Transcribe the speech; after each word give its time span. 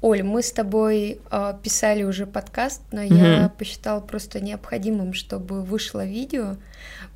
Оль, 0.00 0.22
мы 0.22 0.42
с 0.44 0.52
тобой 0.52 1.20
э, 1.28 1.54
писали 1.60 2.04
уже 2.04 2.24
подкаст, 2.24 2.82
но 2.92 3.02
mm-hmm. 3.02 3.42
я 3.42 3.48
посчитала 3.48 3.98
просто 3.98 4.38
необходимым, 4.38 5.12
чтобы 5.12 5.60
вышло 5.62 6.04
видео, 6.04 6.56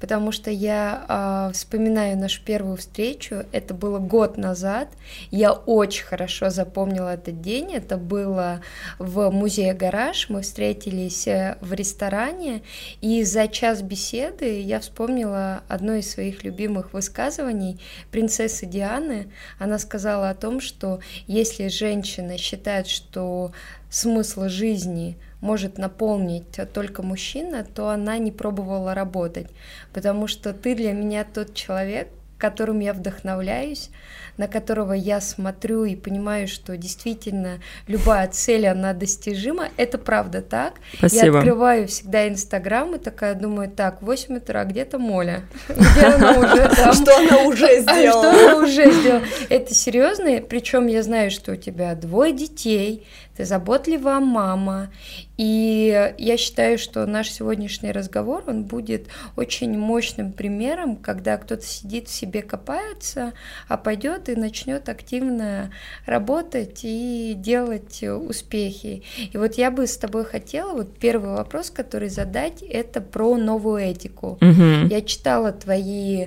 потому 0.00 0.32
что 0.32 0.50
я 0.50 1.06
э, 1.48 1.52
вспоминаю 1.54 2.18
нашу 2.18 2.42
первую 2.42 2.76
встречу, 2.76 3.44
это 3.52 3.72
было 3.72 4.00
год 4.00 4.36
назад, 4.36 4.88
я 5.30 5.52
очень 5.52 6.04
хорошо 6.04 6.50
запомнила 6.50 7.14
этот 7.14 7.40
день, 7.40 7.72
это 7.72 7.96
было 7.96 8.62
в 8.98 9.30
музее 9.30 9.74
«Гараж», 9.74 10.28
мы 10.28 10.42
встретились 10.42 11.28
э, 11.28 11.58
в 11.60 11.72
ресторане, 11.74 12.62
и 13.00 13.22
за 13.22 13.46
час 13.46 13.80
беседы 13.82 14.60
я 14.60 14.80
вспомнила 14.80 15.62
одно 15.68 15.94
из 15.94 16.10
своих 16.10 16.42
любимых 16.42 16.94
высказываний 16.94 17.80
принцессы 18.10 18.66
Дианы, 18.66 19.30
она 19.60 19.78
сказала 19.78 20.30
о 20.30 20.34
том, 20.34 20.60
что 20.60 20.98
если 21.28 21.68
женщина 21.68 22.36
считает, 22.38 22.71
что 22.86 23.52
смысл 23.90 24.48
жизни– 24.48 25.16
может 25.42 25.76
наполнить 25.76 26.58
только 26.72 27.02
мужчина, 27.02 27.64
то 27.64 27.90
она 27.90 28.16
не 28.16 28.30
пробовала 28.30 28.94
работать, 28.94 29.48
потому 29.92 30.28
что 30.28 30.54
ты 30.54 30.74
для 30.74 30.92
меня 30.92 31.24
тот 31.24 31.52
человек, 31.52 32.08
которым 32.38 32.78
я 32.78 32.94
вдохновляюсь, 32.94 33.90
на 34.36 34.48
которого 34.48 34.92
я 34.92 35.20
смотрю 35.20 35.84
и 35.84 35.94
понимаю, 35.94 36.48
что 36.48 36.76
действительно 36.76 37.60
любая 37.86 38.28
цель, 38.28 38.66
она 38.66 38.92
достижима. 38.92 39.68
Это 39.76 39.98
правда 39.98 40.42
так. 40.42 40.74
Спасибо. 40.96 41.24
Я 41.24 41.38
открываю 41.38 41.88
всегда 41.88 42.28
Инстаграм 42.28 42.94
и 42.94 42.98
такая 42.98 43.34
думаю, 43.34 43.70
так, 43.70 44.02
8 44.02 44.36
утра, 44.36 44.64
где-то 44.64 44.98
Моля? 44.98 45.42
Где 45.68 46.06
она 46.06 46.32
уже 46.32 46.68
там? 46.76 46.92
Что 46.92 47.16
она 47.16 47.42
уже 47.42 47.80
сделала? 47.80 48.32
Что 48.32 48.44
она 48.44 48.56
уже 48.64 48.92
сделала? 48.92 49.22
Это 49.48 49.74
серьезно, 49.74 50.40
причем 50.40 50.86
я 50.86 51.02
знаю, 51.02 51.30
что 51.30 51.52
у 51.52 51.56
тебя 51.56 51.94
двое 51.94 52.32
детей, 52.32 53.06
ты 53.36 53.44
заботливая 53.44 54.20
мама. 54.20 54.90
И 55.38 56.12
я 56.18 56.36
считаю, 56.36 56.78
что 56.78 57.06
наш 57.06 57.30
сегодняшний 57.30 57.90
разговор, 57.90 58.44
он 58.46 58.64
будет 58.64 59.08
очень 59.36 59.76
мощным 59.76 60.32
примером, 60.32 60.96
когда 60.96 61.36
кто-то 61.38 61.64
сидит 61.64 62.08
в 62.08 62.14
себе 62.14 62.42
копается, 62.42 63.32
а 63.68 63.76
пойдет 63.78 64.28
и 64.28 64.31
начнет 64.36 64.88
активно 64.88 65.70
работать 66.06 66.80
и 66.82 67.34
делать 67.36 68.02
успехи. 68.02 69.02
И 69.32 69.36
вот 69.36 69.54
я 69.54 69.70
бы 69.70 69.86
с 69.86 69.96
тобой 69.96 70.24
хотела, 70.24 70.72
вот 70.72 70.96
первый 70.98 71.34
вопрос, 71.34 71.70
который 71.70 72.08
задать, 72.08 72.62
это 72.62 73.00
про 73.00 73.36
новую 73.36 73.82
этику. 73.82 74.38
Угу. 74.40 74.88
Я 74.90 75.02
читала 75.02 75.52
твои 75.52 76.26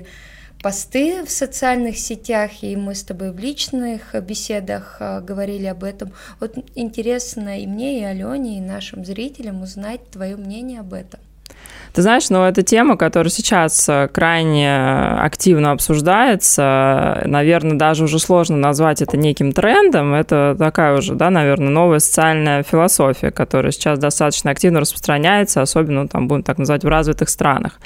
посты 0.62 1.24
в 1.24 1.30
социальных 1.30 1.98
сетях, 1.98 2.62
и 2.62 2.76
мы 2.76 2.94
с 2.94 3.02
тобой 3.02 3.32
в 3.32 3.38
личных 3.38 4.14
беседах 4.22 4.96
а, 5.00 5.20
говорили 5.20 5.66
об 5.66 5.84
этом. 5.84 6.12
Вот 6.40 6.56
интересно 6.74 7.60
и 7.60 7.66
мне, 7.66 8.00
и 8.00 8.04
Алене, 8.04 8.58
и 8.58 8.60
нашим 8.60 9.04
зрителям 9.04 9.62
узнать 9.62 10.10
твое 10.10 10.36
мнение 10.36 10.80
об 10.80 10.92
этом. 10.92 11.20
Ты 11.96 12.02
знаешь, 12.02 12.28
ну, 12.28 12.44
это 12.44 12.62
тема, 12.62 12.98
которая 12.98 13.30
сейчас 13.30 13.88
э, 13.88 14.08
крайне 14.12 14.76
активно 15.18 15.70
обсуждается. 15.70 17.22
Наверное, 17.24 17.78
даже 17.78 18.04
уже 18.04 18.18
сложно 18.18 18.58
назвать 18.58 19.00
это 19.00 19.16
неким 19.16 19.52
трендом. 19.52 20.12
Это 20.12 20.54
такая 20.58 20.98
уже, 20.98 21.14
да, 21.14 21.30
наверное, 21.30 21.70
новая 21.70 22.00
социальная 22.00 22.62
философия, 22.62 23.30
которая 23.30 23.72
сейчас 23.72 23.98
достаточно 23.98 24.50
активно 24.50 24.80
распространяется, 24.80 25.62
особенно, 25.62 26.06
там, 26.06 26.28
будем 26.28 26.42
так 26.42 26.58
называть, 26.58 26.84
в 26.84 26.88
развитых 26.88 27.30
странах. 27.30 27.80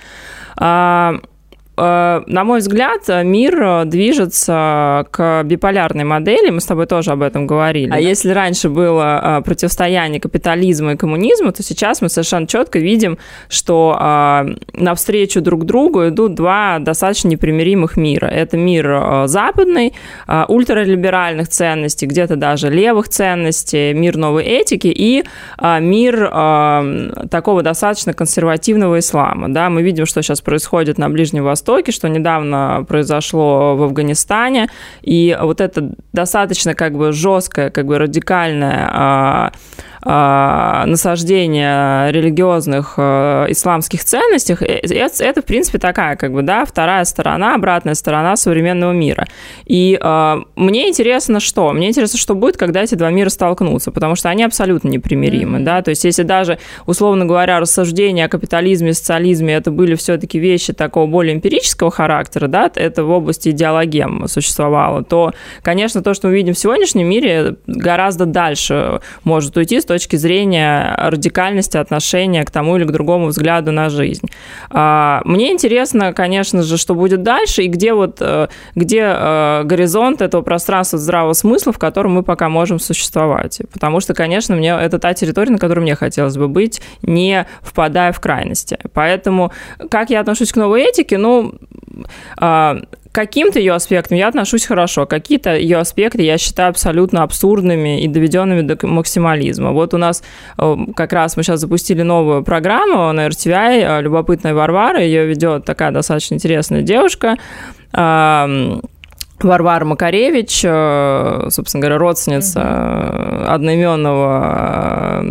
Э, 1.80 2.22
на 2.26 2.44
мой 2.44 2.58
взгляд, 2.58 3.08
мир 3.24 3.84
движется 3.86 5.06
к 5.10 5.42
биполярной 5.44 6.04
модели, 6.04 6.50
мы 6.50 6.60
с 6.60 6.66
тобой 6.66 6.86
тоже 6.86 7.12
об 7.12 7.22
этом 7.22 7.46
говорили. 7.46 7.90
А 7.90 7.98
если 7.98 8.30
раньше 8.30 8.68
было 8.68 9.38
э, 9.38 9.42
противостояние 9.42 10.20
капитализма 10.20 10.92
и 10.92 10.96
коммунизма, 10.96 11.52
то 11.52 11.62
сейчас 11.62 12.02
мы 12.02 12.10
совершенно 12.10 12.46
четко 12.46 12.78
видим, 12.78 13.16
что 13.48 13.96
э, 13.98 14.54
навстречу 14.74 15.40
друг 15.40 15.64
другу 15.64 16.08
идут 16.08 16.34
два 16.34 16.78
достаточно 16.80 17.28
непримиримых 17.28 17.96
мира. 17.96 18.26
Это 18.26 18.56
мир 18.56 19.26
западный, 19.26 19.94
ультралиберальных 20.48 21.48
ценностей, 21.48 22.06
где-то 22.06 22.36
даже 22.36 22.68
левых 22.68 23.08
ценностей, 23.08 23.94
мир 23.94 24.16
новой 24.16 24.44
этики 24.44 24.88
и 24.88 25.24
мир 25.80 26.28
такого 27.30 27.62
достаточно 27.62 28.12
консервативного 28.12 28.98
ислама. 28.98 29.48
Да, 29.48 29.70
мы 29.70 29.82
видим, 29.82 30.06
что 30.06 30.22
сейчас 30.22 30.40
происходит 30.40 30.98
на 30.98 31.08
Ближнем 31.08 31.44
Востоке, 31.44 31.69
Востоке, 31.70 31.92
что 31.92 32.08
недавно 32.08 32.84
произошло 32.88 33.76
в 33.76 33.82
Афганистане. 33.82 34.68
И 35.02 35.36
вот 35.40 35.60
это 35.60 35.92
достаточно 36.12 36.74
как 36.74 36.96
бы 36.96 37.12
жесткое, 37.12 37.70
как 37.70 37.86
бы 37.86 37.98
радикальное 37.98 38.90
а, 38.92 39.52
насаждение 40.02 42.10
религиозных 42.10 42.94
а, 42.96 43.44
исламских 43.48 44.02
ценностей, 44.02 44.56
э, 44.60 44.80
это, 44.94 45.22
это, 45.22 45.42
в 45.42 45.44
принципе, 45.44 45.78
такая, 45.78 46.16
как 46.16 46.32
бы, 46.32 46.42
да, 46.42 46.64
вторая 46.64 47.04
сторона, 47.04 47.54
обратная 47.54 47.94
сторона 47.94 48.36
современного 48.36 48.92
мира. 48.92 49.26
И 49.66 49.98
э, 50.00 50.36
мне 50.56 50.88
интересно, 50.88 51.38
что? 51.38 51.72
Мне 51.72 51.88
интересно, 51.88 52.18
что 52.18 52.34
будет, 52.34 52.56
когда 52.56 52.82
эти 52.82 52.94
два 52.94 53.10
мира 53.10 53.28
столкнутся, 53.28 53.90
потому 53.90 54.16
что 54.16 54.30
они 54.30 54.42
абсолютно 54.42 54.88
непримиримы, 54.88 55.58
mm-hmm. 55.58 55.64
да, 55.64 55.82
то 55.82 55.90
есть 55.90 56.04
если 56.04 56.22
даже, 56.22 56.58
условно 56.86 57.26
говоря, 57.26 57.60
рассуждения 57.60 58.24
о 58.24 58.28
капитализме 58.28 58.94
социализме 58.94 59.54
это 59.54 59.70
были 59.70 59.94
все-таки 59.96 60.38
вещи 60.38 60.72
такого 60.72 61.06
более 61.06 61.34
эмпирического 61.34 61.90
характера, 61.90 62.46
да, 62.46 62.70
это 62.74 63.04
в 63.04 63.10
области 63.10 63.50
идеологем 63.50 64.26
существовало, 64.28 65.04
то, 65.04 65.32
конечно, 65.62 66.02
то, 66.02 66.14
что 66.14 66.28
мы 66.28 66.34
видим 66.34 66.54
в 66.54 66.58
сегодняшнем 66.58 67.06
мире, 67.06 67.56
гораздо 67.66 68.24
дальше 68.24 69.00
может 69.24 69.56
уйти 69.58 69.80
с 69.80 69.89
точки 69.90 70.14
зрения 70.14 70.94
радикальности 70.96 71.76
отношения 71.76 72.44
к 72.44 72.50
тому 72.52 72.76
или 72.76 72.84
к 72.84 72.92
другому 72.92 73.26
взгляду 73.26 73.72
на 73.72 73.90
жизнь. 73.90 74.28
А, 74.70 75.20
мне 75.24 75.50
интересно, 75.50 76.12
конечно 76.12 76.62
же, 76.62 76.78
что 76.78 76.94
будет 76.94 77.24
дальше 77.24 77.64
и 77.64 77.66
где 77.66 77.92
вот 77.92 78.18
э, 78.20 78.46
где 78.76 79.02
э, 79.02 79.62
горизонт 79.64 80.22
этого 80.22 80.42
пространства 80.42 80.96
здравого 80.96 81.32
смысла, 81.32 81.72
в 81.72 81.78
котором 81.78 82.12
мы 82.12 82.22
пока 82.22 82.48
можем 82.48 82.78
существовать. 82.78 83.62
Потому 83.72 83.98
что, 83.98 84.14
конечно, 84.14 84.54
мне 84.54 84.78
это 84.80 85.00
та 85.00 85.12
территория, 85.12 85.50
на 85.50 85.58
которой 85.58 85.80
мне 85.80 85.96
хотелось 85.96 86.36
бы 86.36 86.46
быть, 86.46 86.80
не 87.02 87.48
впадая 87.60 88.12
в 88.12 88.20
крайности. 88.20 88.78
Поэтому 88.94 89.50
как 89.90 90.10
я 90.10 90.20
отношусь 90.20 90.52
к 90.52 90.56
новой 90.56 90.82
этике? 90.82 91.18
Ну, 91.18 91.54
каким-то 93.12 93.58
ее 93.58 93.74
аспектам 93.74 94.16
я 94.16 94.28
отношусь 94.28 94.66
хорошо, 94.66 95.06
какие-то 95.06 95.56
ее 95.56 95.78
аспекты 95.78 96.22
я 96.22 96.38
считаю 96.38 96.70
абсолютно 96.70 97.22
абсурдными 97.22 98.02
и 98.02 98.08
доведенными 98.08 98.62
до 98.62 98.86
максимализма. 98.86 99.72
Вот 99.72 99.94
у 99.94 99.98
нас 99.98 100.22
э, 100.58 100.76
как 100.94 101.12
раз 101.12 101.36
мы 101.36 101.42
сейчас 101.42 101.60
запустили 101.60 102.02
новую 102.02 102.44
программу 102.44 103.12
на 103.12 103.26
RTVI, 103.26 103.98
э, 103.98 104.02
«Любопытная 104.02 104.54
Варвара», 104.54 105.02
ее 105.02 105.26
ведет 105.26 105.64
такая 105.64 105.90
достаточно 105.90 106.34
интересная 106.34 106.82
девушка, 106.82 107.36
Варвара 109.44 109.84
Макаревич, 109.84 110.62
э, 110.64 111.48
собственно 111.50 111.80
говоря, 111.80 111.98
родственница 111.98 112.60
угу. 112.60 113.50
одноименного 113.50 115.22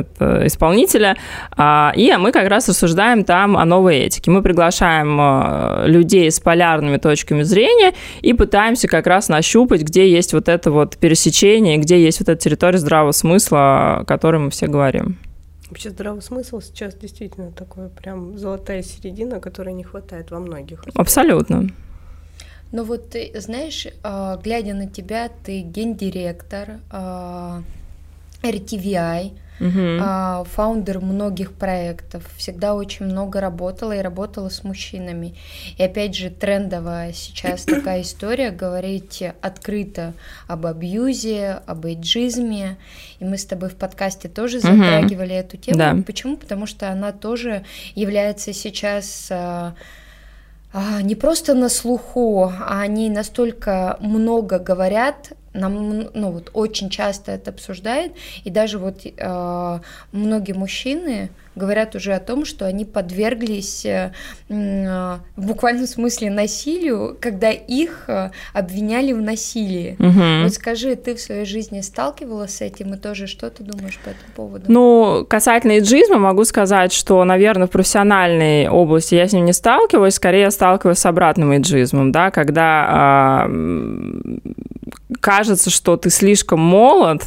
это, 0.00 0.46
исполнителя, 0.46 1.16
а, 1.56 1.92
и 1.96 2.12
мы 2.16 2.32
как 2.32 2.48
раз 2.48 2.68
рассуждаем 2.68 3.24
там 3.24 3.56
о 3.56 3.64
новой 3.64 3.98
этике. 3.98 4.30
Мы 4.30 4.42
приглашаем 4.42 5.18
э, 5.20 5.84
людей 5.86 6.30
с 6.30 6.40
полярными 6.40 6.96
точками 6.98 7.42
зрения 7.42 7.94
и 8.20 8.32
пытаемся 8.32 8.88
как 8.88 9.06
раз 9.06 9.28
нащупать, 9.28 9.82
где 9.82 10.10
есть 10.10 10.32
вот 10.32 10.48
это 10.48 10.70
вот 10.70 10.96
пересечение, 10.96 11.78
где 11.78 12.02
есть 12.02 12.20
вот 12.20 12.28
эта 12.28 12.40
территория 12.40 12.78
здравого 12.78 13.12
смысла, 13.12 13.98
о 13.98 14.04
которой 14.04 14.38
мы 14.38 14.50
все 14.50 14.66
говорим. 14.66 15.18
Вообще 15.70 15.90
здравый 15.90 16.22
смысл 16.22 16.60
сейчас 16.60 16.94
действительно 16.94 17.50
такое 17.50 17.88
прям 17.88 18.38
золотая 18.38 18.82
середина, 18.82 19.40
которой 19.40 19.74
не 19.74 19.82
хватает 19.82 20.30
во 20.30 20.38
многих. 20.38 20.84
Абсолютно. 20.94 21.68
Ну 22.74 22.82
вот 22.82 23.14
знаешь, 23.36 23.86
а, 24.02 24.36
глядя 24.36 24.74
на 24.74 24.88
тебя, 24.88 25.30
ты 25.44 25.60
гендиректор 25.60 26.80
RTVI, 28.42 29.30
угу. 29.60 30.44
фаундер 30.50 30.98
многих 30.98 31.52
проектов, 31.52 32.28
всегда 32.36 32.74
очень 32.74 33.06
много 33.06 33.40
работала 33.40 33.92
и 33.96 34.00
работала 34.00 34.48
с 34.48 34.64
мужчинами. 34.64 35.36
И 35.78 35.84
опять 35.84 36.16
же, 36.16 36.30
трендовая 36.30 37.12
сейчас 37.12 37.64
такая 37.64 38.02
история, 38.02 38.50
говорить 38.50 39.22
открыто 39.40 40.12
об 40.48 40.66
абьюзе, 40.66 41.60
об 41.66 41.86
эйджизме. 41.86 42.76
И 43.20 43.24
мы 43.24 43.38
с 43.38 43.44
тобой 43.44 43.68
в 43.68 43.76
подкасте 43.76 44.28
тоже 44.28 44.58
затрагивали 44.58 45.34
угу. 45.34 45.40
эту 45.40 45.56
тему. 45.58 45.78
Да. 45.78 45.96
Почему? 46.04 46.36
Потому 46.36 46.66
что 46.66 46.90
она 46.90 47.12
тоже 47.12 47.64
является 47.94 48.52
сейчас 48.52 49.28
а, 49.30 49.36
а, 49.36 49.74
не 51.02 51.14
просто 51.14 51.54
на 51.54 51.68
слуху, 51.68 52.44
а 52.44 52.80
они 52.80 53.08
настолько 53.10 53.96
много 54.00 54.58
говорят 54.58 55.32
нам, 55.52 56.08
ну 56.14 56.30
вот 56.32 56.50
очень 56.52 56.90
часто 56.90 57.32
это 57.32 57.50
обсуждает, 57.50 58.12
и 58.42 58.50
даже 58.50 58.78
вот 58.78 59.06
э, 59.06 59.80
многие 60.12 60.52
мужчины 60.52 61.30
говорят 61.54 61.94
уже 61.94 62.12
о 62.12 62.20
том, 62.20 62.44
что 62.44 62.66
они 62.66 62.84
подверглись 62.84 63.86
э, 63.86 64.12
в 64.48 65.20
буквальном 65.46 65.86
смысле 65.86 66.30
насилию, 66.30 67.16
когда 67.20 67.50
их 67.50 68.04
э, 68.08 68.30
обвиняли 68.52 69.12
в 69.12 69.20
насилии. 69.20 69.96
Угу. 69.98 70.44
Вот 70.44 70.54
скажи, 70.54 70.96
ты 70.96 71.14
в 71.14 71.20
своей 71.20 71.44
жизни 71.44 71.80
сталкивалась 71.80 72.56
с 72.56 72.60
этим, 72.60 72.94
и 72.94 72.96
тоже 72.96 73.26
что 73.26 73.50
ты 73.50 73.62
думаешь 73.62 73.98
по 73.98 74.10
этому 74.10 74.32
поводу? 74.34 74.64
Ну, 74.68 75.26
касательно 75.28 75.78
иджизма, 75.78 76.18
могу 76.18 76.44
сказать, 76.44 76.92
что, 76.92 77.22
наверное, 77.24 77.66
в 77.66 77.70
профессиональной 77.70 78.68
области 78.68 79.14
я 79.14 79.28
с 79.28 79.32
ним 79.32 79.44
не 79.44 79.52
сталкивалась, 79.52 80.14
скорее 80.14 80.42
я 80.42 80.50
сталкивалась 80.50 80.98
с 80.98 81.06
обратным 81.06 81.56
иджизмом, 81.56 82.12
да, 82.12 82.30
когда 82.30 83.46
э, 83.48 84.38
кажется, 85.20 85.70
что 85.70 85.96
ты 85.96 86.10
слишком 86.10 86.60
молод, 86.60 87.22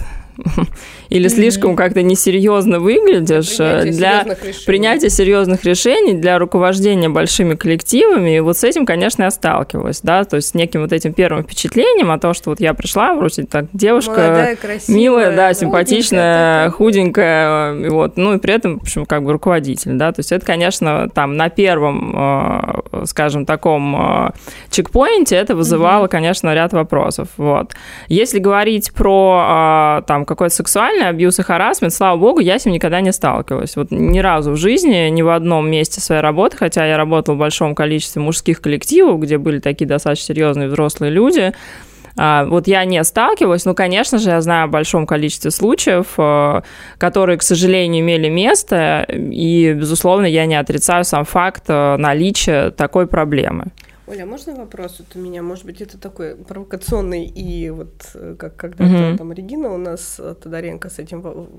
или 1.10 1.28
слишком 1.28 1.76
как-то 1.76 2.02
несерьезно 2.02 2.80
выглядишь 2.80 3.58
для 3.58 4.26
принятия, 4.66 5.10
серьезных 5.10 5.64
решений, 5.64 6.14
для 6.14 6.38
руковождения 6.40 7.10
большими 7.10 7.56
коллективами. 7.56 8.38
И 8.38 8.40
вот 8.40 8.58
с 8.58 8.64
этим, 8.64 8.86
конечно, 8.86 9.24
я 9.24 9.32
сталкивалась, 9.32 10.02
да, 10.02 10.24
то 10.24 10.36
есть 10.36 10.50
с 10.50 10.54
неким 10.54 10.82
вот 10.82 10.94
этим 10.94 11.14
первым 11.14 11.44
впечатлением 11.44 12.12
о 12.12 12.20
том, 12.20 12.34
что 12.34 12.52
вот 12.52 12.60
я 12.60 12.74
пришла, 12.74 13.16
вроде 13.16 13.44
так 13.44 13.66
девушка 13.74 14.12
Молодая, 14.12 14.56
красивая, 14.56 15.00
милая, 15.00 15.36
да, 15.36 15.54
симпатичная, 15.54 16.70
худенькая, 16.70 17.76
и 17.76 17.90
вот, 17.90 18.18
ну 18.18 18.34
и 18.36 18.40
при 18.40 18.54
этом, 18.54 18.80
в 18.80 18.84
общем, 18.84 19.06
как 19.06 19.24
бы 19.24 19.32
руководитель, 19.32 19.94
да, 19.94 20.12
то 20.12 20.20
есть 20.20 20.32
это, 20.32 20.46
конечно, 20.46 21.10
там 21.10 21.38
на 21.38 21.50
первом, 21.50 22.14
э, 22.16 23.06
скажем, 23.06 23.46
таком 23.46 23.96
э, 23.96 24.32
чекпоинте 24.70 25.36
это 25.36 25.56
вызывало, 25.56 26.08
конечно, 26.08 26.54
ряд 26.54 26.74
вопросов, 26.74 27.30
вот. 27.38 27.74
Если 28.08 28.40
говорить 28.40 28.94
про 28.94 30.00
э, 30.00 30.08
там 30.08 30.26
какой-то 30.28 30.54
сексуальный 30.54 31.08
абьюз 31.08 31.40
и 31.40 31.44
харасмент, 31.44 31.94
слава 31.94 32.18
богу, 32.18 32.40
я 32.40 32.60
с 32.60 32.66
ним 32.66 32.76
никогда 32.76 33.02
не 33.02 33.12
сталкивалась. 33.12 33.76
Вот 33.76 33.88
ни 33.92 34.20
разу 34.20 34.52
в 34.52 34.58
жизни, 34.58 35.10
ни 35.10 35.22
в 35.22 35.30
одном 35.30 35.70
месте 35.70 36.02
своей 36.02 36.22
работы, 36.22 36.58
хотя 36.58 36.86
я 36.86 36.98
работала 36.98 37.36
в 37.36 37.40
большом 37.40 37.74
количестве 37.74 38.22
мужских 38.22 38.62
коллективов, 38.62 39.20
где 39.20 39.38
были 39.38 39.60
такие 39.60 39.88
достаточно 39.88 40.36
серьезные 40.36 40.68
взрослые 40.68 41.12
люди, 41.12 41.54
а, 42.18 42.46
вот 42.46 42.68
я 42.68 42.84
не 42.84 43.04
сталкивалась, 43.04 43.66
но, 43.66 43.76
конечно 43.76 44.18
же, 44.18 44.32
я 44.32 44.42
знаю 44.42 44.66
о 44.66 44.68
большом 44.68 45.06
количестве 45.06 45.52
случаев, 45.52 46.08
э, 46.18 46.62
которые, 46.98 47.38
к 47.38 47.44
сожалению, 47.44 48.02
имели 48.04 48.28
место, 48.28 49.06
и, 49.08 49.74
безусловно, 49.74 50.26
я 50.26 50.48
не 50.48 50.56
отрицаю 50.56 51.06
сам 51.06 51.26
факт 51.26 51.66
э, 51.68 51.96
наличия 51.98 52.72
такой 52.72 53.06
проблемы. 53.06 53.68
Оля, 54.08 54.24
а 54.24 54.26
можно 54.26 54.56
вопрос 54.56 55.00
вот 55.00 55.08
у 55.16 55.20
меня? 55.20 55.44
Может 55.44 55.66
быть, 55.66 55.82
это 55.82 55.98
такой 55.98 56.36
провокационный, 56.36 57.26
и 57.26 57.70
вот 57.70 58.12
э, 58.14 58.36
как 58.40 58.56
когда-то 58.56 58.94
mm-hmm. 58.94 59.18
там 59.18 59.34
Регина 59.34 59.74
у 59.74 59.78
нас, 59.78 60.16
э, 60.18 60.34
Тодоренко, 60.42 60.90
с 60.90 60.98
этим 60.98 61.50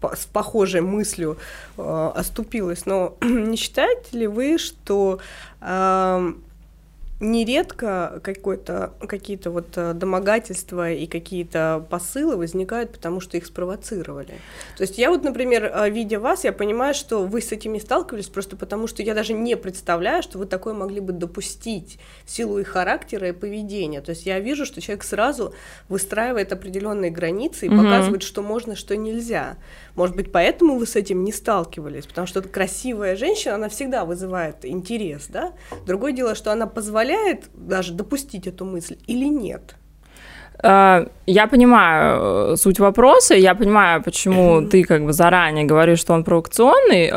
с 0.00 0.24
похожей 0.24 0.80
мыслью 0.80 1.36
э, 1.76 2.10
оступилась. 2.14 2.86
Но 2.86 3.18
не 3.22 3.56
считаете 3.56 4.18
ли 4.18 4.26
вы, 4.26 4.56
что 4.56 5.20
э, 5.60 6.32
нередко 7.24 8.20
какие-то 8.22 9.50
вот 9.50 9.66
э, 9.76 9.94
домогательства 9.94 10.92
и 10.92 11.06
какие-то 11.06 11.84
посылы 11.90 12.36
возникают, 12.36 12.92
потому 12.92 13.20
что 13.20 13.36
их 13.36 13.46
спровоцировали. 13.46 14.34
То 14.76 14.82
есть 14.82 14.98
я 14.98 15.10
вот, 15.10 15.24
например, 15.24 15.64
э, 15.64 15.90
видя 15.90 16.20
вас, 16.20 16.44
я 16.44 16.52
понимаю, 16.52 16.94
что 16.94 17.24
вы 17.24 17.40
с 17.40 17.50
этим 17.52 17.72
не 17.72 17.80
сталкивались 17.80 18.28
просто 18.28 18.56
потому, 18.56 18.86
что 18.86 19.02
я 19.02 19.14
даже 19.14 19.32
не 19.32 19.56
представляю, 19.56 20.22
что 20.22 20.38
вы 20.38 20.46
такое 20.46 20.74
могли 20.74 21.00
бы 21.00 21.12
допустить 21.12 21.98
в 22.24 22.30
силу 22.30 22.58
их 22.58 22.68
характера 22.68 23.28
и 23.28 23.32
поведения. 23.32 24.00
То 24.00 24.10
есть 24.10 24.26
я 24.26 24.38
вижу, 24.40 24.66
что 24.66 24.80
человек 24.80 25.04
сразу 25.04 25.54
выстраивает 25.88 26.52
определенные 26.52 27.10
границы 27.10 27.66
и 27.66 27.68
угу. 27.68 27.82
показывает, 27.82 28.22
что 28.22 28.42
можно, 28.42 28.76
что 28.76 28.96
нельзя. 28.96 29.56
Может 29.96 30.16
быть, 30.16 30.32
поэтому 30.32 30.78
вы 30.78 30.86
с 30.86 30.96
этим 30.96 31.22
не 31.24 31.32
сталкивались, 31.32 32.06
потому 32.06 32.26
что 32.26 32.42
красивая 32.42 33.16
женщина, 33.16 33.54
она 33.54 33.68
всегда 33.68 34.04
вызывает 34.04 34.64
интерес, 34.64 35.26
да? 35.28 35.52
Другое 35.86 36.12
дело, 36.12 36.34
что 36.34 36.50
она 36.50 36.66
позволяет 36.66 37.44
даже 37.54 37.92
допустить 37.92 38.46
эту 38.46 38.64
мысль 38.64 38.96
или 39.06 39.26
нет. 39.26 39.76
А, 40.62 41.06
я 41.26 41.46
понимаю 41.46 42.52
э, 42.52 42.56
суть 42.56 42.80
вопроса, 42.80 43.34
я 43.34 43.54
понимаю, 43.54 44.02
почему 44.02 44.66
ты 44.66 44.82
как 44.82 45.04
бы 45.04 45.12
заранее 45.12 45.64
говоришь, 45.64 46.00
что 46.00 46.14
он 46.14 46.24
провокационный. 46.24 47.10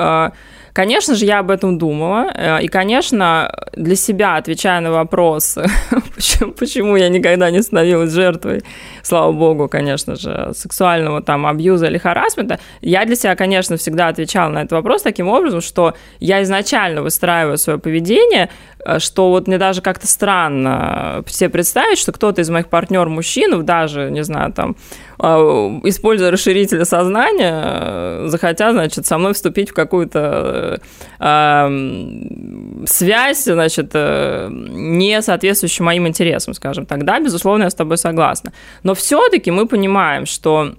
Конечно 0.78 1.16
же, 1.16 1.26
я 1.26 1.40
об 1.40 1.50
этом 1.50 1.80
думала. 1.80 2.32
Э, 2.36 2.62
и, 2.62 2.68
конечно, 2.68 3.52
для 3.76 3.96
себя, 3.96 4.36
отвечая 4.36 4.80
на 4.80 4.92
вопрос, 4.92 5.58
почему, 6.60 6.96
я 6.96 7.10
никогда 7.10 7.50
не 7.50 7.64
становилась 7.64 8.14
жертвой, 8.14 8.62
слава 9.02 9.32
богу, 9.32 9.68
конечно 9.68 10.16
же, 10.16 10.52
сексуального 10.54 11.24
там 11.24 11.48
абьюза 11.48 11.88
или 11.88 11.98
харасмента, 11.98 12.60
я 12.82 13.06
для 13.06 13.16
себя, 13.16 13.36
конечно, 13.36 13.76
всегда 13.76 14.10
отвечала 14.10 14.52
на 14.52 14.60
этот 14.60 14.74
вопрос 14.74 15.02
таким 15.02 15.30
образом, 15.30 15.62
что 15.62 15.96
я 16.20 16.44
изначально 16.44 17.02
выстраиваю 17.02 17.58
свое 17.58 17.80
поведение, 17.80 18.50
что 19.00 19.30
вот 19.30 19.48
мне 19.48 19.58
даже 19.58 19.82
как-то 19.82 20.08
странно 20.08 21.24
все 21.26 21.50
представить, 21.50 21.98
что 21.98 22.12
кто-то 22.12 22.42
из 22.42 22.50
моих 22.50 22.70
партнеров 22.70 23.10
мужчин, 23.10 23.66
даже, 23.66 24.10
не 24.12 24.24
знаю, 24.24 24.54
там, 24.54 24.76
а, 25.20 25.40
используя 25.84 26.32
расширители 26.32 26.84
сознания, 26.84 27.62
э, 27.64 28.24
захотят, 28.28 28.74
значит, 28.74 29.06
со 29.06 29.18
мной 29.18 29.34
вступить 29.34 29.72
в 29.72 29.74
какую-то 29.74 30.80
э, 31.20 32.86
связь, 32.86 33.44
значит, 33.44 33.92
э, 33.94 34.50
не 34.52 35.22
соответствующую 35.22 35.86
моим 35.86 36.08
интересам, 36.08 36.54
скажем 36.54 36.86
так. 36.86 37.04
Да, 37.04 37.20
безусловно, 37.20 37.64
я 37.64 37.70
с 37.70 37.76
тобой 37.76 37.98
согласна. 37.98 38.54
Но 38.84 38.94
все-таки 38.94 39.52
мы 39.52 39.66
понимаем, 39.66 40.26
что 40.26 40.74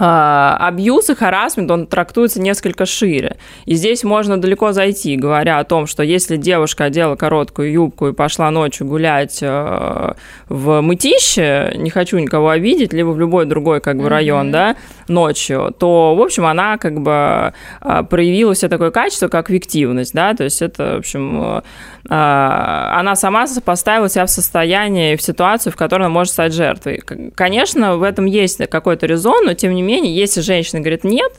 абьюз 0.00 1.10
и 1.10 1.14
харасмент, 1.14 1.70
он 1.70 1.86
трактуется 1.86 2.40
несколько 2.40 2.86
шире. 2.86 3.36
И 3.66 3.74
здесь 3.74 4.04
можно 4.04 4.40
далеко 4.40 4.72
зайти, 4.72 5.16
говоря 5.16 5.58
о 5.58 5.64
том, 5.64 5.86
что 5.86 6.02
если 6.02 6.36
девушка 6.36 6.84
одела 6.84 7.16
короткую 7.16 7.72
юбку 7.72 8.08
и 8.08 8.12
пошла 8.12 8.50
ночью 8.50 8.86
гулять 8.86 9.38
э, 9.42 10.12
в 10.48 10.80
мытище, 10.80 11.72
не 11.76 11.90
хочу 11.90 12.18
никого 12.18 12.50
обидеть, 12.50 12.92
либо 12.92 13.08
в 13.08 13.18
любой 13.18 13.46
другой 13.46 13.80
как 13.80 13.96
бы 13.96 14.04
mm-hmm. 14.04 14.08
район, 14.08 14.52
да, 14.52 14.76
ночью, 15.08 15.74
то, 15.78 16.14
в 16.14 16.22
общем, 16.22 16.46
она 16.46 16.78
как 16.78 17.00
бы 17.00 17.52
а, 17.80 18.02
проявила 18.02 18.54
себе 18.54 18.68
такое 18.68 18.90
качество, 18.90 19.28
как 19.28 19.50
виктивность, 19.50 20.14
да, 20.14 20.34
то 20.34 20.44
есть 20.44 20.62
это, 20.62 20.94
в 20.96 20.98
общем, 20.98 21.62
а, 22.08 22.98
она 22.98 23.16
сама 23.16 23.46
поставила 23.64 24.08
себя 24.08 24.26
в 24.26 24.30
состояние, 24.30 25.16
в 25.16 25.22
ситуацию, 25.22 25.72
в 25.72 25.76
которой 25.76 26.02
она 26.02 26.10
может 26.10 26.32
стать 26.32 26.52
жертвой. 26.52 27.02
Конечно, 27.34 27.96
в 27.96 28.02
этом 28.02 28.26
есть 28.26 28.58
какой-то 28.68 29.06
резон, 29.06 29.44
но 29.44 29.54
тем 29.54 29.74
не 29.74 29.82
менее, 29.82 29.87
если 29.96 30.40
женщина 30.40 30.80
говорит 30.80 31.04
нет, 31.04 31.32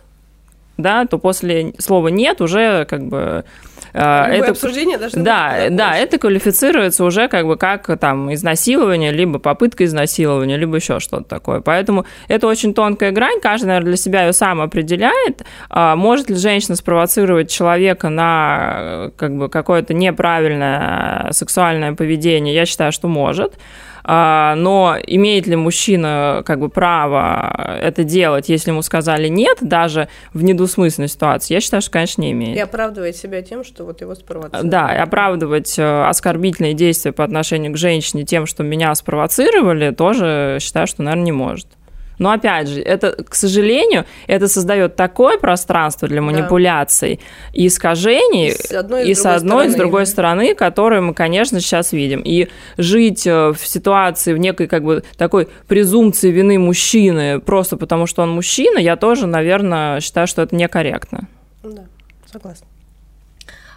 да, 0.77 1.05
то 1.05 1.17
после 1.17 1.73
слова 1.77 2.07
нет 2.07 2.41
уже 2.41 2.85
как 2.85 3.03
бы 3.05 3.43
Любое 3.93 4.37
это 4.37 4.51
обсуждение 4.51 4.97
должно 4.97 5.23
да, 5.23 5.65
быть 5.65 5.75
да, 5.75 5.95
это 5.97 6.19
квалифицируется 6.19 7.03
уже 7.03 7.27
как 7.27 7.47
бы 7.47 7.57
как 7.57 7.99
там 7.99 8.31
изнасилование, 8.33 9.11
либо 9.11 9.39
попытка 9.39 9.85
изнасилования, 9.85 10.57
либо 10.57 10.75
еще 10.75 10.99
что-то 10.99 11.23
такое. 11.23 11.61
Поэтому 11.61 12.05
это 12.27 12.47
очень 12.47 12.73
тонкая 12.73 13.11
грань, 13.11 13.39
каждый, 13.41 13.65
наверное, 13.65 13.89
для 13.89 13.97
себя 13.97 14.25
ее 14.25 14.33
сам 14.33 14.61
определяет. 14.61 15.43
А 15.69 15.95
может 15.95 16.29
ли 16.29 16.35
женщина 16.35 16.75
спровоцировать 16.75 17.49
человека 17.49 18.09
на 18.09 19.11
как 19.17 19.35
бы 19.35 19.49
какое-то 19.49 19.93
неправильное 19.93 21.31
сексуальное 21.31 21.93
поведение? 21.93 22.53
Я 22.53 22.65
считаю, 22.65 22.91
что 22.91 23.07
может. 23.07 23.53
А, 24.03 24.55
но 24.55 24.97
имеет 25.05 25.47
ли 25.47 25.55
мужчина 25.55 26.43
как 26.45 26.59
бы 26.59 26.69
право 26.69 27.77
это 27.81 28.03
делать, 28.03 28.49
если 28.49 28.71
ему 28.71 28.81
сказали 28.81 29.27
нет, 29.27 29.57
даже 29.61 30.07
в 30.33 30.43
недвусмысленной 30.43 31.07
ситуации? 31.07 31.53
Я 31.53 31.61
считаю, 31.61 31.81
что, 31.81 31.91
конечно, 31.91 32.21
не 32.21 32.31
имеет. 32.31 32.57
И 32.57 32.59
оправдывает 32.59 33.15
себя 33.15 33.41
тем, 33.41 33.63
что 33.63 33.85
вот 33.85 34.01
его 34.01 34.15
спровоцировали. 34.15 34.67
Да, 34.67 34.95
и 34.95 34.97
оправдывать 34.97 35.77
э, 35.77 36.03
оскорбительные 36.03 36.73
действия 36.73 37.11
по 37.11 37.23
отношению 37.23 37.73
к 37.73 37.77
женщине 37.77 38.23
тем, 38.23 38.45
что 38.45 38.63
меня 38.63 38.93
спровоцировали, 38.95 39.91
тоже 39.91 40.57
считаю, 40.61 40.87
что, 40.87 41.03
наверное, 41.03 41.25
не 41.25 41.31
может. 41.31 41.67
Но 42.19 42.31
опять 42.31 42.67
же, 42.67 42.81
это, 42.81 43.23
к 43.23 43.33
сожалению, 43.33 44.05
это 44.27 44.47
создает 44.47 44.95
такое 44.95 45.37
пространство 45.37 46.07
для 46.07 46.21
манипуляций 46.21 47.15
да. 47.15 47.49
и 47.53 47.67
искажений, 47.67 48.49
и 48.49 48.51
с 48.51 48.71
одной, 48.71 49.09
и, 49.09 49.13
с, 49.15 49.25
одной, 49.25 49.67
и 49.67 49.69
с 49.69 49.75
другой 49.75 50.05
стороны, 50.05 50.53
которые 50.53 51.01
мы, 51.01 51.13
конечно, 51.13 51.59
сейчас 51.61 51.93
видим. 51.93 52.21
И 52.23 52.49
жить 52.77 53.25
э, 53.25 53.53
в 53.53 53.65
ситуации, 53.65 54.33
в 54.33 54.37
некой 54.37 54.67
как 54.67 54.83
бы 54.83 55.03
такой 55.17 55.47
презумпции 55.67 56.29
вины 56.29 56.59
мужчины 56.59 57.39
просто 57.39 57.77
потому, 57.77 58.05
что 58.05 58.21
он 58.21 58.31
мужчина, 58.31 58.77
я 58.77 58.97
тоже, 58.97 59.25
наверное, 59.25 60.01
считаю, 60.01 60.27
что 60.27 60.41
это 60.41 60.55
некорректно. 60.55 61.27
Да, 61.63 61.85
согласна. 62.31 62.67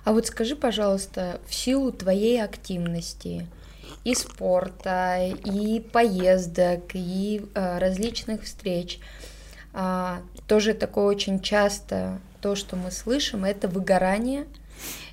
А 0.04 0.12
вот 0.12 0.26
скажи, 0.26 0.56
пожалуйста, 0.56 1.40
в 1.46 1.54
силу 1.54 1.92
твоей 1.92 2.42
активности, 2.42 3.46
и 4.04 4.14
спорта, 4.14 5.18
и 5.20 5.80
поездок, 5.80 6.94
и 6.94 7.44
э, 7.54 7.78
различных 7.78 8.42
встреч. 8.42 8.98
А, 9.72 10.22
тоже 10.46 10.74
такое 10.74 11.06
очень 11.06 11.40
часто 11.40 12.20
то, 12.40 12.56
что 12.56 12.76
мы 12.76 12.90
слышим, 12.90 13.44
это 13.44 13.68
выгорание, 13.68 14.46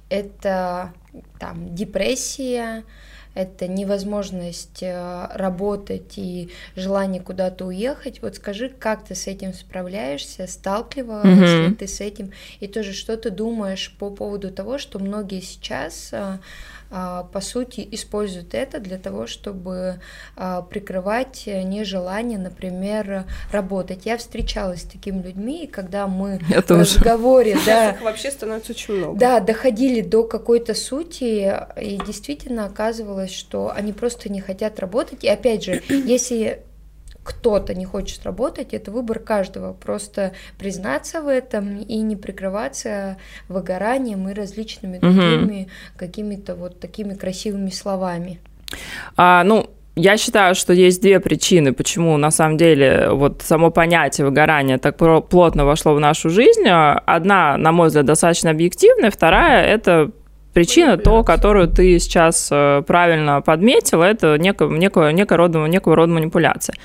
это 0.10 0.94
там 1.40 1.76
депрессия, 1.76 2.84
это 3.42 3.68
невозможность 3.68 4.84
э, 4.84 5.28
работать 5.34 6.18
и 6.18 6.50
желание 6.76 7.22
куда-то 7.22 7.66
уехать. 7.66 8.22
Вот 8.22 8.36
скажи, 8.36 8.70
как 8.70 9.06
ты 9.06 9.16
с 9.16 9.28
этим 9.28 9.54
справляешься, 9.54 10.48
сталкивалась 10.48 11.26
mm-hmm. 11.26 11.68
ли 11.70 11.76
ты 11.76 11.88
с 11.88 12.02
этим, 12.02 12.32
и 12.60 12.68
тоже 12.68 12.94
что 12.94 13.16
ты 13.18 13.30
думаешь 13.30 13.96
по 13.98 14.10
поводу 14.10 14.52
того, 14.52 14.78
что 14.78 15.00
многие 15.00 15.42
сейчас 15.42 16.10
э, 16.12 16.38
а, 16.92 17.24
по 17.24 17.40
сути, 17.40 17.88
используют 17.92 18.56
это 18.56 18.80
для 18.80 18.98
того, 18.98 19.28
чтобы 19.28 20.00
прикрывать 20.70 21.44
нежелание, 21.46 22.40
например, 22.40 23.26
работать. 23.52 24.06
Я 24.06 24.18
встречалась 24.18 24.82
с 24.82 24.86
такими 24.86 25.22
людьми, 25.22 25.66
и 25.66 25.68
когда 25.68 26.08
мы 26.08 26.40
Я 26.50 26.62
в 26.62 26.66
тоже. 26.66 26.96
разговоре, 26.96 27.58
да, 27.66 27.92
их 27.92 28.02
вообще 28.02 28.32
становится 28.32 28.72
очень 28.72 28.96
много. 28.96 29.20
Да, 29.20 29.40
доходили 29.40 30.02
до 30.02 30.24
какой-то 30.24 30.74
сути, 30.74 31.54
и 31.80 32.00
действительно 32.06 32.66
оказывалось, 32.66 33.29
что 33.32 33.72
они 33.74 33.94
просто 33.94 34.32
не 34.32 34.42
хотят 34.42 34.80
работать. 34.80 35.24
И 35.24 35.28
опять 35.28 35.64
же, 35.64 35.82
если 35.90 36.62
кто-то 37.24 37.76
не 37.76 37.86
хочет 37.86 38.26
работать, 38.26 38.74
это 38.74 38.92
выбор 38.92 39.20
каждого. 39.20 39.74
Просто 39.74 40.34
признаться 40.58 41.22
в 41.22 41.28
этом 41.28 41.78
и 41.78 41.98
не 41.98 42.16
прикрываться 42.16 43.18
выгоранием 43.48 44.28
и 44.30 44.34
различными 44.34 44.98
другими 44.98 45.64
угу. 45.64 45.70
какими-то 45.98 46.56
вот 46.56 46.80
такими 46.80 47.14
красивыми 47.14 47.70
словами. 47.70 48.40
А, 49.16 49.44
ну, 49.44 49.70
я 49.96 50.18
считаю, 50.18 50.56
что 50.56 50.74
есть 50.74 51.02
две 51.02 51.20
причины, 51.20 51.74
почему 51.74 52.16
на 52.18 52.32
самом 52.32 52.58
деле 52.58 53.10
вот 53.12 53.42
само 53.42 53.70
понятие 53.70 54.26
выгорания 54.26 54.78
так 54.78 54.98
плотно 54.98 55.66
вошло 55.66 55.94
в 55.94 56.00
нашу 56.00 56.30
жизнь. 56.30 56.68
Одна, 56.68 57.58
на 57.58 57.72
мой 57.72 57.88
взгляд, 57.88 58.06
достаточно 58.06 58.52
объективная, 58.52 59.12
вторая– 59.12 59.66
это 59.68 60.12
Причина, 60.54 60.98
то, 60.98 61.24
которую 61.24 61.68
ты 61.68 62.00
сейчас 62.00 62.50
э, 62.52 62.82
правильно 62.88 63.42
подметила, 63.42 64.04
это 64.04 64.36
некого, 64.40 64.76
некого, 64.76 65.10
некого, 65.10 65.38
рода, 65.38 65.60
некого 65.68 65.96
рода 65.96 66.12
манипуляция. 66.12 66.76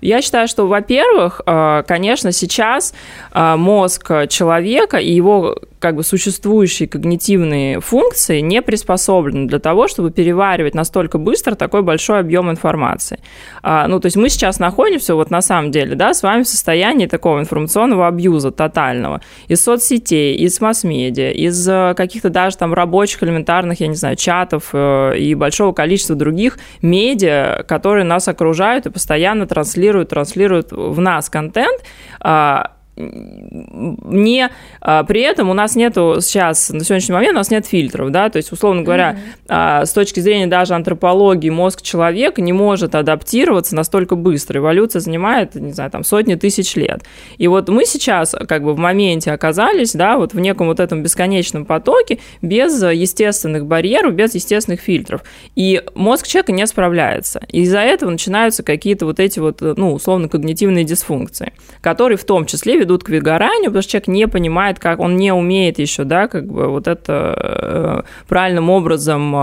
Я 0.00 0.20
считаю, 0.22 0.48
что, 0.48 0.66
во-первых, 0.66 1.40
э, 1.46 1.84
конечно, 1.86 2.32
сейчас 2.32 2.92
э, 3.32 3.54
мозг 3.56 4.28
человека 4.28 4.96
и 4.96 5.12
его 5.12 5.56
как 5.78 5.96
бы 5.96 6.04
существующие 6.04 6.88
когнитивные 6.88 7.80
функции 7.80 8.38
не 8.38 8.62
приспособлены 8.62 9.48
для 9.48 9.58
того, 9.58 9.88
чтобы 9.88 10.12
переваривать 10.12 10.74
настолько 10.74 11.18
быстро 11.18 11.56
такой 11.56 11.82
большой 11.82 12.20
объем 12.20 12.50
информации. 12.50 13.18
А, 13.62 13.88
ну, 13.88 13.98
то 13.98 14.06
есть 14.06 14.16
мы 14.16 14.28
сейчас 14.28 14.60
находимся 14.60 15.16
вот 15.16 15.30
на 15.30 15.42
самом 15.42 15.72
деле, 15.72 15.96
да, 15.96 16.14
с 16.14 16.22
вами 16.22 16.44
в 16.44 16.48
состоянии 16.48 17.06
такого 17.06 17.40
информационного 17.40 18.06
абьюза 18.06 18.52
тотального 18.52 19.22
из 19.48 19.60
соцсетей, 19.62 20.36
из 20.36 20.60
масс-медиа, 20.60 21.32
из 21.32 21.66
каких-то 21.96 22.30
даже 22.30 22.56
там 22.56 22.72
рабочих 22.74 23.11
элементарных, 23.20 23.80
я 23.80 23.88
не 23.88 23.94
знаю, 23.94 24.16
чатов 24.16 24.70
э, 24.72 25.18
и 25.18 25.34
большого 25.34 25.72
количества 25.72 26.16
других 26.16 26.58
медиа, 26.80 27.64
которые 27.66 28.04
нас 28.04 28.28
окружают 28.28 28.86
и 28.86 28.90
постоянно 28.90 29.46
транслируют, 29.46 30.10
транслируют 30.10 30.72
в 30.72 31.00
нас 31.00 31.28
контент, 31.28 31.82
а, 32.20 32.72
не 33.02 34.50
а, 34.80 35.04
при 35.04 35.22
этом 35.22 35.50
у 35.50 35.54
нас 35.54 35.76
нету 35.76 36.16
сейчас 36.20 36.70
на 36.70 36.84
сегодняшний 36.84 37.14
момент 37.14 37.32
у 37.34 37.36
нас 37.36 37.50
нет 37.50 37.66
фильтров, 37.66 38.10
да, 38.10 38.28
то 38.28 38.36
есть 38.36 38.52
условно 38.52 38.82
говоря, 38.82 39.18
mm-hmm. 39.46 39.86
с 39.86 39.92
точки 39.92 40.20
зрения 40.20 40.46
даже 40.46 40.74
антропологии 40.74 41.50
мозг 41.50 41.82
человека 41.82 42.40
не 42.40 42.52
может 42.52 42.94
адаптироваться 42.94 43.74
настолько 43.74 44.16
быстро. 44.16 44.58
Эволюция 44.58 45.00
занимает, 45.00 45.54
не 45.54 45.72
знаю, 45.72 45.90
там 45.90 46.04
сотни 46.04 46.34
тысяч 46.34 46.74
лет. 46.76 47.02
И 47.38 47.48
вот 47.48 47.68
мы 47.68 47.84
сейчас 47.84 48.34
как 48.48 48.62
бы 48.62 48.74
в 48.74 48.78
моменте 48.78 49.32
оказались, 49.32 49.92
да, 49.92 50.16
вот 50.16 50.34
в 50.34 50.40
неком 50.40 50.66
вот 50.66 50.80
этом 50.80 51.02
бесконечном 51.02 51.64
потоке 51.64 52.18
без 52.40 52.82
естественных 52.82 53.66
барьеров, 53.66 54.14
без 54.14 54.34
естественных 54.34 54.80
фильтров. 54.80 55.22
И 55.56 55.82
мозг 55.94 56.26
человека 56.26 56.52
не 56.52 56.66
справляется. 56.66 57.42
И 57.48 57.62
из-за 57.62 57.80
этого 57.80 58.10
начинаются 58.10 58.62
какие-то 58.62 59.06
вот 59.06 59.20
эти 59.20 59.38
вот, 59.38 59.60
ну, 59.60 59.92
условно, 59.92 60.28
когнитивные 60.28 60.84
дисфункции, 60.84 61.52
которые 61.80 62.18
в 62.18 62.24
том 62.24 62.46
числе 62.46 62.76
ведут 62.76 62.91
к 62.98 63.08
выгоранию, 63.08 63.70
потому 63.70 63.82
что 63.82 63.92
человек 63.92 64.08
не 64.08 64.28
понимает, 64.28 64.78
как 64.78 65.00
он 65.00 65.16
не 65.16 65.32
умеет 65.32 65.78
еще, 65.78 66.04
да, 66.04 66.28
как 66.28 66.46
бы 66.46 66.68
вот 66.68 66.86
это 66.86 67.34
э, 67.38 68.02
правильным 68.28 68.70
образом 68.70 69.34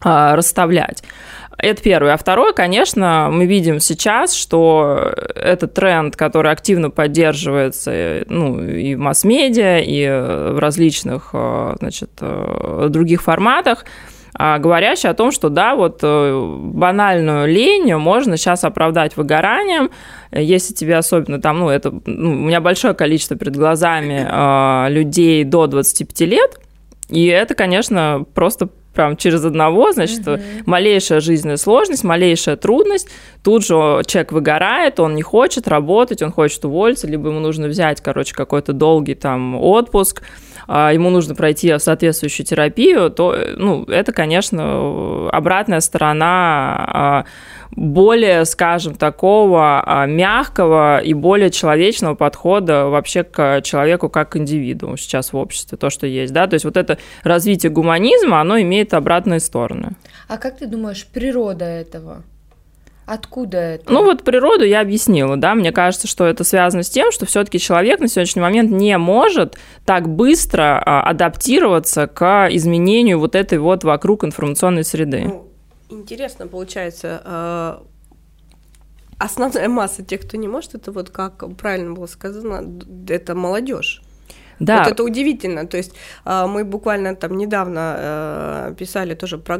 а, 0.00 0.36
расставлять. 0.36 1.02
Это 1.58 1.82
первое. 1.82 2.14
А 2.14 2.16
второе, 2.16 2.52
конечно, 2.52 3.30
мы 3.32 3.46
видим 3.46 3.80
сейчас, 3.80 4.32
что 4.32 5.12
этот 5.34 5.74
тренд, 5.74 6.14
который 6.14 6.52
активно 6.52 6.90
поддерживается 6.90 8.22
ну, 8.28 8.62
и 8.62 8.94
в 8.94 9.00
масс-медиа, 9.00 9.80
и 9.80 10.06
в 10.06 10.58
различных 10.60 11.30
э, 11.32 11.74
значит, 11.80 12.10
э, 12.20 12.86
других 12.90 13.22
форматах, 13.22 13.84
говорящий 14.38 15.10
о 15.10 15.14
том, 15.14 15.32
что 15.32 15.48
да, 15.48 15.74
вот 15.74 16.00
э, 16.02 16.56
банальную 16.62 17.48
лень 17.48 17.94
можно 17.96 18.36
сейчас 18.36 18.64
оправдать 18.64 19.16
выгоранием, 19.16 19.90
если 20.32 20.74
тебе 20.74 20.96
особенно 20.96 21.40
там, 21.40 21.58
ну, 21.58 21.68
это, 21.68 21.92
ну, 22.06 22.30
у 22.30 22.46
меня 22.46 22.60
большое 22.60 22.94
количество 22.94 23.36
перед 23.36 23.56
глазами 23.56 24.26
э, 24.28 24.90
людей 24.90 25.44
до 25.44 25.66
25 25.66 26.20
лет, 26.20 26.60
и 27.08 27.26
это, 27.26 27.54
конечно, 27.54 28.24
просто 28.34 28.68
прям 28.98 29.16
через 29.16 29.44
одного, 29.44 29.92
значит, 29.92 30.26
угу. 30.26 30.40
малейшая 30.66 31.20
жизненная 31.20 31.56
сложность, 31.56 32.02
малейшая 32.02 32.56
трудность, 32.56 33.08
тут 33.44 33.62
же 33.62 34.02
человек 34.06 34.32
выгорает, 34.32 34.98
он 34.98 35.14
не 35.14 35.22
хочет 35.22 35.68
работать, 35.68 36.20
он 36.20 36.32
хочет 36.32 36.64
уволиться, 36.64 37.06
либо 37.06 37.28
ему 37.28 37.38
нужно 37.38 37.68
взять, 37.68 38.00
короче, 38.00 38.34
какой-то 38.34 38.72
долгий 38.72 39.14
там 39.14 39.54
отпуск, 39.54 40.22
а, 40.22 40.47
ему 40.68 41.10
нужно 41.10 41.34
пройти 41.34 41.78
соответствующую 41.78 42.44
терапию, 42.44 43.10
то, 43.10 43.34
ну, 43.56 43.84
это, 43.84 44.12
конечно, 44.12 45.28
обратная 45.30 45.80
сторона 45.80 46.84
а, 46.86 47.24
более, 47.70 48.44
скажем, 48.44 48.94
такого 48.94 49.82
а, 49.84 50.06
мягкого 50.06 50.98
и 50.98 51.14
более 51.14 51.50
человечного 51.50 52.14
подхода 52.14 52.86
вообще 52.86 53.24
к 53.24 53.62
человеку 53.62 54.08
как 54.08 54.30
к 54.30 54.36
индивиду 54.36 54.96
сейчас 54.98 55.32
в 55.32 55.36
обществе, 55.36 55.78
то, 55.78 55.88
что 55.88 56.06
есть, 56.06 56.32
да, 56.32 56.46
то 56.46 56.54
есть 56.54 56.64
вот 56.64 56.76
это 56.76 56.98
развитие 57.22 57.70
гуманизма, 57.70 58.40
оно 58.40 58.60
имеет 58.60 58.92
обратные 58.92 59.40
стороны. 59.40 59.92
А 60.28 60.36
как 60.36 60.58
ты 60.58 60.66
думаешь, 60.66 61.06
природа 61.06 61.64
этого? 61.64 62.24
Откуда 63.08 63.56
это? 63.56 63.90
Ну 63.90 64.04
вот 64.04 64.22
природу 64.22 64.66
я 64.66 64.82
объяснила, 64.82 65.38
да, 65.38 65.54
мне 65.54 65.72
кажется, 65.72 66.06
что 66.06 66.26
это 66.26 66.44
связано 66.44 66.82
с 66.82 66.90
тем, 66.90 67.10
что 67.10 67.24
все-таки 67.24 67.58
человек 67.58 68.00
на 68.00 68.08
сегодняшний 68.08 68.42
момент 68.42 68.70
не 68.70 68.98
может 68.98 69.56
так 69.86 70.06
быстро 70.06 70.78
а, 70.78 71.08
адаптироваться 71.08 72.06
к 72.06 72.48
изменению 72.50 73.18
вот 73.18 73.34
этой 73.34 73.56
вот 73.60 73.82
вокруг 73.82 74.24
информационной 74.24 74.84
среды. 74.84 75.22
Ну, 75.22 75.48
интересно 75.88 76.48
получается, 76.48 77.22
а, 77.24 77.82
основная 79.18 79.70
масса 79.70 80.04
тех, 80.04 80.20
кто 80.20 80.36
не 80.36 80.46
может, 80.46 80.74
это 80.74 80.92
вот 80.92 81.08
как 81.08 81.42
правильно 81.56 81.94
было 81.94 82.04
сказано, 82.04 82.62
это 83.08 83.34
молодежь. 83.34 84.02
Да. 84.60 84.80
Вот 84.80 84.92
это 84.92 85.02
удивительно. 85.02 85.66
То 85.66 85.78
есть 85.78 85.94
а, 86.26 86.46
мы 86.46 86.62
буквально 86.62 87.16
там 87.16 87.38
недавно 87.38 88.74
писали 88.78 89.14
тоже 89.14 89.38
про 89.38 89.56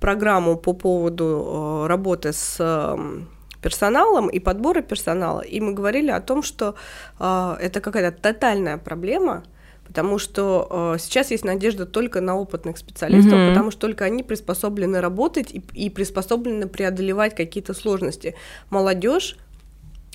программу 0.00 0.56
по 0.56 0.72
поводу 0.72 1.84
э, 1.84 1.86
работы 1.86 2.32
с 2.32 2.56
эм, 2.60 3.28
персоналом 3.62 4.28
и 4.28 4.38
подбора 4.38 4.82
персонала, 4.82 5.40
и 5.40 5.60
мы 5.60 5.72
говорили 5.72 6.10
о 6.10 6.20
том, 6.20 6.42
что 6.42 6.74
э, 7.18 7.56
это 7.60 7.80
какая-то 7.80 8.20
тотальная 8.20 8.78
проблема, 8.78 9.44
потому 9.86 10.18
что 10.18 10.94
э, 10.94 10.98
сейчас 10.98 11.30
есть 11.30 11.44
надежда 11.44 11.86
только 11.86 12.20
на 12.20 12.36
опытных 12.36 12.78
специалистов, 12.78 13.34
mm-hmm. 13.34 13.48
потому 13.48 13.70
что 13.70 13.80
только 13.80 14.04
они 14.04 14.22
приспособлены 14.22 15.00
работать 15.00 15.50
и, 15.52 15.62
и 15.72 15.90
приспособлены 15.90 16.68
преодолевать 16.68 17.34
какие-то 17.34 17.74
сложности. 17.74 18.34
Молодежь 18.70 19.36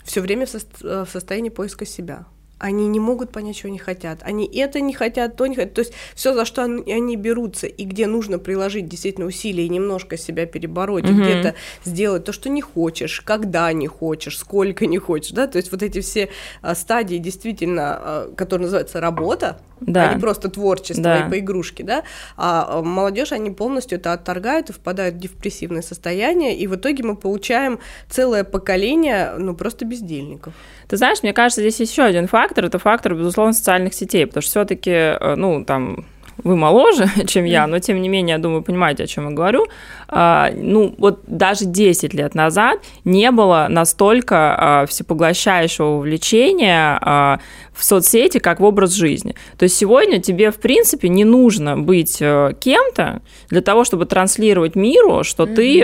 все 0.04 0.22
время 0.22 0.46
в, 0.46 0.50
со- 0.50 1.06
в 1.06 1.10
состоянии 1.10 1.50
поиска 1.50 1.86
себя 1.86 2.26
они 2.62 2.88
не 2.88 3.00
могут 3.00 3.32
понять, 3.32 3.58
что 3.58 3.70
они 3.70 3.80
хотят. 3.80 4.20
Они 4.22 4.46
это 4.46 4.80
не 4.82 4.94
хотят, 4.94 5.36
то 5.36 5.48
не 5.48 5.56
хотят. 5.56 5.74
То 5.74 5.82
есть 5.82 5.94
все, 6.14 6.34
за 6.34 6.46
что 6.46 6.64
они, 6.64 6.94
они 6.94 7.16
берутся, 7.16 7.66
и 7.66 7.86
где 7.86 8.06
нужно 8.06 8.38
приложить 8.38 8.88
действительно 8.88 9.26
усилия 9.26 9.66
и 9.66 9.70
немножко 9.70 10.16
себя 10.16 10.46
перебороть, 10.46 11.06
mm-hmm. 11.06 11.24
где-то 11.24 11.56
сделать 11.84 12.24
то, 12.24 12.32
что 12.32 12.50
не 12.50 12.62
хочешь, 12.62 13.22
когда 13.22 13.74
не 13.74 13.88
хочешь, 13.88 14.38
сколько 14.38 14.86
не 14.86 15.00
хочешь, 15.00 15.32
да, 15.32 15.48
то 15.48 15.58
есть 15.58 15.72
вот 15.72 15.82
эти 15.82 16.02
все 16.02 16.30
а, 16.62 16.76
стадии 16.76 17.18
действительно, 17.18 17.84
а, 17.84 18.34
которые 18.36 18.66
называются 18.66 19.02
работа, 19.02 19.60
да. 19.82 20.10
а 20.10 20.14
не 20.14 20.20
просто 20.20 20.50
творчество 20.50 21.04
да. 21.04 21.26
и 21.26 21.30
по 21.30 21.40
игрушке, 21.40 21.84
да, 21.84 22.04
а, 22.38 22.68
а 22.70 22.82
молодежь, 22.82 23.32
они 23.32 23.52
полностью 23.52 23.98
это 23.98 24.14
отторгают 24.14 24.70
и 24.70 24.74
впадают 24.74 25.16
в 25.16 25.20
депрессивное 25.20 25.82
состояние, 25.82 26.56
и 26.56 26.68
в 26.68 26.76
итоге 26.76 27.04
мы 27.04 27.16
получаем 27.16 27.80
целое 28.10 28.44
поколение, 28.44 29.34
ну, 29.38 29.56
просто 29.56 29.86
бездельников. 29.86 30.54
Ты 30.88 30.98
знаешь, 30.98 31.24
мне 31.24 31.34
кажется, 31.34 31.62
здесь 31.62 31.80
еще 31.80 32.04
один 32.04 32.28
фактор, 32.28 32.66
это 32.66 32.80
фактор, 32.80 33.16
безусловно, 33.16 33.54
социальных 33.54 33.94
сетей, 33.94 34.26
потому 34.26 34.42
что 34.42 34.52
все-таки, 34.52 34.92
э, 34.92 35.36
ну, 35.36 35.64
там, 35.66 36.06
вы 36.44 36.56
моложе, 36.56 37.10
чем 37.28 37.46
я, 37.46 37.68
но 37.68 37.80
тем 37.80 38.02
не 38.02 38.10
менее, 38.10 38.36
я 38.36 38.40
думаю, 38.40 38.62
понимаете, 38.62 39.04
о 39.04 39.08
чем 39.08 39.30
я 39.30 39.36
говорю. 39.36 39.68
А, 40.08 40.52
ну, 40.54 40.94
вот 40.98 41.22
даже 41.26 41.66
10 41.66 42.14
лет 42.14 42.36
назад 42.36 42.80
не 43.06 43.32
было 43.32 43.68
настолько 43.70 44.36
а, 44.58 44.86
всепоглощающего 44.86 45.88
увлечения 45.88 46.98
а, 47.02 47.40
в 47.74 47.86
соцсети, 47.86 48.40
как 48.40 48.60
в 48.60 48.64
образ 48.66 48.92
жизни. 48.92 49.36
То 49.58 49.64
есть 49.64 49.78
сегодня 49.78 50.22
тебе, 50.22 50.52
в 50.52 50.58
принципе, 50.58 51.08
не 51.08 51.24
нужно 51.24 51.78
быть 51.78 52.18
э, 52.20 52.54
кем-то 52.60 53.22
для 53.50 53.62
того, 53.62 53.86
чтобы 53.86 54.06
транслировать 54.06 54.76
миру, 54.76 55.24
что 55.24 55.44
mm-hmm. 55.44 55.56
ты 55.56 55.80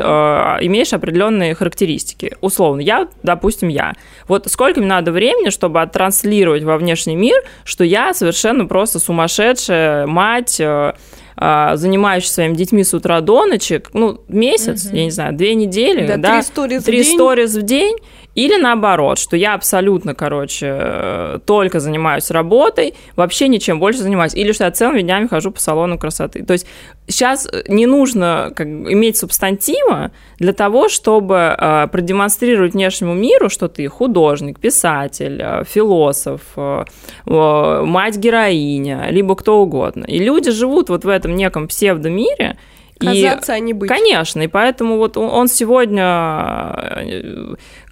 имеешь 0.65 0.91
определенные 0.91 1.55
характеристики. 1.55 2.35
Условно, 2.41 2.81
я, 2.81 3.07
допустим, 3.23 3.69
я. 3.69 3.93
Вот 4.27 4.47
сколько 4.47 4.81
мне 4.81 4.89
надо 4.89 5.11
времени, 5.11 5.49
чтобы 5.49 5.81
оттранслировать 5.81 6.63
во 6.63 6.77
внешний 6.77 7.15
мир, 7.15 7.41
что 7.63 7.83
я 7.85 8.13
совершенно 8.13 8.65
просто 8.65 8.99
сумасшедшая 8.99 10.07
мать, 10.07 10.46
э, 10.59 10.93
а, 11.39 11.75
занимающийся 11.75 12.33
своими 12.33 12.55
детьми 12.55 12.83
с 12.83 12.93
утра 12.93 13.21
до 13.21 13.45
ночи, 13.45 13.83
ну, 13.93 14.21
месяц, 14.27 14.85
угу. 14.85 14.95
я 14.95 15.05
не 15.05 15.11
знаю, 15.11 15.35
две 15.35 15.53
недели, 15.53 16.07
да, 16.07 16.17
да 16.17 16.33
три 16.33 16.41
сторис 16.41 16.83
три 16.83 17.03
сторис 17.03 17.55
в 17.55 17.61
день, 17.61 17.95
или 18.37 18.55
наоборот, 18.55 19.17
что 19.17 19.35
я 19.35 19.55
абсолютно, 19.55 20.13
короче, 20.13 21.41
только 21.47 21.79
занимаюсь 21.79 22.29
работой, 22.29 22.93
вообще 23.15 23.47
ничем 23.47 23.79
больше 23.79 24.03
занимаюсь. 24.03 24.35
Или 24.35 24.51
что 24.51 24.65
я 24.65 24.71
целыми 24.71 25.01
днями 25.01 25.25
хожу 25.25 25.49
по 25.49 25.59
салону 25.59 25.97
красоты. 25.97 26.43
То 26.43 26.53
есть 26.53 26.67
сейчас 27.07 27.47
не 27.67 27.87
нужно 27.87 28.53
как, 28.55 28.67
иметь 28.67 29.17
субстантива 29.17 30.11
для 30.37 30.53
того, 30.53 30.87
чтобы 30.87 31.55
э, 31.57 31.87
продемонстрировать 31.91 32.73
внешнему 32.73 33.15
миру, 33.15 33.49
что 33.49 33.69
ты 33.69 33.87
художник, 33.87 34.59
писатель, 34.59 35.41
э, 35.41 35.63
философ, 35.65 36.41
э, 36.57 36.83
э, 37.25 37.81
мать-героиня, 37.85 39.07
либо 39.09 39.35
кто 39.35 39.61
угодно. 39.63 40.05
И 40.05 40.19
люди 40.19 40.51
живут 40.51 40.89
вот 40.89 41.05
в 41.05 41.09
этом 41.09 41.35
неком 41.35 41.67
псевдомире, 41.67 42.57
Казаться, 42.99 43.53
и, 43.53 43.55
а 43.55 43.59
не 43.59 43.73
быть. 43.73 43.89
Конечно, 43.89 44.41
и 44.41 44.47
поэтому 44.47 44.97
вот 44.97 45.17
он 45.17 45.47
сегодня 45.47 46.75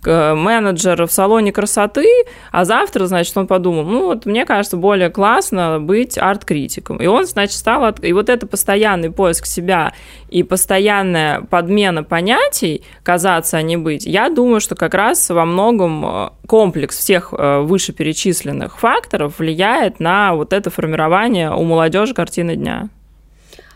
э, 0.05 0.33
менеджер 0.33 1.05
в 1.05 1.11
салоне 1.11 1.51
красоты, 1.51 2.07
а 2.51 2.65
завтра, 2.65 3.05
значит, 3.05 3.35
он 3.37 3.47
подумал, 3.47 3.83
ну 3.83 4.05
вот 4.07 4.25
мне 4.25 4.45
кажется, 4.45 4.77
более 4.77 5.09
классно 5.09 5.79
быть 5.79 6.17
арт-критиком. 6.17 6.97
И 6.97 7.07
он, 7.07 7.25
значит, 7.25 7.55
стал... 7.55 7.85
От... 7.85 8.03
И 8.03 8.13
вот 8.13 8.29
это 8.29 8.47
постоянный 8.47 9.11
поиск 9.11 9.45
себя 9.45 9.93
и 10.29 10.43
постоянная 10.43 11.41
подмена 11.41 12.03
понятий, 12.03 12.83
казаться, 13.03 13.57
а 13.57 13.61
не 13.61 13.77
быть, 13.77 14.05
я 14.05 14.29
думаю, 14.29 14.59
что 14.59 14.75
как 14.75 14.93
раз 14.93 15.29
во 15.29 15.45
многом 15.45 16.05
э, 16.05 16.29
комплекс 16.47 16.97
всех 16.97 17.33
э, 17.37 17.59
вышеперечисленных 17.61 18.79
факторов 18.79 19.39
влияет 19.39 19.99
на 19.99 20.33
вот 20.33 20.53
это 20.53 20.69
формирование 20.69 21.51
у 21.51 21.63
молодежи 21.63 22.13
картины 22.13 22.55
дня. 22.55 22.89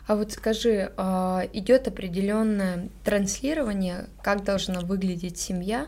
А 0.09 0.15
вот 0.15 0.31
скажи, 0.31 0.91
а, 0.97 1.43
идет 1.53 1.87
определенное 1.87 2.89
транслирование, 3.03 4.07
как 4.23 4.43
должна 4.43 4.79
выглядеть 4.79 5.37
семья, 5.37 5.85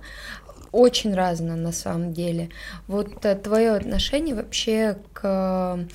очень 0.71 1.15
разно 1.15 1.55
на 1.55 1.71
самом 1.71 2.13
деле. 2.13 2.49
Вот 2.85 3.25
э, 3.25 3.33
твое 3.33 3.71
отношение 3.71 4.35
вообще 4.35 4.99
к 5.13 5.87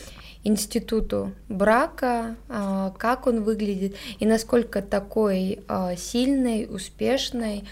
институту 0.46 1.32
брака, 1.48 2.36
а, 2.48 2.92
как 2.98 3.26
он 3.26 3.42
выглядит 3.42 3.96
и 4.18 4.26
насколько 4.26 4.82
такой 4.82 5.60
а, 5.68 5.96
сильной, 5.96 6.66
успешной, 6.70 7.64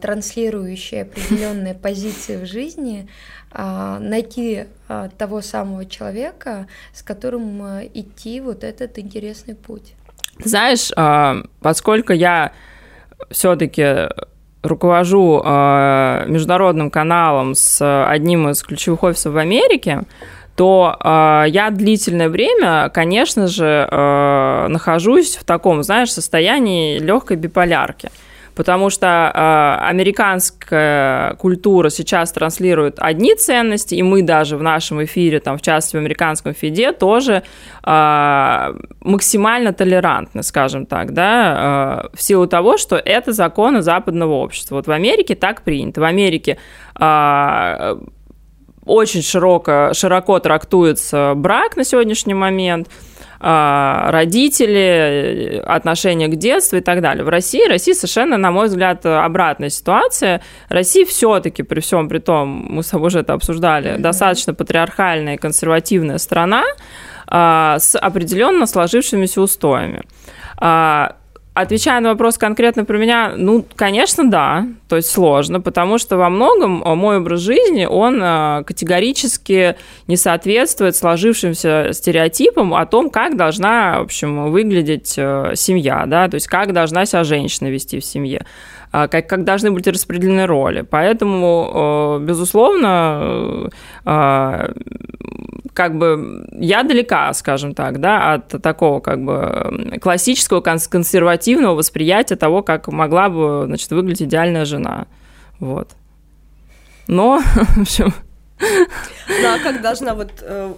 транслирующей 0.00 1.02
определенные 1.02 1.74
позиции 1.88 2.36
в 2.36 2.46
жизни 2.46 3.08
а, 3.50 3.98
найти 3.98 4.64
а, 4.88 5.08
того 5.16 5.40
самого 5.40 5.86
человека, 5.86 6.66
с 6.92 7.02
которым 7.02 7.62
а, 7.62 7.80
идти 7.82 8.40
вот 8.40 8.62
этот 8.62 8.98
интересный 8.98 9.54
путь. 9.54 9.94
Знаешь, 10.44 10.92
поскольку 11.60 12.12
я 12.12 12.52
все-таки 13.30 14.08
руковожу 14.62 15.42
международным 15.42 16.92
каналом 16.92 17.56
с 17.56 18.04
одним 18.06 18.48
из 18.48 18.62
ключевых 18.62 19.02
офисов 19.02 19.32
в 19.32 19.36
Америке, 19.38 20.02
то 20.58 20.98
я 21.46 21.70
длительное 21.70 22.28
время, 22.28 22.90
конечно 22.92 23.46
же, 23.46 23.88
нахожусь 24.68 25.36
в 25.36 25.44
таком, 25.44 25.82
знаешь, 25.84 26.12
состоянии 26.12 26.98
легкой 26.98 27.36
биполярки 27.36 28.10
потому 28.58 28.90
что 28.90 29.06
э, 29.06 29.88
американская 29.88 31.34
культура 31.34 31.90
сейчас 31.90 32.32
транслирует 32.32 32.96
одни 32.98 33.36
ценности, 33.36 33.94
и 33.94 34.02
мы 34.02 34.22
даже 34.22 34.56
в 34.56 34.62
нашем 34.64 35.04
эфире, 35.04 35.38
там, 35.38 35.58
в 35.58 35.62
частности, 35.62 35.94
в 35.94 36.00
американском 36.00 36.54
фиде, 36.54 36.90
тоже 36.90 37.44
э, 37.84 38.74
максимально 39.00 39.72
толерантны, 39.72 40.42
скажем 40.42 40.86
так, 40.86 41.12
да, 41.12 42.08
э, 42.12 42.16
в 42.16 42.20
силу 42.20 42.48
того, 42.48 42.78
что 42.78 42.96
это 42.96 43.32
законы 43.32 43.80
западного 43.80 44.32
общества. 44.32 44.74
Вот 44.74 44.88
в 44.88 44.90
Америке 44.90 45.36
так 45.36 45.62
принято. 45.62 46.00
В 46.00 46.04
Америке 46.04 46.58
э, 46.98 47.96
очень 48.88 49.22
широко, 49.22 49.90
широко 49.92 50.38
трактуется 50.40 51.34
брак 51.36 51.76
на 51.76 51.84
сегодняшний 51.84 52.34
момент– 52.34 52.88
а, 53.40 54.10
родители, 54.10 55.62
отношения 55.64 56.26
к 56.26 56.36
детству 56.36 56.76
и 56.76 56.80
так 56.80 57.00
далее. 57.00 57.24
В 57.24 57.28
России, 57.28 57.68
России 57.68 57.92
совершенно, 57.92 58.36
на 58.36 58.50
мой 58.50 58.66
взгляд, 58.66 59.06
обратная 59.06 59.68
ситуация. 59.68 60.42
Россия 60.68 61.06
все-таки, 61.06 61.62
при 61.62 61.78
всем 61.78 62.08
при 62.08 62.18
том, 62.18 62.48
мы 62.48 62.82
с 62.82 62.88
тобой 62.88 63.08
уже 63.08 63.20
это 63.20 63.34
обсуждали, 63.34 63.92
mm-hmm. 63.92 64.00
достаточно 64.00 64.54
патриархальная 64.54 65.34
и 65.34 65.38
консервативная 65.38 66.18
страна 66.18 66.64
а, 67.28 67.78
с 67.78 67.96
определенно 67.96 68.66
сложившимися 68.66 69.40
устоями. 69.40 70.02
А, 71.58 71.62
Отвечая 71.68 72.00
на 72.00 72.10
вопрос 72.10 72.38
конкретно 72.38 72.84
про 72.84 72.98
меня, 72.98 73.34
ну, 73.36 73.64
конечно, 73.74 74.30
да, 74.30 74.66
то 74.88 74.96
есть 74.96 75.10
сложно, 75.10 75.60
потому 75.60 75.98
что 75.98 76.16
во 76.16 76.30
многом 76.30 76.82
э, 76.82 76.94
мой 76.94 77.18
образ 77.18 77.40
жизни, 77.40 77.84
он 77.84 78.22
э, 78.22 78.62
категорически 78.64 79.76
не 80.06 80.16
соответствует 80.16 80.96
сложившимся 80.96 81.90
стереотипам 81.92 82.74
о 82.74 82.86
том, 82.86 83.10
как 83.10 83.36
должна, 83.36 83.98
в 83.98 84.04
общем, 84.04 84.50
выглядеть 84.50 85.14
э, 85.16 85.52
семья, 85.56 86.04
да, 86.06 86.28
то 86.28 86.36
есть 86.36 86.46
как 86.46 86.72
должна 86.72 87.04
себя 87.06 87.24
женщина 87.24 87.68
вести 87.68 87.98
в 87.98 88.04
семье. 88.04 88.46
А, 88.90 89.08
как, 89.08 89.28
как 89.28 89.44
должны 89.44 89.70
быть 89.70 89.86
распределены 89.86 90.46
роли. 90.46 90.82
Поэтому, 90.82 92.18
безусловно, 92.20 93.68
как 95.78 95.96
бы 95.96 96.44
я 96.52 96.82
далека, 96.82 97.32
скажем 97.34 97.72
так, 97.72 98.00
да, 98.00 98.34
от 98.34 98.48
такого 98.60 98.98
как 98.98 99.22
бы 99.22 99.98
классического 100.00 100.60
консервативного 100.60 101.76
восприятия 101.76 102.34
того, 102.34 102.62
как 102.62 102.88
могла 102.88 103.28
бы, 103.28 103.62
значит, 103.66 103.90
выглядеть 103.92 104.22
идеальная 104.22 104.64
жена. 104.64 105.06
Вот. 105.60 105.90
Но, 107.06 107.40
в 107.76 107.82
общем... 107.82 108.12
Ну, 108.60 109.46
а 109.54 109.58
как 109.62 109.82
должна 109.82 110.14
вот 110.16 110.32
э, 110.42 110.72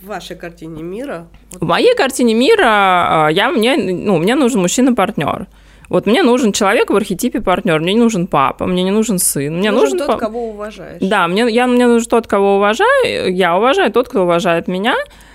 в 0.00 0.06
вашей 0.06 0.36
картине 0.36 0.82
мира? 0.82 1.26
В 1.52 1.66
моей 1.66 1.94
картине 1.94 2.32
мира 2.32 2.64
а, 2.64 3.28
я, 3.28 3.50
мне, 3.50 3.76
ну, 3.76 4.16
мне 4.16 4.36
нужен 4.36 4.62
мужчина-партнер. 4.62 5.48
Вот 5.90 6.06
мне 6.06 6.22
нужен 6.22 6.52
человек 6.52 6.90
в 6.90 6.96
архетипе 6.96 7.40
партнер, 7.40 7.80
мне 7.80 7.94
не 7.94 8.00
нужен 8.00 8.28
папа, 8.28 8.64
мне 8.64 8.84
не 8.84 8.92
нужен 8.92 9.18
сын, 9.18 9.58
мне 9.58 9.72
нужен, 9.72 9.98
нужен 9.98 10.06
тот, 10.06 10.20
кого 10.20 10.50
уважаешь. 10.50 10.98
Да, 11.00 11.26
мне, 11.26 11.46
я, 11.50 11.66
мне 11.66 11.88
нужен 11.88 12.08
тот, 12.08 12.28
кого 12.28 12.56
уважаю, 12.56 13.34
я 13.34 13.58
уважаю 13.58 13.90
тот, 13.90 14.08
кто 14.08 14.22
уважает 14.22 14.68
меня, 14.68 14.94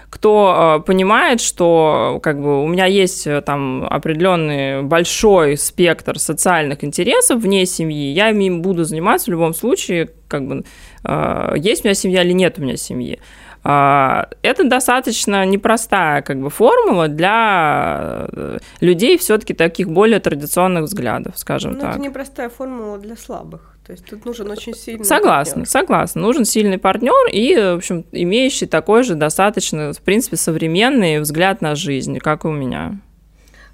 кто 0.10 0.80
э, 0.80 0.84
понимает, 0.86 1.42
что 1.42 2.22
как 2.24 2.42
бы 2.42 2.64
у 2.64 2.68
меня 2.68 2.86
есть 2.86 3.28
э, 3.28 3.42
там 3.42 3.86
определенный 3.90 4.82
большой 4.82 5.58
спектр 5.58 6.20
социальных 6.20 6.86
интересов 6.86 7.42
вне 7.42 7.66
семьи, 7.66 8.14
я 8.14 8.30
ими 8.30 8.58
буду 8.58 8.86
заниматься 8.86 9.26
в 9.26 9.34
любом 9.34 9.54
случае, 9.54 10.10
как 10.30 10.48
бы 10.48 10.64
э, 11.04 11.54
есть 11.58 11.84
у 11.84 11.88
меня 11.90 11.96
семья 11.96 12.24
или 12.24 12.32
нет 12.32 12.58
у 12.60 12.62
меня 12.62 12.78
семьи. 12.78 13.20
А, 13.68 14.30
это 14.44 14.64
достаточно 14.64 15.44
непростая 15.44 16.22
как 16.22 16.40
бы 16.40 16.52
формула 16.52 17.08
для 17.08 18.28
э, 18.32 18.60
людей 18.80 19.18
все-таки 19.18 19.56
таких 19.56 19.90
более 19.90 20.20
традиционных 20.20 20.84
взглядов, 20.84 21.36
скажем 21.36 21.74
Но 21.74 21.80
так. 21.80 21.96
Это 21.96 22.00
непростая 22.00 22.50
формула 22.50 23.00
для 23.00 23.16
слабых. 23.16 23.76
То 23.84 23.94
есть 23.94 24.06
тут 24.06 24.24
нужен 24.24 24.52
очень 24.52 24.76
сильный 24.76 25.04
Согласна, 25.04 25.62
партнер. 25.62 25.68
согласна. 25.68 26.22
Нужен 26.22 26.46
сильный 26.46 26.78
партнер 26.78 27.28
и, 27.32 27.56
в 27.56 27.78
общем, 27.78 28.06
имеющий 28.12 28.68
такой 28.68 29.02
же 29.02 29.16
достаточно, 29.16 29.94
в 29.94 30.02
принципе, 30.02 30.38
современный 30.38 31.20
взгляд 31.20 31.62
на 31.62 31.74
жизнь, 31.74 32.20
как 32.20 32.46
и 32.46 32.48
у 32.48 32.52
меня. 32.52 33.00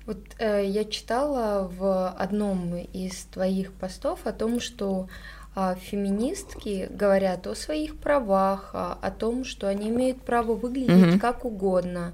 Вот 0.05 0.19
э, 0.39 0.65
я 0.67 0.85
читала 0.85 1.69
в 1.77 2.09
одном 2.17 2.77
из 2.93 3.25
твоих 3.25 3.73
постов 3.73 4.19
о 4.23 4.31
том, 4.31 4.61
что 4.61 5.09
феминистки 5.55 6.87
говорят 6.89 7.45
о 7.47 7.55
своих 7.55 7.97
правах, 7.97 8.71
а, 8.73 8.97
о 9.01 9.11
том, 9.11 9.43
что 9.43 9.67
они 9.67 9.89
имеют 9.89 10.21
право 10.21 10.53
выглядеть 10.53 11.15
mm-hmm. 11.15 11.19
как 11.19 11.45
угодно. 11.45 12.13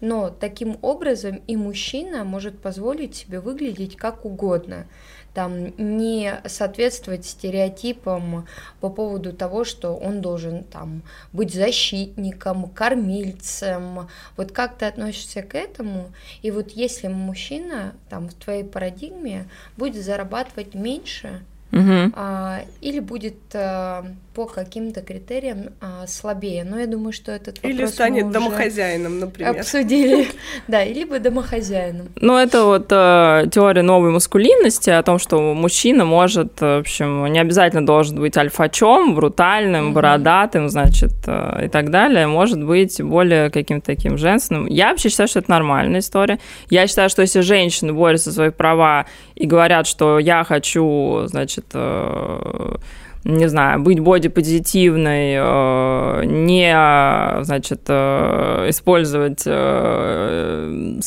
но 0.00 0.30
таким 0.30 0.78
образом 0.80 1.42
и 1.46 1.56
мужчина 1.56 2.24
может 2.24 2.58
позволить 2.58 3.16
себе 3.16 3.40
выглядеть 3.40 3.96
как 3.96 4.24
угодно 4.24 4.86
там 5.34 5.72
не 5.78 6.40
соответствовать 6.46 7.24
стереотипам 7.24 8.46
по 8.80 8.88
поводу 8.88 9.32
того, 9.32 9.64
что 9.64 9.94
он 9.94 10.20
должен 10.20 10.64
там 10.64 11.02
быть 11.32 11.54
защитником, 11.54 12.68
кормильцем. 12.68 14.08
Вот 14.36 14.52
как 14.52 14.76
ты 14.78 14.86
относишься 14.86 15.42
к 15.42 15.54
этому? 15.54 16.12
И 16.42 16.50
вот 16.50 16.70
если 16.70 17.08
мужчина 17.08 17.94
там 18.08 18.28
в 18.28 18.34
твоей 18.34 18.64
парадигме 18.64 19.48
будет 19.76 20.04
зарабатывать 20.04 20.74
меньше, 20.74 21.44
угу. 21.72 22.12
а, 22.14 22.60
или 22.80 23.00
будет 23.00 23.36
а, 23.54 24.04
по 24.34 24.46
каким-то 24.46 25.00
критериям 25.02 25.70
а, 25.80 26.06
слабее. 26.06 26.64
Но 26.64 26.78
я 26.78 26.86
думаю, 26.86 27.12
что 27.12 27.32
этот 27.32 27.56
вопрос 27.58 27.72
Или 27.72 27.86
станет 27.86 28.30
домохозяином, 28.30 29.18
например. 29.18 29.56
Обсудили. 29.56 30.28
Да, 30.68 30.84
либо 30.84 31.18
домохозяином. 31.18 32.08
Ну, 32.16 32.36
это 32.36 32.64
вот 32.64 32.86
э, 32.90 33.46
теория 33.50 33.82
новой 33.82 34.10
маскулинности 34.10 34.90
о 34.90 35.02
том, 35.02 35.18
что 35.18 35.54
мужчина 35.54 36.04
может, 36.04 36.60
в 36.60 36.78
общем, 36.78 37.26
не 37.26 37.40
обязательно 37.40 37.84
должен 37.84 38.20
быть 38.20 38.36
альфачом, 38.36 39.14
брутальным, 39.14 39.92
бородатым, 39.92 40.68
значит, 40.68 41.12
э, 41.26 41.66
и 41.66 41.68
так 41.68 41.90
далее. 41.90 42.26
Может 42.26 42.62
быть 42.62 43.02
более 43.02 43.50
каким-то 43.50 43.86
таким 43.86 44.16
женственным. 44.16 44.66
Я 44.66 44.90
вообще 44.90 45.08
считаю, 45.08 45.28
что 45.28 45.40
это 45.40 45.50
нормальная 45.50 46.00
история. 46.00 46.38
Я 46.68 46.86
считаю, 46.86 47.10
что 47.10 47.22
если 47.22 47.40
женщины 47.40 47.92
борются 47.92 48.30
за 48.30 48.36
свои 48.36 48.50
права 48.50 49.06
и 49.34 49.46
говорят, 49.46 49.86
что 49.86 50.18
я 50.18 50.44
хочу, 50.44 51.22
значит, 51.26 51.59
э, 51.72 52.74
не 53.24 53.48
знаю, 53.48 53.80
быть 53.80 54.00
бодипозитивной, 54.00 55.34
э, 55.36 56.24
не, 56.24 57.44
значит, 57.44 57.80
э, 57.88 58.66
использовать 58.70 59.46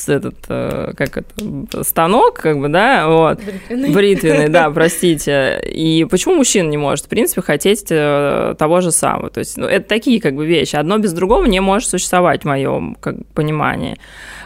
этот, 0.10 0.36
как 0.48 1.18
это, 1.18 1.84
станок, 1.84 2.36
как 2.36 2.60
бы, 2.60 2.68
да, 2.70 3.08
вот, 3.08 3.40
бритвенный, 3.44 3.94
бритвенный 3.94 4.50
да, 4.50 4.70
простите. 4.74 5.60
И 5.66 6.06
почему 6.06 6.36
мужчина 6.36 6.70
не 6.70 6.78
может, 6.78 7.06
в 7.06 7.10
принципе, 7.10 7.42
хотеть 7.42 7.88
того 7.88 8.82
же 8.82 8.92
самого? 8.92 9.30
То 9.30 9.40
есть, 9.40 9.58
ну, 9.58 9.66
это 9.66 9.88
такие, 9.88 10.22
как 10.22 10.36
бы, 10.36 10.46
вещи. 10.46 10.76
Одно 10.76 11.00
без 11.00 11.14
другого 11.14 11.46
не 11.46 11.62
может 11.62 11.90
существовать 11.90 12.44
в 12.44 12.46
моем 12.46 12.96
как, 13.00 13.16
понимании. 13.34 13.98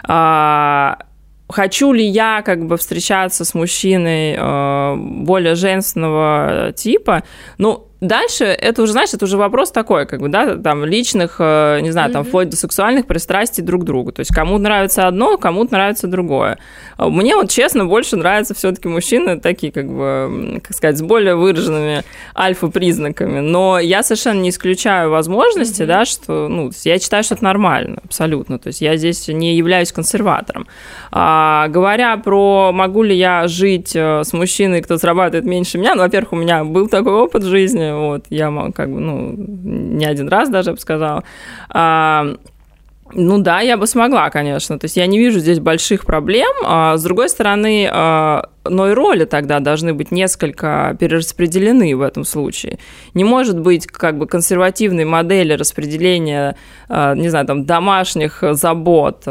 А, 0.04 1.00
хочу 1.50 1.94
ли 1.94 2.06
я 2.06 2.42
как 2.42 2.66
бы 2.66 2.78
встречаться 2.78 3.46
с 3.46 3.54
мужчиной 3.54 4.36
э, 4.38 4.96
более 4.96 5.56
женственного 5.56 6.74
типа, 6.76 7.24
ну, 7.58 7.87
Дальше 8.02 8.46
это 8.46 8.84
уже, 8.84 8.92
знаешь, 8.92 9.14
это 9.14 9.26
уже 9.26 9.38
вопрос 9.38 9.72
такой, 9.72 10.06
как 10.06 10.22
бы, 10.22 10.30
да, 10.30 10.56
там, 10.56 10.86
личных, 10.86 11.38
э, 11.40 11.80
не 11.82 11.90
знаю, 11.90 12.12
там, 12.12 12.22
mm-hmm. 12.22 12.28
вплоть 12.28 12.50
до 12.50 12.56
сексуальных 12.56 13.08
пристрастий 13.08 13.64
друг 13.64 13.82
к 13.82 13.86
другу. 13.86 14.12
То 14.12 14.20
есть 14.20 14.32
кому 14.32 14.60
нравится 14.60 15.08
одно, 15.08 15.38
кому 15.38 15.64
нравится 15.64 16.08
другое. 16.08 16.60
Мне 17.00 17.36
вот, 17.36 17.50
честно, 17.50 17.86
больше 17.86 18.16
нравятся 18.16 18.54
все 18.54 18.72
таки 18.72 18.88
мужчины 18.88 19.40
такие, 19.40 19.72
как 19.72 19.88
бы, 19.88 20.62
как 20.64 20.76
сказать, 20.76 20.98
с 20.98 21.02
более 21.02 21.36
выраженными 21.36 22.04
альфа-признаками. 22.38 23.40
Но 23.40 23.80
я 23.80 24.04
совершенно 24.04 24.42
не 24.42 24.50
исключаю 24.50 25.10
возможности, 25.10 25.82
mm-hmm. 25.82 25.88
да, 25.88 26.06
что, 26.06 26.48
ну, 26.48 26.72
я 26.84 27.00
считаю, 27.00 27.24
что 27.24 27.34
это 27.34 27.44
нормально, 27.44 27.98
абсолютно. 28.04 28.60
То 28.60 28.68
есть 28.68 28.82
я 28.82 28.96
здесь 28.98 29.28
не 29.28 29.56
являюсь 29.56 29.92
консерватором. 29.92 30.68
А, 31.12 31.68
говоря 31.70 32.16
про 32.18 32.72
могу 32.72 33.02
ли 33.02 33.16
я 33.16 33.48
жить 33.48 33.96
э, 33.96 34.24
с 34.24 34.34
мужчиной, 34.34 34.82
кто 34.82 34.98
зарабатывает 34.98 35.46
меньше 35.46 35.80
меня, 35.80 35.96
ну, 35.96 36.04
во-первых, 36.04 36.34
у 36.34 36.36
меня 36.36 36.64
был 36.64 36.88
такой 36.88 37.14
опыт 37.14 37.44
в 37.44 37.50
жизни, 37.50 37.87
вот, 37.94 38.28
я 38.30 38.52
как 38.74 38.92
бы, 38.92 39.00
ну, 39.00 39.34
не 39.38 40.06
один 40.06 40.28
раз 40.30 40.50
даже, 40.50 40.70
я 40.70 40.74
бы 40.76 40.80
сказала. 40.80 41.24
А, 41.70 42.26
ну 43.14 43.40
да, 43.40 43.62
я 43.62 43.78
бы 43.78 43.88
смогла, 43.88 44.30
конечно. 44.30 44.78
То 44.78 44.86
есть 44.86 44.98
я 44.98 45.08
не 45.08 45.18
вижу 45.18 45.40
здесь 45.40 45.60
больших 45.60 46.06
проблем. 46.06 46.52
А, 46.66 46.98
с 46.98 47.04
другой 47.04 47.30
стороны, 47.30 47.90
а, 47.92 48.50
но 48.66 48.90
и 48.90 48.94
роли 48.94 49.24
тогда 49.24 49.60
должны 49.60 49.94
быть 49.94 50.12
несколько 50.12 50.96
перераспределены 51.00 51.96
в 51.96 52.02
этом 52.02 52.26
случае. 52.26 52.80
Не 53.14 53.24
может 53.24 53.60
быть 53.60 53.88
как 53.88 54.18
бы 54.18 54.28
консервативной 54.28 55.06
модели 55.06 55.54
распределения, 55.54 56.58
а, 56.90 57.16
не 57.16 57.30
знаю, 57.30 57.46
там, 57.46 57.66
домашних 57.66 58.44
забот, 58.52 59.24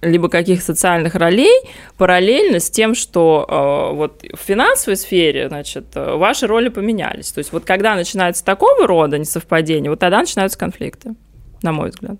либо 0.00 0.28
каких 0.28 0.62
социальных 0.62 1.14
ролей 1.14 1.54
параллельно 1.96 2.58
с 2.58 2.70
тем, 2.70 2.94
что 2.94 3.92
вот 3.94 4.22
в 4.22 4.40
финансовой 4.40 4.96
сфере, 4.96 5.48
значит, 5.48 5.84
ваши 5.94 6.46
роли 6.46 6.68
поменялись. 6.70 7.30
То 7.30 7.38
есть 7.38 7.52
вот 7.52 7.64
когда 7.64 7.94
начинается 7.94 8.44
такого 8.44 8.86
рода 8.86 9.18
несовпадение, 9.18 9.90
вот 9.90 10.00
тогда 10.00 10.20
начинаются 10.20 10.58
конфликты, 10.58 11.14
на 11.62 11.72
мой 11.72 11.90
взгляд. 11.90 12.16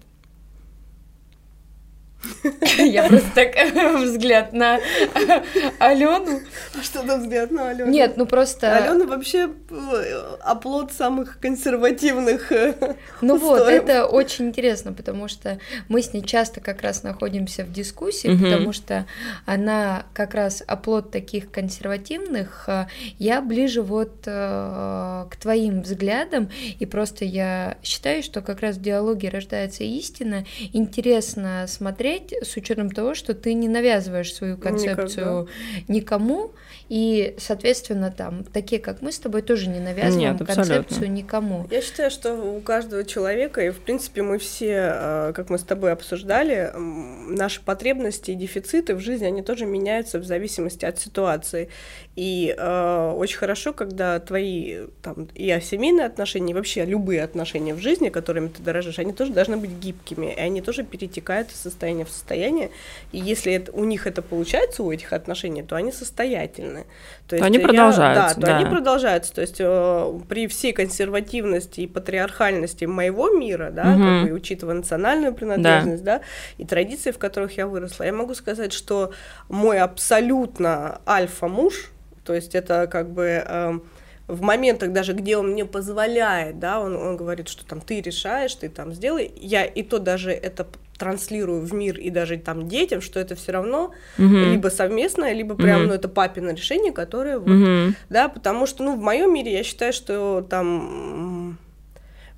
Я 2.78 3.08
просто 3.08 3.28
так 3.34 3.54
взгляд 3.98 4.52
на 4.52 4.78
Алену. 5.78 6.40
А 6.78 6.82
что 6.82 7.04
за 7.04 7.18
взгляд 7.18 7.50
на 7.50 7.70
Алену? 7.70 7.90
Нет, 7.90 8.16
ну 8.16 8.26
просто... 8.26 8.76
Алена 8.76 9.06
вообще 9.06 9.48
э, 9.70 10.36
оплот 10.42 10.92
самых 10.92 11.38
консервативных 11.40 12.52
э, 12.52 12.96
Ну 13.20 13.36
вот, 13.36 13.68
это 13.68 14.06
очень 14.06 14.46
интересно, 14.46 14.92
потому 14.92 15.28
что 15.28 15.58
мы 15.88 16.02
с 16.02 16.12
ней 16.12 16.22
часто 16.22 16.60
как 16.60 16.82
раз 16.82 17.02
находимся 17.02 17.64
в 17.64 17.72
дискуссии, 17.72 18.28
потому 18.28 18.72
что 18.72 19.06
она 19.46 20.04
как 20.14 20.34
раз 20.34 20.62
оплот 20.66 21.10
таких 21.10 21.50
консервативных, 21.50 22.64
э, 22.68 22.86
я 23.18 23.40
ближе 23.40 23.82
вот 23.82 24.12
к 24.24 25.36
твоим 25.40 25.82
взглядам, 25.82 26.50
и 26.78 26.86
просто 26.86 27.24
я 27.24 27.76
считаю, 27.82 28.22
что 28.22 28.42
как 28.42 28.60
раз 28.60 28.76
в 28.76 28.82
диалоге 28.82 29.28
рождается 29.28 29.84
истина, 29.84 30.44
интересно 30.72 31.66
смотреть, 31.66 32.11
смотреть 32.12 32.46
с 32.46 32.56
учетом 32.56 32.90
того, 32.90 33.14
что 33.14 33.34
ты 33.34 33.54
не 33.54 33.68
навязываешь 33.68 34.32
свою 34.34 34.56
концепцию 34.56 35.48
Никогда. 35.88 35.92
никому, 35.92 36.52
и, 36.88 37.34
соответственно, 37.38 38.10
там 38.10 38.44
такие, 38.44 38.80
как 38.80 39.02
мы 39.02 39.12
с 39.12 39.18
тобой, 39.18 39.42
тоже 39.42 39.68
не 39.68 39.80
навязываем 39.80 40.36
Нет, 40.36 40.46
концепцию 40.46 41.10
никому. 41.10 41.66
Я 41.70 41.80
считаю, 41.80 42.10
что 42.10 42.34
у 42.34 42.60
каждого 42.60 43.04
человека, 43.04 43.62
и 43.62 43.70
в 43.70 43.80
принципе 43.80 44.22
мы 44.22 44.38
все, 44.38 44.92
э, 44.94 45.32
как 45.34 45.50
мы 45.50 45.58
с 45.58 45.62
тобой 45.62 45.92
обсуждали, 45.92 46.70
наши 46.74 47.62
потребности 47.62 48.32
и 48.32 48.34
дефициты 48.34 48.94
в 48.94 49.00
жизни, 49.00 49.26
они 49.26 49.42
тоже 49.42 49.66
меняются 49.66 50.18
в 50.18 50.24
зависимости 50.24 50.84
от 50.84 50.98
ситуации. 50.98 51.68
И 52.14 52.54
э, 52.56 53.12
очень 53.16 53.38
хорошо, 53.38 53.72
когда 53.72 54.20
твои 54.20 54.86
там 55.00 55.28
и 55.34 55.58
семейные 55.62 56.04
отношения, 56.04 56.52
и 56.52 56.54
вообще 56.54 56.84
любые 56.84 57.22
отношения 57.22 57.72
в 57.72 57.78
жизни, 57.78 58.10
которыми 58.10 58.48
ты 58.48 58.62
дорожишь, 58.62 58.98
они 58.98 59.14
тоже 59.14 59.32
должны 59.32 59.56
быть 59.56 59.70
гибкими, 59.70 60.34
и 60.34 60.38
они 60.38 60.60
тоже 60.60 60.82
перетекают 60.84 61.50
из 61.50 61.56
состояния 61.56 62.04
в 62.04 62.10
состояние. 62.10 62.70
И 63.12 63.18
если 63.18 63.54
это, 63.54 63.72
у 63.72 63.84
них 63.84 64.06
это 64.06 64.20
получается, 64.20 64.82
у 64.82 64.92
этих 64.92 65.14
отношений, 65.14 65.62
то 65.62 65.74
они 65.74 65.90
состоятельны. 65.90 66.84
То, 67.28 67.38
то 67.38 67.44
они 67.46 67.56
я, 67.56 67.66
продолжаются. 67.66 68.34
Да, 68.34 68.40
то 68.40 68.46
да. 68.46 68.56
они 68.58 68.66
продолжаются. 68.66 69.34
То 69.34 69.40
есть 69.40 69.56
э, 69.58 70.20
при 70.28 70.48
всей 70.48 70.74
консервативности 70.74 71.80
и 71.80 71.86
патриархальности 71.86 72.84
моего 72.84 73.30
мира, 73.30 73.70
да, 73.70 73.90
угу. 73.90 74.02
как 74.02 74.28
бы, 74.28 74.32
учитывая 74.32 74.74
национальную 74.74 75.32
принадлежность, 75.32 76.04
да. 76.04 76.18
да, 76.18 76.24
и 76.58 76.66
традиции, 76.66 77.10
в 77.10 77.16
которых 77.16 77.56
я 77.56 77.66
выросла, 77.66 78.04
я 78.04 78.12
могу 78.12 78.34
сказать, 78.34 78.74
что 78.74 79.12
мой 79.48 79.78
абсолютно 79.78 81.00
альфа-муж, 81.06 81.92
то 82.24 82.34
есть 82.34 82.54
это 82.54 82.86
как 82.86 83.10
бы 83.10 83.44
э, 83.46 83.78
в 84.28 84.42
моментах 84.42 84.92
даже, 84.92 85.12
где 85.12 85.36
он 85.36 85.50
мне 85.50 85.64
позволяет, 85.64 86.58
да, 86.58 86.80
он, 86.80 86.96
он 86.96 87.16
говорит, 87.16 87.48
что 87.48 87.66
там 87.66 87.80
ты 87.80 88.00
решаешь, 88.00 88.54
ты 88.54 88.68
там 88.68 88.92
сделай, 88.92 89.30
я 89.36 89.64
и 89.64 89.82
то 89.82 89.98
даже 89.98 90.30
это 90.30 90.66
транслирую 90.98 91.62
в 91.62 91.74
мир 91.74 91.98
и 91.98 92.10
даже 92.10 92.36
там 92.38 92.68
детям, 92.68 93.00
что 93.00 93.18
это 93.18 93.34
все 93.34 93.52
равно 93.52 93.92
mm-hmm. 94.18 94.52
либо 94.52 94.68
совместное, 94.68 95.32
либо 95.32 95.56
прям, 95.56 95.82
mm-hmm. 95.82 95.86
ну, 95.86 95.94
это 95.94 96.08
папино 96.08 96.50
решение, 96.50 96.92
которое 96.92 97.38
вот, 97.38 97.48
mm-hmm. 97.48 97.94
да, 98.08 98.28
потому 98.28 98.66
что, 98.66 98.84
ну, 98.84 98.96
в 98.96 99.00
моем 99.00 99.34
мире 99.34 99.52
я 99.52 99.64
считаю, 99.64 99.92
что 99.92 100.46
там 100.48 101.58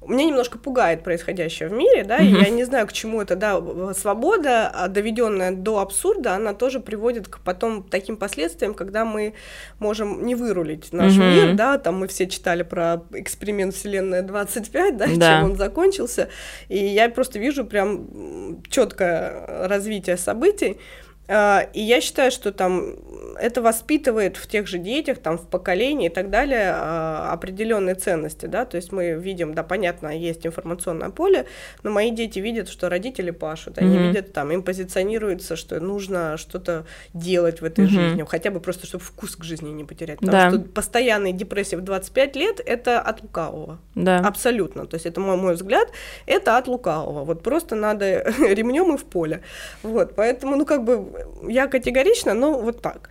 меня 0.09 0.27
немножко 0.27 0.59
пугает 0.59 1.03
происходящее 1.03 1.69
в 1.69 1.73
мире, 1.73 2.05
да, 2.05 2.21
mm-hmm. 2.21 2.27
и 2.27 2.45
я 2.45 2.51
не 2.51 2.65
знаю, 2.65 2.87
к 2.87 2.93
чему 2.93 3.23
это, 3.23 3.37
да, 3.37 3.61
свобода, 3.95 4.69
а 4.69 4.89
доведенная 4.89 5.53
до 5.53 5.79
абсурда, 5.79 6.35
она 6.35 6.55
тоже 6.55 6.81
приводит 6.81 7.29
к 7.29 7.41
потом 7.41 7.83
таким 7.83 8.17
последствиям, 8.17 8.75
когда 8.75 9.05
мы 9.05 9.35
можем 9.79 10.25
не 10.25 10.35
вырулить 10.35 10.93
наш 10.93 11.13
mm-hmm. 11.13 11.35
мир, 11.35 11.55
да, 11.55 11.79
там 11.79 11.99
мы 11.99 12.09
все 12.09 12.27
читали 12.27 12.63
про 12.63 13.03
эксперимент 13.13 13.75
Вселенная 13.75 14.23
25, 14.23 14.97
да, 14.97 15.07
да, 15.07 15.39
чем 15.39 15.51
он 15.51 15.57
закончился, 15.57 16.29
и 16.69 16.79
я 16.79 17.09
просто 17.09 17.39
вижу 17.39 17.65
прям 17.65 18.63
четкое 18.69 19.67
развитие 19.69 20.17
событий, 20.17 20.79
А, 21.27 21.67
и 21.73 21.81
я 21.81 22.01
считаю, 22.01 22.31
что 22.31 22.53
там 22.53 22.97
это 23.41 23.63
воспитывает 23.63 24.37
в 24.37 24.47
тех 24.47 24.67
же 24.67 24.79
детях, 24.79 25.19
там, 25.19 25.39
в 25.39 25.47
поколении 25.49 26.07
и 26.07 26.11
так 26.11 26.31
далее 26.31 26.73
а, 26.75 27.33
определенные 27.33 27.95
ценности, 27.95 28.47
да, 28.47 28.65
то 28.65 28.77
есть 28.77 28.93
мы 28.93 29.13
видим, 29.13 29.55
да, 29.55 29.63
понятно, 29.63 30.17
есть 30.17 30.47
информационное 30.47 31.11
поле, 31.11 31.47
но 31.83 31.91
мои 31.91 32.11
дети 32.11 32.39
видят, 32.39 32.69
что 32.69 32.89
родители 32.89 33.31
пашут, 33.31 33.79
они 33.79 33.97
mm-hmm. 33.97 34.09
видят, 34.09 34.33
там, 34.33 34.51
им 34.53 34.63
позиционируется, 34.63 35.57
что 35.57 35.81
нужно 35.81 36.37
что-то 36.37 36.87
делать 37.13 37.61
в 37.61 37.65
этой 37.65 37.85
mm-hmm. 37.85 37.89
жизни, 37.89 38.25
хотя 38.29 38.51
бы 38.51 38.61
просто, 38.61 38.87
чтобы 38.87 39.05
вкус 39.05 39.37
к 39.37 39.45
жизни 39.45 39.71
не 39.71 39.85
потерять, 39.85 40.21
потому 40.21 40.39
да. 40.39 40.51
что 40.51 40.61
постоянная 40.61 41.33
депрессия 41.33 41.77
в 41.77 41.83
25 41.83 42.37
лет– 42.37 42.61
это 42.67 43.01
от 43.01 43.23
лукавого, 43.23 43.79
да. 43.95 44.19
абсолютно, 44.19 44.87
то 44.87 44.95
есть 44.95 45.07
это 45.07 45.21
мой, 45.21 45.37
мой 45.37 45.55
взгляд, 45.55 45.89
это 46.27 46.57
от 46.57 46.69
лукавого, 46.69 47.25
вот 47.25 47.43
просто 47.43 47.75
надо 47.75 48.23
ремнем 48.39 48.95
и 48.95 48.99
в 48.99 49.05
поле, 49.05 49.43
вот, 49.83 50.15
поэтому, 50.15 50.57
ну, 50.57 50.67
как 50.67 50.85
бы, 50.85 51.07
я 51.49 51.67
категорично, 51.67 52.35
но 52.35 52.59
вот 52.59 52.81
так. 52.81 53.11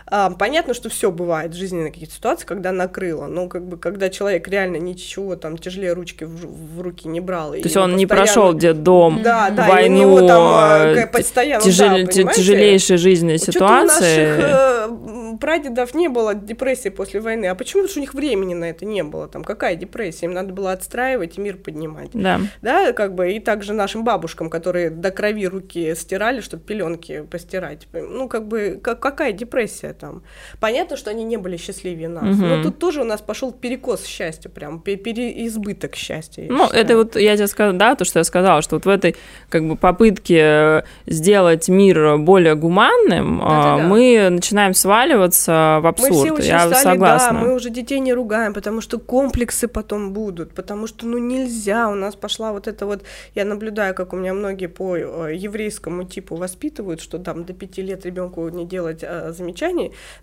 понятно, 0.37 0.73
что 0.73 0.89
все 0.89 1.11
бывает 1.11 1.51
на 1.71 1.85
какие-то 1.85 2.13
ситуации, 2.13 2.45
когда 2.45 2.71
накрыло, 2.71 3.27
но 3.27 3.47
как 3.47 3.65
бы 3.65 3.77
когда 3.77 4.09
человек 4.09 4.47
реально 4.47 4.77
ничего 4.77 5.35
там 5.35 5.57
тяжелее 5.57 5.93
ручки 5.93 6.25
в, 6.25 6.75
в 6.75 6.81
руки 6.81 7.07
не 7.07 7.21
брал. 7.21 7.51
То 7.51 7.57
есть 7.57 7.77
он 7.77 7.95
не 7.95 8.05
прошел 8.05 8.53
детдом, 8.53 9.21
да, 9.23 9.49
да, 9.49 9.67
войну, 9.67 10.01
и 10.01 10.05
у 10.05 10.17
него 10.17 10.27
там 10.27 10.97
э, 10.97 11.07
постоянно, 11.07 11.63
тяжел, 11.63 11.89
да, 11.89 12.33
тяжелейшие 12.33 12.97
жизненные 12.97 13.37
ситуации. 13.37 14.25
У 14.25 14.37
наших 14.37 14.39
э, 14.39 15.37
прадедов 15.39 15.93
не 15.93 16.07
было 16.07 16.35
депрессии 16.35 16.89
после 16.89 17.19
войны. 17.19 17.47
А 17.47 17.55
почему? 17.55 17.87
Что 17.87 17.99
у 17.99 18.01
них 18.01 18.13
времени 18.13 18.53
на 18.53 18.65
это 18.65 18.85
не 18.85 19.03
было. 19.03 19.27
Там 19.27 19.43
какая 19.43 19.75
депрессия? 19.75 20.27
Им 20.27 20.33
надо 20.33 20.53
было 20.53 20.71
отстраивать 20.71 21.37
и 21.37 21.41
мир 21.41 21.57
поднимать. 21.57 22.11
Да. 22.13 22.39
Да, 22.61 22.93
как 22.93 23.15
бы 23.15 23.33
и 23.33 23.39
также 23.39 23.73
нашим 23.73 24.03
бабушкам, 24.03 24.49
которые 24.49 24.89
до 24.89 25.11
крови 25.11 25.47
руки 25.47 25.93
стирали, 25.95 26.41
чтобы 26.41 26.63
пеленки 26.63 27.21
постирать. 27.23 27.87
Ну, 27.93 28.29
как 28.29 28.47
бы, 28.47 28.79
как, 28.81 28.99
какая 28.99 29.33
депрессия? 29.33 29.93
Там. 30.01 30.23
Понятно, 30.59 30.97
что 30.97 31.11
они 31.11 31.23
не 31.23 31.37
были 31.37 31.57
счастливее 31.57 32.09
нас, 32.09 32.35
угу. 32.35 32.45
но 32.45 32.63
тут 32.63 32.79
тоже 32.79 33.01
у 33.01 33.03
нас 33.05 33.21
пошел 33.21 33.51
перекос 33.51 34.05
счастья, 34.05 34.49
прям 34.49 34.81
переизбыток 34.81 35.95
счастья. 35.95 36.45
Ну, 36.49 36.65
считаю. 36.65 36.83
это 36.83 36.97
вот 36.97 37.15
я 37.15 37.37
тебе 37.37 37.47
сказала, 37.47 37.77
да, 37.77 37.95
то, 37.95 38.03
что 38.03 38.19
я 38.19 38.23
сказала, 38.23 38.61
что 38.61 38.75
вот 38.75 38.85
в 38.85 38.89
этой 38.89 39.15
как 39.49 39.67
бы 39.67 39.75
попытке 39.75 40.83
сделать 41.05 41.69
мир 41.69 42.17
более 42.17 42.55
гуманным, 42.55 43.39
Да-да-да. 43.39 43.87
мы 43.87 44.29
начинаем 44.29 44.73
сваливаться 44.73 45.79
в 45.81 45.87
абсурд. 45.87 46.11
Мы 46.11 46.23
все 46.23 46.33
очень 46.33 46.47
я 46.47 46.59
стали, 46.67 46.83
согласна. 46.83 47.33
Да, 47.33 47.45
мы 47.45 47.53
уже 47.53 47.69
детей 47.69 47.99
не 47.99 48.13
ругаем, 48.13 48.53
потому 48.53 48.81
что 48.81 48.99
комплексы 48.99 49.67
потом 49.67 50.13
будут, 50.13 50.53
потому 50.53 50.87
что 50.87 51.05
ну 51.05 51.19
нельзя, 51.19 51.89
у 51.89 51.95
нас 51.95 52.15
пошла 52.15 52.51
вот 52.51 52.67
это 52.67 52.85
вот, 52.85 53.03
я 53.35 53.45
наблюдаю, 53.45 53.93
как 53.93 54.13
у 54.13 54.15
меня 54.15 54.33
многие 54.33 54.67
по 54.67 54.97
э, 54.97 55.35
еврейскому 55.35 56.03
типу 56.03 56.35
воспитывают, 56.35 57.01
что 57.01 57.19
там 57.19 57.45
до 57.45 57.53
пяти 57.53 57.83
лет 57.83 58.05
ребенку 58.05 58.49
не 58.49 58.65
делать 58.65 59.03
а, 59.03 59.31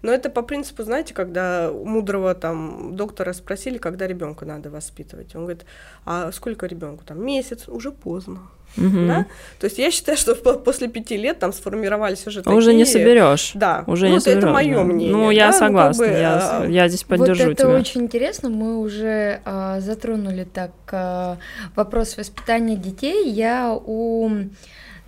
но 0.03 0.13
это 0.13 0.31
по 0.31 0.43
принципу, 0.43 0.83
знаете, 0.83 1.15
когда 1.15 1.71
мудрого 1.73 2.35
там 2.35 2.97
доктора 2.97 3.33
спросили, 3.33 3.79
когда 3.79 4.07
ребенка 4.07 4.45
надо 4.45 4.71
воспитывать. 4.71 5.35
Он 5.35 5.43
говорит, 5.43 5.65
а 6.05 6.33
сколько 6.33 6.67
ребенку? 6.67 7.05
Там 7.05 7.25
месяц, 7.25 7.69
уже 7.69 7.93
поздно. 7.93 8.41
Угу. 8.77 9.07
Да? 9.07 9.27
То 9.59 9.65
есть 9.65 9.79
я 9.79 9.91
считаю, 9.91 10.19
что 10.19 10.35
после 10.35 10.89
пяти 10.89 11.17
лет 11.17 11.39
там 11.39 11.53
сформировались 11.53 12.27
уже 12.27 12.43
такие... 12.43 12.57
Уже 12.57 12.75
не 12.75 12.85
соберешь. 12.85 13.53
Да. 13.55 13.85
Уже 13.87 14.09
ну, 14.09 14.15
не 14.15 14.21
соберешь. 14.21 14.45
Это 14.45 14.53
мое 14.53 14.83
мнение. 14.83 15.17
Ну, 15.17 15.31
я 15.31 15.49
да? 15.49 15.53
согласна. 15.53 16.07
Ну, 16.07 16.13
как 16.13 16.17
бы, 16.17 16.21
я, 16.21 16.59
а, 16.61 16.67
я 16.67 16.89
здесь 16.89 17.05
поддержу 17.05 17.45
вот 17.45 17.53
это 17.53 17.63
тебя. 17.65 17.79
очень 17.79 18.03
интересно. 18.03 18.51
Мы 18.51 18.79
уже 18.79 19.41
а, 19.45 19.81
затронули 19.81 20.45
так 20.45 20.73
а, 20.93 21.39
вопрос 21.75 22.17
воспитания 22.17 22.77
детей. 22.77 23.31
Я 23.31 23.73
у 23.75 24.31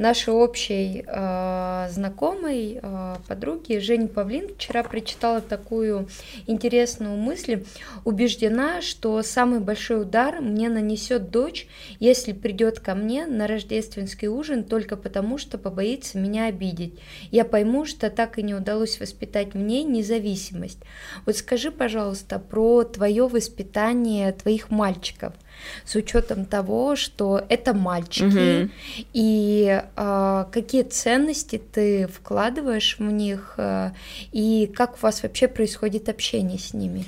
нашей 0.01 0.33
общей 0.33 1.05
э, 1.07 1.89
знакомой, 1.91 2.81
э, 2.83 3.17
подруги 3.29 3.79
Жени 3.79 4.09
Павлин 4.09 4.49
вчера 4.55 4.83
прочитала 4.83 5.43
такую 5.43 6.09
интересную 6.47 7.17
мысль. 7.17 7.65
Убеждена, 8.05 8.81
что 8.81 9.23
самый 9.23 9.61
большой 9.61 10.03
удар 10.03 10.41
мне 10.41 10.71
нанесет 10.71 11.31
дочь, 11.31 11.69
если 11.99 12.33
придет 12.33 12.81
ко 12.81 12.95
мне 12.95 13.27
на 13.27 13.47
рождественский 13.47 14.29
ужин 14.29 14.65
только 14.65 14.97
потому, 14.97 15.37
что 15.37 15.59
побоится 15.59 16.19
меня 16.19 16.47
обидеть. 16.47 16.99
Я 17.31 17.45
пойму, 17.45 17.85
что 17.85 18.09
так 18.09 18.39
и 18.39 18.43
не 18.43 18.55
удалось 18.55 18.99
воспитать 18.99 19.53
в 19.53 19.59
ней 19.59 19.85
независимость. 19.85 20.79
Вот 21.27 21.37
скажи, 21.37 21.71
пожалуйста, 21.71 22.39
про 22.39 22.85
твое 22.85 23.29
воспитание 23.29 24.33
твоих 24.33 24.71
мальчиков– 24.71 25.35
с 25.85 25.95
учетом 25.97 26.45
того, 26.45 26.97
что 26.97 27.43
это 27.49 27.75
мальчики, 27.75 28.65
угу. 28.65 28.71
и 29.13 29.83
э, 29.97 30.45
какие 30.53 30.83
ценности 30.83 31.61
ты 31.73 32.07
вкладываешь 32.07 32.97
в 32.99 33.03
них, 33.03 33.55
э, 33.57 33.91
и 34.33 34.71
как 34.75 34.95
у 34.95 35.01
вас 35.01 35.23
вообще 35.23 35.49
происходит 35.49 36.09
общение 36.09 36.59
с 36.59 36.75
ними? 36.75 37.05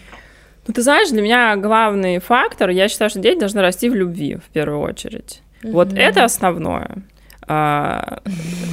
Ну, 0.66 0.74
ты 0.74 0.82
знаешь, 0.82 1.10
для 1.10 1.22
меня 1.22 1.56
главный 1.56 2.18
фактор, 2.20 2.70
я 2.70 2.88
считаю, 2.88 3.10
что 3.10 3.18
дети 3.18 3.40
должны 3.40 3.60
расти 3.60 3.88
в 3.88 3.94
любви 3.94 4.36
в 4.36 4.48
первую 4.52 4.80
очередь. 4.80 5.42
Угу. 5.62 5.72
Вот 5.72 5.92
это 5.92 6.24
основное. 6.24 7.02
А, 7.48 8.22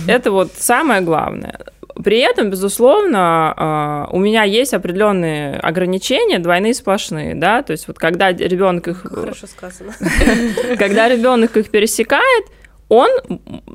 это 0.08 0.32
вот 0.32 0.54
самое 0.54 1.02
главное. 1.02 1.60
При 2.04 2.20
этом, 2.20 2.50
безусловно, 2.50 3.54
а, 3.56 4.10
у 4.12 4.20
меня 4.20 4.44
есть 4.44 4.74
определенные 4.74 5.58
ограничения, 5.58 6.40
двойные 6.40 6.74
сплошные, 6.74 7.36
да, 7.36 7.62
то 7.62 7.72
есть 7.72 7.88
вот 7.88 7.98
когда 7.98 8.32
ребенок 8.32 8.88
их... 8.88 9.02
Хорошо 9.02 9.48
сказано. 9.48 9.94
Когда 10.78 11.10
ребенок 11.10 11.58
их 11.58 11.70
пересекает, 11.70 12.46
он 12.90 13.10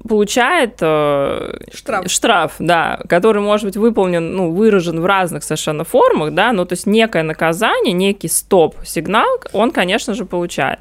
получает 0.08 0.78
э, 0.80 1.52
штраф. 1.72 2.10
штраф, 2.10 2.54
да, 2.58 3.00
который 3.08 3.42
может 3.42 3.66
быть 3.66 3.76
выполнен, 3.76 4.34
ну, 4.34 4.50
выражен 4.52 5.00
в 5.00 5.06
разных 5.06 5.44
совершенно 5.44 5.84
формах, 5.84 6.32
да, 6.34 6.52
но 6.52 6.64
то 6.64 6.72
есть 6.72 6.86
некое 6.86 7.22
наказание, 7.22 7.92
некий 7.92 8.28
стоп-сигнал 8.28 9.38
он, 9.52 9.70
конечно 9.70 10.14
же, 10.14 10.24
получает. 10.24 10.80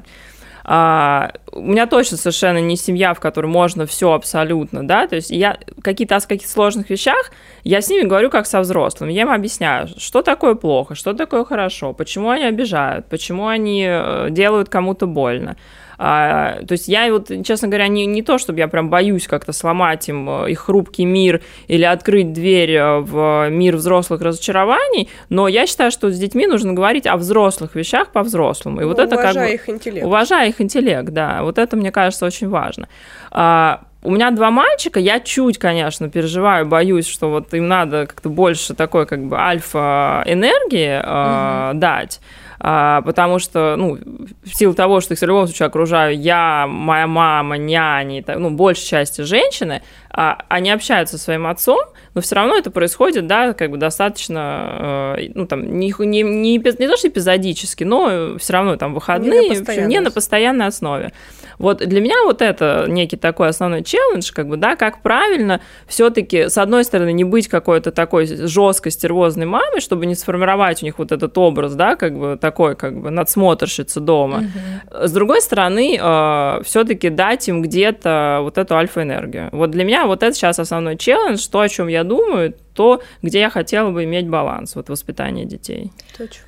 А, 0.66 1.32
у 1.52 1.60
меня 1.60 1.86
точно 1.86 2.16
совершенно 2.16 2.58
не 2.58 2.76
семья, 2.76 3.12
в 3.12 3.20
которой 3.20 3.46
можно 3.46 3.86
все 3.86 4.12
абсолютно, 4.12 4.86
да, 4.86 5.06
то 5.06 5.16
есть 5.16 5.30
я 5.30 5.58
какие-то 5.82 6.16
о 6.16 6.20
каких-то 6.20 6.50
сложных 6.50 6.88
вещах, 6.88 7.30
я 7.64 7.82
с 7.82 7.90
ними 7.90 8.06
говорю 8.06 8.30
как 8.30 8.46
со 8.46 8.60
взрослыми, 8.60 9.12
я 9.12 9.22
им 9.22 9.30
объясняю, 9.30 9.88
что 9.98 10.22
такое 10.22 10.54
плохо, 10.54 10.94
что 10.94 11.12
такое 11.12 11.44
хорошо, 11.44 11.92
почему 11.92 12.30
они 12.30 12.44
обижают, 12.44 13.06
почему 13.06 13.46
они 13.46 13.84
э, 13.86 14.28
делают 14.30 14.70
кому-то 14.70 15.06
больно. 15.06 15.56
А, 15.98 16.60
то 16.66 16.72
есть 16.72 16.88
я 16.88 17.10
вот, 17.12 17.30
честно 17.44 17.68
говоря, 17.68 17.88
не, 17.88 18.06
не 18.06 18.22
то, 18.22 18.38
чтобы 18.38 18.58
я 18.58 18.68
прям 18.68 18.90
боюсь 18.90 19.26
как-то 19.26 19.52
сломать 19.52 20.08
им 20.08 20.28
э, 20.28 20.50
их 20.50 20.60
хрупкий 20.60 21.04
мир 21.04 21.42
или 21.68 21.84
открыть 21.84 22.32
дверь 22.32 22.72
э, 22.72 22.98
в 22.98 23.48
мир 23.50 23.76
взрослых 23.76 24.20
разочарований, 24.20 25.08
но 25.28 25.48
я 25.48 25.66
считаю, 25.66 25.90
что 25.90 26.10
с 26.10 26.18
детьми 26.18 26.46
нужно 26.46 26.72
говорить 26.72 27.06
о 27.06 27.16
взрослых 27.16 27.74
вещах 27.74 28.10
по-взрослому. 28.10 28.80
И 28.80 28.82
ну, 28.84 28.88
вот 28.88 28.98
это 28.98 29.16
как 29.16 29.34
бы... 29.34 29.46
их 29.46 29.68
интеллект. 29.68 30.06
Уважая 30.06 30.48
их 30.48 30.60
интеллект, 30.60 31.10
да. 31.10 31.42
Вот 31.42 31.58
это, 31.58 31.76
мне 31.76 31.90
кажется, 31.90 32.26
очень 32.26 32.48
важно. 32.48 32.88
А, 33.30 33.82
у 34.04 34.10
меня 34.10 34.30
два 34.30 34.50
мальчика, 34.50 35.00
я 35.00 35.18
чуть, 35.18 35.58
конечно, 35.58 36.10
переживаю, 36.10 36.66
боюсь, 36.66 37.06
что 37.06 37.30
вот 37.30 37.52
им 37.54 37.68
надо 37.68 38.06
как-то 38.06 38.28
больше 38.28 38.74
такой 38.74 39.06
как 39.06 39.24
бы 39.24 39.38
альфа-энергии 39.38 41.00
э, 41.02 41.70
угу. 41.70 41.78
дать. 41.78 42.20
А, 42.58 43.02
потому 43.02 43.38
что, 43.38 43.74
ну, 43.76 43.98
в 44.44 44.54
силу 44.54 44.74
того, 44.74 45.00
что 45.00 45.14
их 45.14 45.20
в 45.20 45.22
любом 45.22 45.46
случае 45.46 45.66
окружаю 45.66 46.18
я, 46.18 46.66
моя 46.66 47.06
мама, 47.06 47.56
няни, 47.56 48.24
ну, 48.26 48.50
большей 48.50 48.86
части 48.86 49.22
женщины, 49.22 49.82
а, 50.10 50.38
они 50.48 50.70
общаются 50.70 51.18
со 51.18 51.24
своим 51.24 51.46
отцом, 51.46 51.80
но 52.14 52.20
все 52.20 52.36
равно 52.36 52.56
это 52.56 52.70
происходит, 52.70 53.26
да, 53.26 53.52
как 53.52 53.70
бы 53.70 53.76
достаточно, 53.76 55.14
э, 55.18 55.30
ну, 55.34 55.46
там, 55.46 55.78
не, 55.78 55.92
не, 55.98 56.22
не, 56.22 56.58
не 56.58 56.88
то, 56.88 56.96
что 56.96 57.08
эпизодически, 57.08 57.84
но 57.84 58.38
все 58.38 58.52
равно 58.52 58.76
там 58.76 58.94
выходные, 58.94 59.48
не 59.50 59.58
на, 59.60 59.86
не 59.86 60.00
на 60.00 60.10
постоянной 60.10 60.66
основе. 60.66 61.12
Вот 61.58 61.78
для 61.78 62.00
меня 62.00 62.22
вот 62.24 62.42
это 62.42 62.86
некий 62.88 63.16
такой 63.16 63.48
основной 63.48 63.82
челлендж, 63.82 64.32
как 64.32 64.48
бы, 64.48 64.56
да, 64.56 64.76
как 64.76 65.02
правильно 65.02 65.60
все-таки, 65.86 66.48
с 66.48 66.58
одной 66.58 66.84
стороны, 66.84 67.12
не 67.12 67.24
быть 67.24 67.48
какой-то 67.48 67.90
такой 67.90 68.26
жесткой, 68.26 68.92
стервозной 68.92 69.46
мамой, 69.46 69.80
чтобы 69.80 70.06
не 70.06 70.14
сформировать 70.14 70.82
у 70.82 70.86
них 70.86 70.98
вот 70.98 71.12
этот 71.12 71.36
образ, 71.38 71.74
да, 71.74 71.96
как 71.96 72.18
бы 72.18 72.38
такой, 72.40 72.76
как 72.76 73.00
бы 73.00 73.10
надсмотрщица 73.10 74.00
дома. 74.00 74.38
Угу. 74.38 75.06
С 75.06 75.12
другой 75.12 75.40
стороны, 75.40 75.98
э, 76.00 76.62
все-таки 76.64 77.10
дать 77.10 77.48
им 77.48 77.62
где-то 77.62 78.40
вот 78.42 78.58
эту 78.58 78.76
альфа-энергию. 78.76 79.48
Вот 79.52 79.70
для 79.70 79.84
меня 79.84 80.06
вот 80.06 80.22
это 80.22 80.34
сейчас 80.34 80.58
основной 80.58 80.96
челлендж, 80.96 81.46
то, 81.50 81.60
о 81.60 81.68
чем 81.68 81.88
я 81.88 82.04
думаю, 82.04 82.54
то, 82.74 83.02
где 83.22 83.40
я 83.40 83.50
хотела 83.50 83.90
бы 83.90 84.04
иметь 84.04 84.28
баланс, 84.28 84.74
вот 84.74 84.88
воспитание 84.88 85.44
детей. 85.46 85.92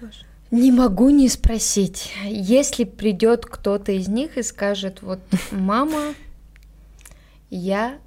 Важно. 0.01 0.27
Не 0.57 0.73
могу 0.73 1.11
не 1.11 1.29
спросить, 1.29 2.15
если 2.25 2.85
придет 2.85 3.45
кто-то 3.45 3.93
из 3.93 4.09
них 4.09 4.39
и 4.39 4.43
скажет, 4.43 5.03
вот, 5.03 5.19
мама, 5.51 6.15
я 7.51 7.99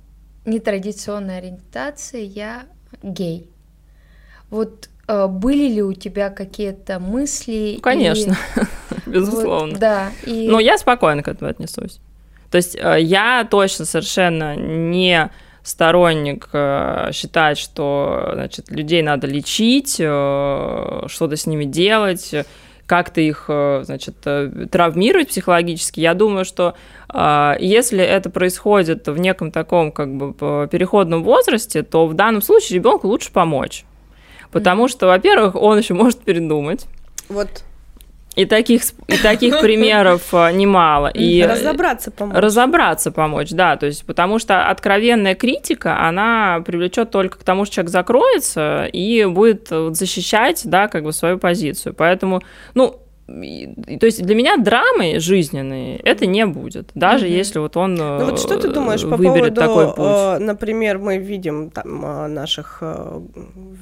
нетрадиционной 0.46 1.38
ориентации, 1.38 2.24
я 2.24 2.64
гей. 3.04 3.48
Вот 4.50 4.90
э, 5.08 5.28
были 5.28 5.72
ли 5.72 5.84
у 5.84 5.94
тебя 5.94 6.32
какие-то 6.32 7.00
мысли? 7.00 7.74
Ну, 7.76 7.82
конечно, 7.82 8.36
и... 8.56 9.00
безусловно. 9.10 9.74
Вот, 9.74 9.80
да. 9.80 10.12
И... 10.26 10.48
Но 10.50 10.60
я 10.60 10.80
спокойно 10.80 11.22
к 11.22 11.28
этому 11.28 11.52
отнесусь. 11.52 12.00
То 12.50 12.58
есть 12.58 12.76
э, 12.76 12.98
я 13.00 13.48
точно 13.50 13.86
совершенно 13.86 14.56
не 14.56 15.30
сторонник 15.70 16.50
э, 16.52 17.12
считать, 17.14 17.60
что 17.60 18.32
значит, 18.34 18.72
людей 18.72 19.04
надо 19.04 19.28
лечить, 19.28 19.98
э, 20.00 21.04
что-то 21.08 21.36
с 21.36 21.46
ними 21.46 21.66
делать, 21.66 22.34
как-то 22.88 23.22
их, 23.22 23.46
э, 23.50 23.82
значит, 23.84 24.16
травмировать 24.72 25.30
психологически. 25.30 26.00
Я 26.00 26.16
думаю, 26.16 26.44
что 26.44 26.76
если 27.60 28.04
это 28.04 28.30
происходит 28.30 29.08
в 29.08 29.18
неком 29.18 29.52
таком 29.52 29.92
как 29.92 30.16
бы 30.16 30.68
переходном 30.68 31.24
возрасте, 31.24 31.82
то 31.82 32.06
в 32.06 32.14
данном 32.14 32.42
случае 32.42 32.78
ребенку 32.78 33.08
лучше 33.08 33.32
помочь. 33.32 33.84
Потому 34.52 34.88
что, 34.88 35.08
во-первых, 35.08 35.56
он 35.56 35.78
еще 35.78 35.94
может 35.94 36.20
передумать. 36.20 36.86
Вот 37.30 37.64
и 38.36 38.46
таких, 38.46 38.84
и 39.08 39.18
таких 39.18 39.60
примеров 39.62 40.34
э, 40.34 40.52
немало. 40.52 41.08
И 41.08 41.44
разобраться 41.44 42.12
помочь. 42.12 42.36
Разобраться 42.38 43.12
помочь, 43.12 43.50
да. 43.50 43.76
То 43.76 43.88
есть, 43.88 44.06
потому 44.06 44.40
что 44.40 44.70
откровенная 44.70 45.36
критика, 45.36 46.08
она 46.08 46.62
привлечет 46.66 47.12
только 47.12 47.40
к 47.40 47.44
тому, 47.44 47.66
что 47.66 47.76
человек 47.76 47.92
закроется 47.92 48.86
и 48.86 49.26
будет 49.26 49.68
защищать, 49.70 50.62
да, 50.66 50.88
как 50.88 51.04
бы 51.04 51.12
свою 51.12 51.38
позицию. 51.38 51.94
Поэтому, 51.94 52.42
ну, 52.76 53.02
то 54.00 54.06
есть 54.06 54.24
для 54.24 54.36
меня 54.36 54.58
драмы 54.58 55.20
жизненные 55.20 55.98
это 55.98 56.26
не 56.26 56.46
будет, 56.46 56.92
даже 56.96 57.28
mm-hmm. 57.28 57.38
если 57.38 57.60
вот 57.60 57.78
он 57.78 57.96
ну, 57.96 58.26
вот 58.26 58.40
что 58.40 58.58
ты 58.58 58.70
думаешь 58.70 59.04
по 59.04 59.18
поводу, 59.18 59.54
такой 59.54 59.88
путь? 59.88 59.98
Э, 60.00 60.38
например, 60.40 60.98
мы 60.98 61.18
видим 61.18 61.70
там 61.70 62.06
э, 62.06 62.28
наших 62.28 62.80
э, 62.82 63.22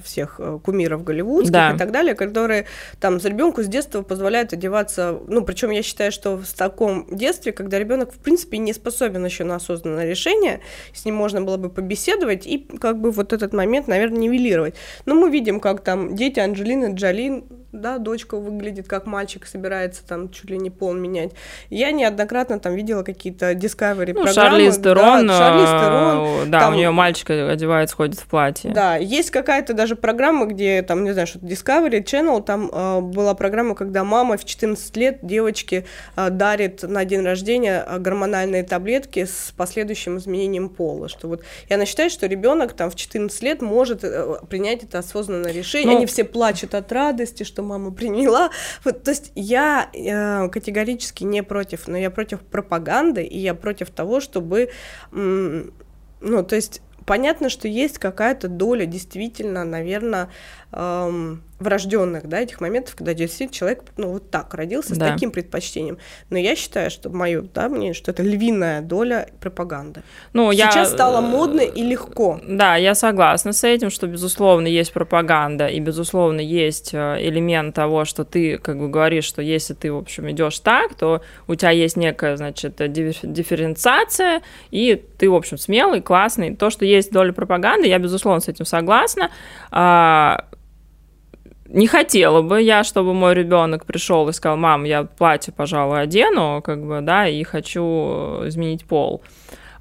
всех 0.04 0.40
кумиров 0.64 1.04
голливудских 1.04 1.52
да. 1.52 1.72
и 1.74 1.78
так 1.78 1.92
далее, 1.92 2.16
которые 2.16 2.66
там 3.00 3.20
за 3.20 3.30
ребенку 3.30 3.64
с 3.64 3.68
детства 3.68 4.02
позволяют 4.02 4.54
одеваться, 4.54 5.20
ну 5.28 5.44
причем 5.44 5.72
я 5.72 5.84
считаю, 5.84 6.12
что 6.12 6.38
в 6.38 6.54
таком 6.54 7.08
детстве, 7.16 7.52
когда 7.52 7.80
ребенок 7.80 8.14
в 8.14 8.18
принципе 8.18 8.58
не 8.58 8.74
способен 8.74 9.26
еще 9.26 9.44
на 9.44 9.56
осознанное 9.56 10.10
решение, 10.10 10.60
с 10.94 11.06
ним 11.06 11.16
можно 11.16 11.42
было 11.42 11.58
бы 11.58 11.70
побеседовать 11.70 12.46
и 12.46 12.60
как 12.80 13.00
бы 13.00 13.12
вот 13.12 13.34
этот 13.34 13.54
момент, 13.54 13.88
наверное, 13.88 14.20
нивелировать. 14.20 14.76
Но 15.06 15.16
мы 15.16 15.30
видим, 15.30 15.60
как 15.60 15.82
там 15.82 16.16
дети 16.16 16.40
Анджелины 16.40 16.94
Джолин 16.94 17.46
да, 17.72 17.98
дочка 17.98 18.38
выглядит 18.38 18.88
как 18.88 19.06
мальчик, 19.06 19.46
собирается 19.46 20.06
там 20.06 20.30
чуть 20.30 20.50
ли 20.50 20.58
не 20.58 20.70
пол 20.70 20.94
менять. 20.94 21.32
Я 21.70 21.92
неоднократно 21.92 22.60
там 22.60 22.76
видела 22.76 23.04
какие-то 23.04 23.52
Discovery 23.52 24.14
ну, 24.14 24.24
программы. 24.24 24.34
Шарли 24.34 24.70
Стерон, 24.72 25.28
да, 25.28 25.38
Шарли 25.38 25.66
Стерон. 25.66 26.52
Да, 26.52 26.60
там, 26.62 26.74
у 26.74 26.78
нее 26.78 26.92
мальчик 26.92 27.30
одевается, 27.30 27.96
ходит 27.96 28.20
в 28.20 28.26
платье. 28.26 28.72
Да, 28.72 28.96
есть 28.96 29.32
какая-то 29.32 29.74
даже 29.74 29.96
программа, 29.96 30.46
где 30.46 30.82
там, 30.82 31.04
не 31.04 31.12
знаю, 31.12 31.28
что 31.28 31.40
Discovery 31.40 32.04
Channel, 32.04 32.42
там 32.44 32.70
э, 32.72 33.02
была 33.02 33.34
программа, 33.34 33.76
когда 33.76 34.04
мама 34.04 34.38
в 34.38 34.46
14 34.46 34.98
лет 34.98 35.20
девочке 35.22 35.86
э, 36.16 36.30
дарит 36.30 36.84
на 36.84 37.06
день 37.06 37.22
рождения 37.22 37.84
а, 37.86 38.00
гормональные 38.00 38.64
таблетки 38.64 39.26
с 39.26 39.54
последующим 39.56 40.18
изменением 40.18 40.70
пола. 40.70 41.10
Что 41.10 41.28
вот, 41.28 41.44
и 41.68 41.74
она 41.74 41.86
считает, 41.86 42.12
что 42.12 42.28
ребенок 42.28 42.74
там 42.74 42.90
в 42.90 42.96
14 42.96 43.42
лет 43.44 43.62
может 43.62 44.04
э, 44.04 44.36
принять 44.50 44.84
это 44.84 45.00
осознанное 45.00 45.52
решение. 45.52 45.92
Ну, 45.92 45.98
Они 45.98 46.06
все 46.06 46.24
плачут 46.24 46.74
от 46.74 46.92
радости, 46.92 47.44
что 47.44 47.57
мама 47.64 47.92
приняла. 47.98 48.50
Вот, 48.84 49.04
то 49.04 49.12
есть 49.12 49.32
я 49.36 49.90
э, 49.94 50.50
категорически 50.50 51.24
не 51.24 51.44
против, 51.44 51.88
но 51.88 51.98
я 51.98 52.10
против 52.10 52.42
пропаганды, 52.42 53.24
и 53.24 53.38
я 53.38 53.54
против 53.54 53.90
того, 53.90 54.20
чтобы, 54.20 54.70
ну, 55.12 56.44
то 56.44 56.56
есть 56.56 56.82
понятно, 57.08 57.50
что 57.50 57.68
есть 57.68 57.98
какая-то 57.98 58.50
доля 58.50 58.86
действительно, 58.86 59.64
наверное, 59.64 60.30
эм, 60.72 61.44
врожденных, 61.60 62.28
да, 62.28 62.42
этих 62.42 62.62
моментов, 62.62 62.96
когда 62.96 63.14
действительно 63.14 63.54
человек, 63.54 63.84
ну, 63.98 64.14
вот 64.14 64.30
так 64.30 64.54
родился, 64.54 64.94
с 64.94 64.98
таким 65.00 65.32
предпочтением. 65.32 65.98
Но 66.30 66.38
я 66.38 66.56
считаю, 66.56 66.92
что 66.92 67.10
мое, 67.10 67.42
да, 67.42 67.68
мнение, 67.68 67.94
что 67.94 68.12
это 68.12 68.22
львиная 68.22 68.82
доля 68.82 69.30
пропаганды. 69.40 70.04
Ну, 70.34 70.52
Сейчас 70.54 70.76
я... 70.76 70.86
стало 70.86 71.22
модно 71.22 71.62
и 71.62 71.82
легко. 71.82 72.40
Да, 72.48 72.76
я 72.76 72.94
согласна 72.94 73.54
с 73.54 73.64
этим, 73.64 73.90
что, 73.90 74.06
безусловно, 74.06 74.68
есть 74.68 74.94
пропаганда, 74.94 75.68
и, 75.68 75.80
безусловно, 75.80 76.42
есть 76.42 76.94
э, 76.94 77.18
элемент 77.22 77.74
того, 77.74 78.06
что 78.06 78.24
ты, 78.24 78.60
как 78.60 78.78
бы, 78.78 78.90
говоришь, 78.90 79.26
что 79.26 79.42
если 79.42 79.74
ты, 79.74 79.92
в 79.92 79.98
общем, 79.98 80.30
идешь 80.30 80.60
так, 80.60 80.94
то 80.94 81.22
у 81.48 81.56
тебя 81.56 81.72
есть 81.72 81.98
некая, 81.98 82.38
значит, 82.38 82.76
дифференциация, 82.78 84.42
и 84.70 85.04
ты, 85.18 85.28
в 85.30 85.34
общем, 85.34 85.58
смелый, 85.58 86.02
классный. 86.02 86.56
То, 86.56 86.70
что 86.70 86.86
есть 86.86 87.12
доля 87.12 87.34
пропаганды, 87.34 87.88
я, 87.88 87.98
безусловно, 87.98 88.42
с 88.42 88.48
этим 88.48 88.66
согласна 88.66 89.32
а, 89.72 90.46
не 91.70 91.88
хотела 91.88 92.42
бы 92.42 92.62
я, 92.62 92.84
чтобы 92.84 93.14
мой 93.14 93.34
ребенок 93.34 93.86
пришел 93.86 94.28
и 94.30 94.34
сказал, 94.34 94.58
мам, 94.58 94.84
я 94.84 95.04
платье, 95.04 95.54
пожалуй, 95.54 96.02
одену, 96.02 96.62
как 96.64 96.86
бы, 96.86 97.02
да, 97.02 97.28
и 97.28 97.44
хочу 97.44 97.84
изменить 98.48 98.86
пол. 98.86 99.22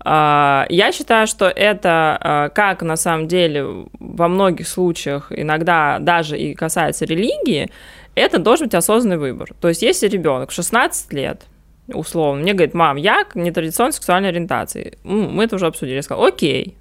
А, 0.00 0.66
я 0.68 0.92
считаю, 0.92 1.26
что 1.26 1.46
это, 1.46 2.18
а, 2.20 2.48
как 2.50 2.82
на 2.82 2.96
самом 2.96 3.26
деле 3.26 3.86
во 3.98 4.28
многих 4.28 4.68
случаях, 4.68 5.30
иногда 5.30 5.98
даже 6.00 6.38
и 6.38 6.54
касается 6.54 7.04
религии, 7.04 7.70
это 8.14 8.38
должен 8.38 8.66
быть 8.66 8.74
осознанный 8.74 9.18
выбор. 9.18 9.50
То 9.60 9.68
есть, 9.68 9.82
если 9.82 10.08
ребенок 10.08 10.50
в 10.50 10.54
16 10.54 11.12
лет, 11.12 11.42
условно, 11.88 12.42
мне 12.42 12.52
говорит, 12.52 12.74
мам, 12.74 12.96
я 12.96 13.26
нетрадиционной 13.34 13.92
сексуальной 13.92 14.28
ориентации, 14.28 14.96
мы 15.04 15.44
это 15.44 15.56
уже 15.56 15.66
обсудили, 15.66 15.96
я 15.96 16.02
сказал, 16.02 16.24
окей, 16.24 16.76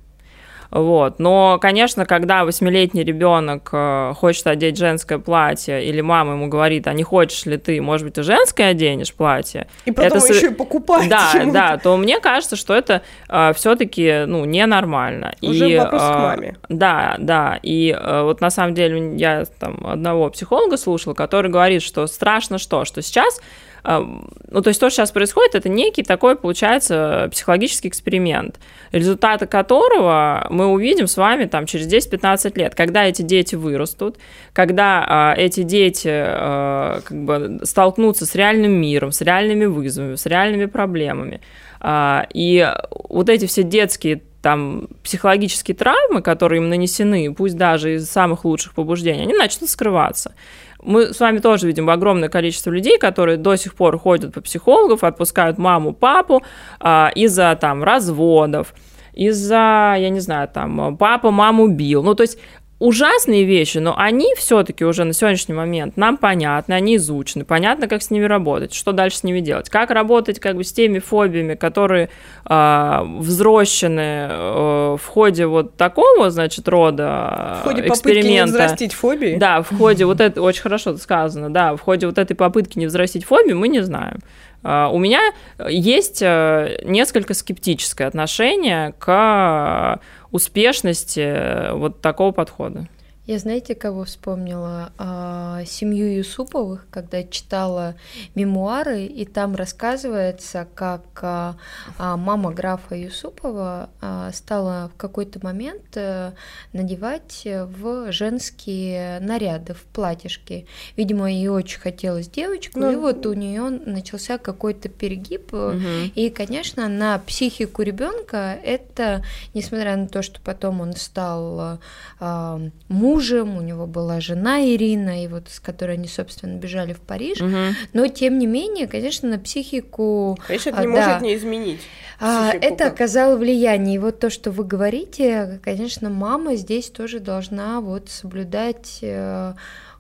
вот. 0.75 1.19
Но, 1.19 1.57
конечно, 1.61 2.05
когда 2.05 2.43
восьмилетний 2.43 3.05
ребенок 3.05 3.69
э, 3.71 4.11
хочет 4.13 4.45
одеть 4.45 4.77
женское 4.77 5.19
платье, 5.19 5.81
или 5.85 6.01
мама 6.01 6.33
ему 6.33 6.49
говорит, 6.49 6.87
а 6.87 6.93
не 6.93 7.03
хочешь 7.03 7.45
ли 7.45 7.55
ты, 7.55 7.81
может 7.81 8.05
быть, 8.05 8.15
ты 8.15 8.23
женское 8.23 8.71
оденешь 8.71 9.13
платье? 9.13 9.67
И 9.85 9.91
потом 9.91 10.17
это... 10.17 10.33
еще 10.33 10.47
и 10.47 10.53
покупать. 10.53 11.07
Да, 11.07 11.31
да, 11.45 11.77
то 11.77 11.95
мне 11.95 12.19
кажется, 12.19 12.57
что 12.57 12.73
это 12.73 13.03
э, 13.29 13.53
все-таки 13.55 14.25
ну, 14.27 14.43
ненормально. 14.43 15.33
Уже 15.41 15.71
и, 15.71 15.77
вопрос 15.77 16.01
э, 16.01 16.13
к 16.13 16.17
маме. 16.17 16.57
Да, 16.67 17.15
да. 17.19 17.57
И 17.63 17.97
э, 17.97 18.23
вот 18.23 18.41
на 18.41 18.49
самом 18.49 18.73
деле 18.73 19.15
я 19.15 19.45
там 19.57 19.87
одного 19.87 20.29
психолога 20.29 20.75
слушала, 20.75 21.13
который 21.13 21.49
говорит, 21.49 21.83
что 21.83 22.05
страшно 22.05 22.57
что, 22.57 22.83
что 22.83 23.01
сейчас 23.01 23.39
ну, 23.87 24.61
то 24.61 24.69
есть 24.69 24.79
то, 24.79 24.89
что 24.89 24.97
сейчас 24.97 25.11
происходит, 25.11 25.55
это 25.55 25.69
некий 25.69 26.03
такой, 26.03 26.35
получается, 26.35 27.29
психологический 27.31 27.87
эксперимент, 27.87 28.59
результаты 28.91 29.45
которого 29.45 30.47
мы 30.49 30.67
увидим 30.67 31.07
с 31.07 31.17
вами 31.17 31.45
там 31.45 31.65
через 31.65 31.87
10-15 31.87 32.57
лет, 32.57 32.75
когда 32.75 33.05
эти 33.05 33.21
дети 33.21 33.55
вырастут, 33.55 34.17
когда 34.53 35.05
а, 35.07 35.33
эти 35.35 35.63
дети 35.63 36.09
а, 36.11 37.01
как 37.01 37.23
бы 37.23 37.59
столкнутся 37.63 38.25
с 38.25 38.33
реальным 38.35 38.71
миром, 38.71 39.11
с 39.11 39.21
реальными 39.21 39.65
вызовами, 39.65 40.15
с 40.15 40.25
реальными 40.25 40.65
проблемами. 40.65 41.41
А, 41.79 42.25
и 42.33 42.67
вот 43.09 43.29
эти 43.29 43.45
все 43.45 43.63
детские 43.63 44.21
там 44.45 44.89
психологические 45.03 45.73
травмы, 45.73 46.21
которые 46.21 46.61
им 46.61 46.69
нанесены, 46.69 47.33
пусть 47.33 47.57
даже 47.57 47.95
из 47.95 48.07
самых 48.07 48.45
лучших 48.45 48.75
побуждений, 48.75 49.23
они 49.23 49.33
начнут 49.33 49.71
скрываться 49.71 50.35
мы 50.83 51.15
с 51.15 51.19
вами 51.19 51.39
тоже 51.39 51.65
видим 51.65 51.89
огромное 51.89 52.29
количество 52.29 52.69
людей, 52.69 52.99
которые 52.99 53.37
до 53.37 53.55
сих 53.55 53.73
пор 53.73 53.97
ходят 53.97 54.35
по 54.35 54.41
психологов, 54.41 55.03
отпускают 55.03 55.57
маму, 55.57 55.93
папу 55.93 56.43
а, 56.79 57.11
из-за 57.15 57.57
там 57.59 57.83
разводов, 57.83 58.75
из-за, 59.13 59.95
я 59.97 60.09
не 60.09 60.19
знаю, 60.19 60.47
там, 60.47 60.95
папа 60.97 61.31
маму 61.31 61.67
бил. 61.69 62.03
Ну, 62.03 62.13
то 62.13 62.21
есть 62.21 62.37
ужасные 62.79 63.45
вещи, 63.45 63.77
но 63.77 63.97
они 63.97 64.33
все-таки 64.35 64.83
уже 64.83 65.05
на 65.05 65.13
сегодняшний 65.13 65.53
момент 65.53 65.95
нам 65.95 66.17
понятны, 66.17 66.73
они 66.73 66.97
изучены, 66.97 67.45
понятно, 67.45 67.87
как 67.87 68.03
с 68.03 68.11
ними 68.11 68.25
работать, 68.25 68.73
что 68.73 68.91
дальше 68.91 69.19
с 69.19 69.23
ними 69.23 69.39
делать, 69.39 69.69
как 69.69 69.91
работать 69.91 70.39
как 70.39 70.57
бы 70.57 70.63
с 70.63 70.73
теми 70.73 70.99
фобиями, 70.99 71.55
которые 71.55 72.09
э, 72.45 72.99
взрощены 73.19 74.27
э, 74.29 74.97
в 74.99 75.05
ходе 75.07 75.45
вот 75.45 75.77
такого, 75.77 76.29
значит, 76.31 76.67
рода 76.67 77.59
в 77.61 77.63
ходе 77.63 77.87
эксперимента. 77.87 78.29
не 78.29 78.43
взрастить 78.43 78.93
фобии? 78.93 79.37
Да, 79.37 79.61
в 79.61 79.77
ходе 79.77 80.05
вот 80.05 80.19
это 80.19 80.41
очень 80.41 80.61
хорошо 80.61 80.97
сказано, 80.97 81.49
да, 81.49 81.75
в 81.75 81.81
ходе 81.81 82.07
вот 82.07 82.17
этой 82.17 82.35
попытки 82.35 82.77
не 82.77 82.87
взрастить 82.87 83.23
фобии 83.23 83.53
мы 83.53 83.69
не 83.69 83.81
знаем. 83.81 84.19
Uh, 84.63 84.89
у 84.91 84.97
меня 84.97 85.21
есть 85.69 86.23
uh, 86.23 86.83
несколько 86.83 87.35
скептическое 87.35 88.07
отношение 88.07 88.95
к 88.97 89.99
успешности 90.35 91.21
э, 91.21 91.73
вот 91.73 92.01
такого 92.01 92.31
подхода. 92.31 92.87
Я 93.27 93.39
знаете, 93.39 93.73
кого 93.73 94.03
вспомнила? 94.03 94.91
А, 94.99 95.65
семью 95.65 96.15
Юсуповых, 96.15 96.85
когда 96.91 97.23
читала 97.23 97.95
мемуары, 98.35 99.05
и 99.05 99.25
там 99.25 99.55
рассказывается, 99.55 100.67
как 100.75 101.01
а, 101.23 101.57
а, 101.97 102.17
мама 102.17 102.51
графа 102.51 102.93
Юсупова 102.93 103.89
а, 103.99 104.31
стала 104.31 104.91
в 104.93 104.97
какой-то 104.97 105.39
момент 105.41 105.81
а, 105.95 106.33
надевать 106.71 107.41
в 107.45 108.11
женские 108.11 109.19
наряды, 109.21 109.73
в 109.73 109.81
платьишки. 109.85 110.67
Видимо, 110.95 111.31
ей 111.31 111.47
очень 111.47 111.79
хотелось 111.79 112.29
девочку, 112.29 112.79
ну, 112.79 112.91
и 112.91 112.95
вот 112.95 113.25
у 113.25 113.33
нее 113.33 113.69
начался 113.69 114.37
какой-то 114.37 114.87
перегиб. 114.87 115.51
Угу. 115.51 116.11
И, 116.13 116.29
конечно, 116.29 116.87
на 116.87 117.17
психику 117.17 117.81
ребенка 117.81 118.59
это, 118.63 119.23
несмотря 119.55 119.95
на 119.97 120.07
то, 120.07 120.21
что 120.21 120.39
потом 120.41 120.81
он 120.81 120.93
стал 120.93 121.79
а, 122.19 122.61
мужем, 122.87 123.14
мужем, 123.15 123.57
у 123.57 123.61
него 123.61 123.87
была 123.87 124.19
жена 124.19 124.63
Ирина, 124.65 125.23
и 125.23 125.27
вот 125.27 125.49
с 125.49 125.59
которой 125.59 125.93
они, 125.93 126.07
собственно, 126.07 126.57
бежали 126.57 126.93
в 126.93 126.99
Париж. 126.99 127.41
Угу. 127.41 127.75
Но, 127.93 128.07
тем 128.07 128.37
не 128.37 128.47
менее, 128.47 128.87
конечно, 128.87 129.29
на 129.29 129.39
психику... 129.39 130.37
Конечно, 130.47 130.69
это 130.71 130.81
не 130.81 130.87
а, 130.87 130.89
может 130.89 131.21
не 131.21 131.35
изменить. 131.35 131.81
А, 132.19 132.51
это 132.51 132.87
оказало 132.87 133.37
влияние. 133.37 133.95
И 133.95 133.99
вот 133.99 134.19
то, 134.19 134.29
что 134.29 134.51
вы 134.51 134.63
говорите, 134.63 135.59
конечно, 135.63 136.09
мама 136.09 136.55
здесь 136.55 136.89
тоже 136.89 137.19
должна 137.19 137.81
вот 137.81 138.09
соблюдать 138.09 138.99
э, 139.01 139.53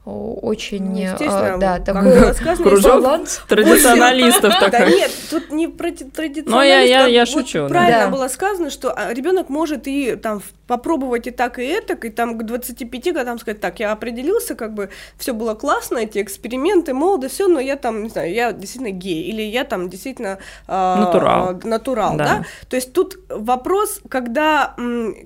очень, 0.05 0.83
ну, 0.83 0.97
естественно, 0.97 1.57
да, 1.57 1.79
такой 1.79 2.33
кружок 2.57 3.01
баланс. 3.01 3.41
традиционалистов 3.47 4.53
такой. 4.59 4.71
Да 4.71 4.89
нет, 4.89 5.11
тут 5.31 5.51
не 5.51 5.67
про 5.67 5.91
традиционалистов. 5.91 6.53
Но 6.53 6.63
я, 6.63 6.81
я, 6.81 7.07
я 7.07 7.25
шучу. 7.25 7.67
Правильно 7.67 8.09
было 8.09 8.27
сказано, 8.27 8.69
что 8.69 8.91
а, 8.91 9.11
ребенок 9.13 9.49
может 9.49 9.87
и 9.87 10.15
там 10.15 10.41
попробовать 10.67 11.27
и 11.27 11.31
так, 11.31 11.57
и 11.57 11.65
это, 11.65 11.93
и 11.93 12.09
там 12.09 12.37
к 12.37 12.43
25 12.43 13.13
годам 13.13 13.39
сказать, 13.39 13.59
так, 13.59 13.79
я 13.79 13.91
определился, 13.91 14.55
как 14.55 14.73
бы 14.73 14.89
все 15.17 15.33
было 15.33 15.55
классно, 15.55 15.97
эти 15.97 16.21
эксперименты, 16.21 16.93
молодость, 16.93 17.35
все, 17.35 17.47
но 17.47 17.59
я 17.59 17.75
там, 17.75 18.03
не 18.03 18.09
знаю, 18.09 18.31
я 18.31 18.51
действительно 18.51 18.91
гей, 18.91 19.23
или 19.23 19.41
я 19.41 19.63
там 19.63 19.89
действительно 19.89 20.37
э, 20.67 20.95
натурал, 20.99 21.59
натурал 21.63 22.17
да. 22.17 22.25
да? 22.25 22.45
То 22.69 22.75
есть 22.75 22.93
тут 22.93 23.17
вопрос, 23.29 24.01
когда 24.09 24.75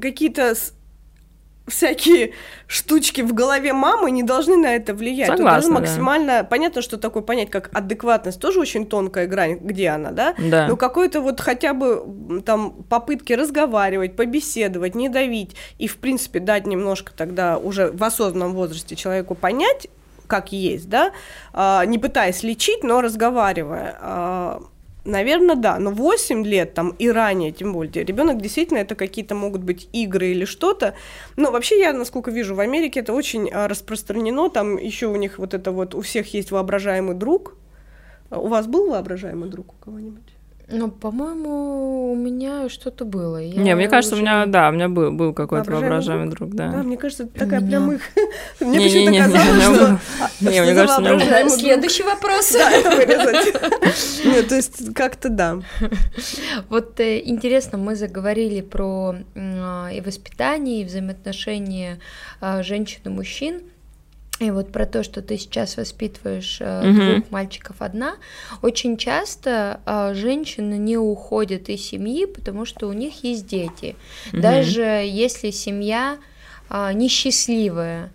какие-то 0.02 0.56
всякие 1.70 2.34
штучки 2.68 3.22
в 3.22 3.34
голове 3.34 3.74
мамы 3.74 4.12
не 4.12 4.24
должны 4.24 4.58
на 4.58 4.76
это 4.76 4.94
влиять. 4.94 5.28
Согласна, 5.28 5.62
Тут 5.62 5.80
максимально 5.82 6.40
да. 6.40 6.44
понятно, 6.44 6.82
что 6.82 6.98
такое 6.98 7.24
понять, 7.24 7.50
как 7.50 7.70
адекватность 7.74 8.40
тоже 8.40 8.60
очень 8.60 8.86
тонкая 8.86 9.28
грань, 9.28 9.60
где 9.60 9.90
она, 9.90 10.12
да? 10.12 10.36
Да. 10.38 10.68
Но 10.68 10.76
какой-то 10.76 11.22
вот 11.22 11.40
хотя 11.40 11.74
бы 11.74 12.42
там 12.46 12.84
попытки 12.90 13.34
разговаривать, 13.34 14.16
побеседовать, 14.16 14.96
не 14.96 15.10
давить 15.10 15.56
и 15.78 15.88
в 15.88 15.98
принципе 15.98 16.40
дать 16.40 16.68
немножко 16.68 17.12
тогда 17.16 17.58
уже 17.58 17.92
в 17.92 18.04
осознанном 18.04 18.54
возрасте 18.54 18.96
человеку 18.96 19.36
понять, 19.36 19.88
как 20.28 20.52
есть, 20.52 20.90
да, 20.90 21.12
а, 21.54 21.84
не 21.86 21.98
пытаясь 21.98 22.44
лечить, 22.44 22.84
но 22.84 23.02
разговаривая. 23.02 23.98
А, 24.00 24.62
Наверное, 25.10 25.56
да, 25.56 25.80
но 25.80 25.90
8 25.90 26.46
лет 26.46 26.76
там 26.76 26.92
и 27.00 27.10
ранее, 27.10 27.52
тем 27.52 27.74
более, 27.74 28.04
ребенок 28.04 28.40
действительно 28.40 28.78
это 28.78 28.94
какие-то 28.94 29.34
могут 29.34 29.64
быть 29.64 29.90
игры 29.92 30.28
или 30.28 30.46
что-то. 30.46 30.94
Но 31.36 31.52
вообще 31.52 31.80
я, 31.80 31.94
насколько 31.94 32.30
вижу, 32.30 32.54
в 32.54 32.60
Америке 32.60 33.00
это 33.00 33.14
очень 33.14 33.50
а, 33.50 33.68
распространено, 33.68 34.50
там 34.50 34.78
еще 34.78 35.08
у 35.08 35.16
них 35.16 35.40
вот 35.40 35.56
это 35.56 35.72
вот, 35.72 35.96
у 35.96 36.02
всех 36.02 36.32
есть 36.36 36.52
воображаемый 36.52 37.16
друг. 37.16 37.56
У 38.30 38.48
вас 38.48 38.68
был 38.68 38.92
воображаемый 38.92 39.50
друг 39.50 39.74
у 39.74 39.84
кого-нибудь? 39.84 40.39
Ну, 40.72 40.92
по-моему, 40.92 42.12
у 42.12 42.16
меня 42.16 42.70
что-то 42.70 43.06
было. 43.06 43.38
Я 43.38 43.62
не, 43.62 43.76
мне 43.76 43.88
кажется, 43.88 44.16
уже... 44.16 44.24
у 44.24 44.26
меня, 44.26 44.46
да, 44.46 44.70
у 44.70 44.72
меня 44.72 44.88
был, 44.88 45.12
был 45.12 45.34
какой-то 45.34 45.72
воображаемый 45.72 46.30
друг, 46.30 46.54
да. 46.54 46.72
Да, 46.72 46.84
мне 46.84 46.98
кажется, 46.98 47.24
это 47.24 47.40
такая 47.40 47.62
прям 47.62 47.92
их... 47.92 48.02
Мне 48.60 48.80
почему-то 48.80 49.24
казалось, 49.24 49.64
что... 49.64 50.00
Не, 50.50 50.62
мне 50.62 50.76
кажется, 50.76 51.00
у 51.00 51.04
меня... 51.04 51.50
Следующий 51.50 52.04
вопрос. 52.04 52.52
Да, 52.54 52.72
это 52.72 52.96
вырезать. 52.96 54.26
Нет, 54.26 54.48
то 54.48 54.56
есть 54.56 54.94
как-то 54.94 55.30
да. 55.30 55.60
Вот 56.70 57.00
э, 57.00 57.22
интересно, 57.26 57.78
мы 57.78 57.96
заговорили 57.96 58.62
про 58.62 59.16
и 59.36 60.02
воспитание, 60.02 60.82
и 60.82 60.86
взаимоотношения 60.86 62.00
а, 62.42 62.64
женщин 62.64 63.02
и 63.06 63.10
мужчин. 63.10 63.62
И 64.40 64.52
вот 64.52 64.72
про 64.72 64.86
то, 64.86 65.04
что 65.04 65.22
ты 65.22 65.38
сейчас 65.38 65.76
воспитываешь 65.76 66.60
э, 66.62 67.16
двух 67.18 67.32
мальчиков 67.32 67.76
одна, 67.80 68.16
очень 68.62 68.96
часто 68.96 69.82
э, 69.86 70.14
женщины 70.16 70.76
не 70.76 70.98
уходят 70.98 71.68
из 71.68 71.86
семьи, 71.86 72.26
потому 72.26 72.66
что 72.66 72.88
у 72.88 72.94
них 72.94 73.24
есть 73.24 73.46
дети. 73.48 73.96
Даже 74.32 74.82
если 74.82 75.52
семья 75.52 76.18
э, 76.70 76.94
несчастливая, 76.94 78.12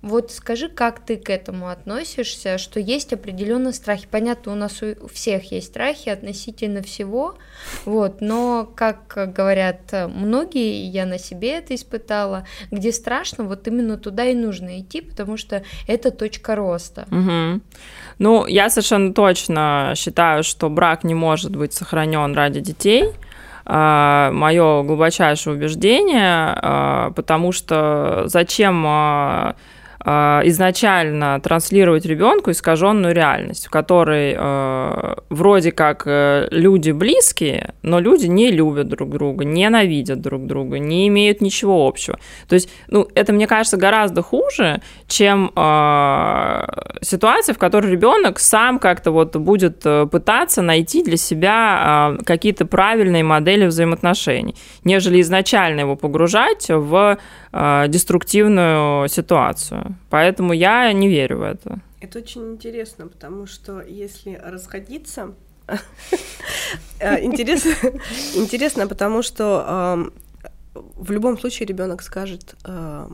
вот 0.00 0.30
скажи, 0.30 0.68
как 0.68 1.00
ты 1.00 1.16
к 1.16 1.28
этому 1.28 1.68
относишься, 1.68 2.56
что 2.56 2.78
есть 2.78 3.12
определенные 3.12 3.72
страхи. 3.72 4.06
Понятно, 4.08 4.52
у 4.52 4.54
нас 4.54 4.80
у 4.82 5.08
всех 5.08 5.50
есть 5.50 5.68
страхи 5.68 6.08
относительно 6.08 6.82
всего, 6.82 7.36
вот, 7.84 8.20
но, 8.20 8.68
как 8.76 9.32
говорят 9.34 9.92
многие, 10.08 10.86
я 10.86 11.04
на 11.04 11.18
себе 11.18 11.58
это 11.58 11.74
испытала, 11.74 12.46
где 12.70 12.92
страшно, 12.92 13.42
вот 13.44 13.66
именно 13.66 13.98
туда 13.98 14.24
и 14.26 14.34
нужно 14.34 14.80
идти, 14.80 15.00
потому 15.00 15.36
что 15.36 15.64
это 15.88 16.12
точка 16.12 16.54
роста. 16.54 17.06
Угу. 17.10 17.60
Ну, 18.20 18.46
я 18.46 18.70
совершенно 18.70 19.12
точно 19.12 19.94
считаю, 19.96 20.44
что 20.44 20.70
брак 20.70 21.02
не 21.02 21.14
может 21.14 21.56
быть 21.56 21.72
сохранен 21.72 22.34
ради 22.34 22.60
детей, 22.60 23.12
а, 23.70 24.30
мое 24.32 24.82
глубочайшее 24.82 25.54
убеждение, 25.54 26.54
а, 26.56 27.10
потому 27.10 27.52
что 27.52 28.22
зачем 28.26 28.82
а, 28.86 29.56
изначально 30.04 31.40
транслировать 31.40 32.06
ребенку 32.06 32.50
искаженную 32.50 33.14
реальность, 33.14 33.66
в 33.66 33.70
которой 33.70 34.36
э, 34.38 35.14
вроде 35.28 35.72
как 35.72 36.04
э, 36.06 36.46
люди 36.50 36.92
близкие, 36.92 37.74
но 37.82 37.98
люди 37.98 38.26
не 38.26 38.50
любят 38.50 38.88
друг 38.88 39.10
друга, 39.10 39.44
ненавидят 39.44 40.20
друг 40.20 40.46
друга, 40.46 40.78
не 40.78 41.08
имеют 41.08 41.40
ничего 41.40 41.86
общего. 41.86 42.18
То 42.48 42.54
есть, 42.54 42.70
ну, 42.86 43.08
это, 43.14 43.32
мне 43.32 43.46
кажется, 43.46 43.76
гораздо 43.76 44.22
хуже, 44.22 44.82
чем 45.08 45.50
э, 45.54 46.66
ситуация, 47.02 47.54
в 47.54 47.58
которой 47.58 47.90
ребенок 47.90 48.38
сам 48.38 48.78
как-то 48.78 49.10
вот 49.10 49.36
будет 49.36 49.84
э, 49.84 50.06
пытаться 50.06 50.62
найти 50.62 51.02
для 51.02 51.16
себя 51.16 52.16
э, 52.20 52.24
какие-то 52.24 52.66
правильные 52.66 53.24
модели 53.24 53.66
взаимоотношений, 53.66 54.54
нежели 54.84 55.20
изначально 55.20 55.80
его 55.80 55.96
погружать 55.96 56.68
в 56.68 57.18
э, 57.52 57.84
деструктивную 57.88 59.08
ситуацию. 59.08 59.87
Поэтому 60.10 60.52
я 60.52 60.92
не 60.92 61.08
верю 61.08 61.38
в 61.38 61.42
это. 61.42 61.80
Это 62.00 62.18
очень 62.18 62.52
интересно, 62.52 63.08
потому 63.08 63.46
что 63.46 63.80
если 63.80 64.34
расходиться, 64.34 65.34
э, 67.00 67.24
интересно, 67.24 67.72
интересно, 68.36 68.86
потому 68.86 69.22
что 69.22 70.10
в 70.74 71.10
любом 71.10 71.38
случае 71.38 71.66
ребенок 71.66 72.02
скажет, 72.02 72.54
э, 72.64 73.08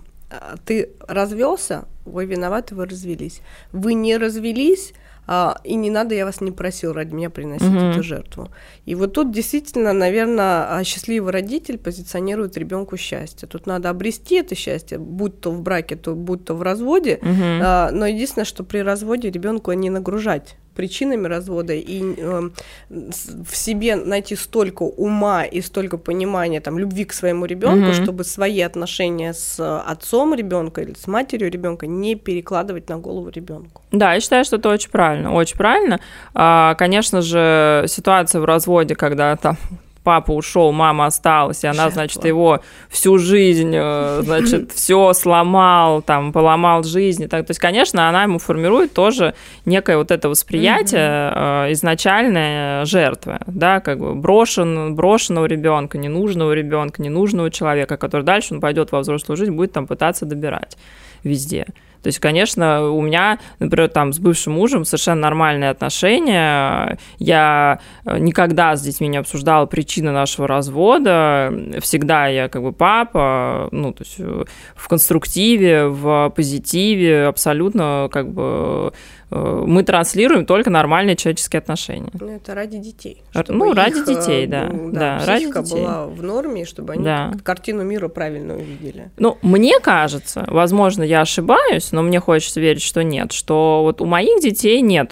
ты 0.64 0.90
развелся, 1.00 1.84
вы 2.04 2.26
виноваты, 2.26 2.74
вы 2.74 2.86
развелись. 2.86 3.40
Вы 3.72 3.94
не 3.94 4.16
развелись, 4.16 4.92
а, 5.26 5.58
и 5.64 5.74
не 5.74 5.90
надо, 5.90 6.14
я 6.14 6.24
вас 6.24 6.40
не 6.40 6.52
просил 6.52 6.92
ради 6.92 7.14
меня 7.14 7.30
приносить 7.30 7.68
mm-hmm. 7.68 7.90
эту 7.92 8.02
жертву. 8.02 8.50
И 8.84 8.94
вот 8.94 9.12
тут 9.14 9.32
действительно, 9.32 9.92
наверное, 9.92 10.78
а, 10.78 10.84
счастливый 10.84 11.32
родитель 11.32 11.78
позиционирует 11.78 12.56
ребенку 12.56 12.96
счастье. 12.96 13.48
Тут 13.48 13.66
надо 13.66 13.90
обрести 13.90 14.36
это 14.36 14.54
счастье, 14.54 14.98
будь 14.98 15.40
то 15.40 15.50
в 15.50 15.62
браке, 15.62 15.96
то 15.96 16.14
будь 16.14 16.44
то 16.44 16.54
в 16.54 16.62
разводе. 16.62 17.18
Mm-hmm. 17.22 17.60
А, 17.62 17.90
но 17.90 18.06
единственное, 18.06 18.44
что 18.44 18.64
при 18.64 18.78
разводе 18.78 19.30
ребенку 19.30 19.72
не 19.72 19.90
нагружать 19.90 20.56
причинами 20.74 21.26
развода 21.28 21.72
и 21.72 22.02
э, 22.16 22.50
в 22.90 23.56
себе 23.56 23.96
найти 23.96 24.36
столько 24.36 24.82
ума 24.82 25.44
и 25.44 25.60
столько 25.60 25.98
понимания, 25.98 26.60
там, 26.60 26.78
любви 26.78 27.04
к 27.04 27.12
своему 27.12 27.46
ребенку, 27.46 27.90
mm-hmm. 27.90 28.02
чтобы 28.02 28.24
свои 28.24 28.60
отношения 28.60 29.32
с 29.32 29.80
отцом 29.80 30.34
ребенка 30.34 30.82
или 30.82 30.94
с 30.94 31.06
матерью 31.06 31.50
ребенка 31.50 31.86
не 31.86 32.14
перекладывать 32.14 32.88
на 32.88 32.98
голову 32.98 33.30
ребенку. 33.30 33.82
Да, 33.92 34.14
я 34.14 34.20
считаю, 34.20 34.44
что 34.44 34.56
это 34.56 34.68
очень 34.68 34.90
правильно, 34.90 35.32
очень 35.32 35.56
правильно. 35.56 36.00
А, 36.34 36.74
конечно 36.74 37.22
же, 37.22 37.84
ситуация 37.88 38.40
в 38.40 38.44
разводе, 38.44 38.94
когда 38.94 39.36
там 39.36 39.56
папа 40.04 40.32
ушел, 40.32 40.70
мама 40.70 41.06
осталась, 41.06 41.64
и 41.64 41.66
она, 41.66 41.84
Жертва. 41.84 41.92
значит, 41.92 42.24
его 42.24 42.60
всю 42.88 43.18
жизнь, 43.18 43.72
э, 43.74 44.20
значит, 44.22 44.72
все 44.74 45.12
сломал, 45.14 46.02
там, 46.02 46.32
поломал 46.32 46.84
жизнь. 46.84 47.26
Так, 47.26 47.46
то 47.46 47.50
есть, 47.50 47.60
конечно, 47.60 48.08
она 48.08 48.22
ему 48.22 48.38
формирует 48.38 48.92
тоже 48.92 49.34
некое 49.64 49.96
вот 49.96 50.10
это 50.10 50.28
восприятие 50.28 51.32
э, 51.34 51.72
изначальной 51.72 52.84
жертвы, 52.84 53.38
да, 53.46 53.80
как 53.80 53.98
бы 53.98 54.14
брошен, 54.14 54.94
брошенного 54.94 55.46
ребенка, 55.46 55.98
ненужного 55.98 56.52
ребенка, 56.52 57.02
ненужного 57.02 57.50
человека, 57.50 57.96
который 57.96 58.22
дальше 58.22 58.54
он 58.54 58.60
пойдет 58.60 58.92
во 58.92 59.00
взрослую 59.00 59.36
жизнь, 59.36 59.52
будет 59.52 59.72
там 59.72 59.86
пытаться 59.86 60.26
добирать 60.26 60.76
везде. 61.24 61.66
То 62.04 62.08
есть, 62.08 62.18
конечно, 62.18 62.90
у 62.90 63.00
меня, 63.00 63.38
например, 63.60 63.88
там 63.88 64.12
с 64.12 64.18
бывшим 64.18 64.52
мужем 64.52 64.84
совершенно 64.84 65.22
нормальные 65.22 65.70
отношения. 65.70 66.98
Я 67.16 67.80
э, 68.04 68.18
никогда 68.18 68.76
с 68.76 68.82
детьми 68.82 69.08
не 69.08 69.16
обсуждала 69.16 69.64
причины 69.64 70.10
нашего 70.10 70.46
развода. 70.46 71.50
Всегда 71.80 72.26
я 72.26 72.50
как 72.50 72.62
бы 72.62 72.74
папа, 72.74 73.70
ну, 73.72 73.94
то 73.94 74.04
есть 74.04 74.16
э, 74.18 74.44
в 74.76 74.88
конструктиве, 74.88 75.86
в 75.86 76.30
позитиве, 76.36 77.24
абсолютно 77.24 78.10
как 78.12 78.30
бы 78.30 78.92
Э, 79.34 79.64
мы 79.66 79.82
транслируем 79.82 80.46
только 80.46 80.70
нормальные 80.70 81.16
человеческие 81.16 81.58
отношения. 81.58 82.10
Ну, 82.18 82.28
это 82.28 82.54
ради 82.54 82.78
детей. 82.78 83.22
Ну, 83.48 83.74
ради 83.74 83.98
их, 83.98 84.06
детей, 84.06 84.46
да. 84.46 84.68
Ну, 84.72 84.92
да, 84.92 85.18
да 85.18 85.26
ради 85.26 85.46
детей. 85.46 85.82
была 85.82 86.06
в 86.06 86.22
норме, 86.22 86.64
чтобы 86.64 86.92
они 86.92 87.04
да. 87.04 87.32
картину 87.42 87.82
мира 87.82 88.08
правильно 88.08 88.54
увидели. 88.54 89.10
Ну, 89.18 89.38
мне 89.42 89.80
кажется, 89.80 90.44
возможно, 90.46 91.02
я 91.02 91.22
ошибаюсь, 91.22 91.90
но 91.94 92.02
мне 92.02 92.20
хочется 92.20 92.60
верить, 92.60 92.82
что 92.82 93.02
нет, 93.02 93.32
что 93.32 93.80
вот 93.82 94.00
у 94.00 94.04
моих 94.04 94.42
детей 94.42 94.82
нет 94.82 95.10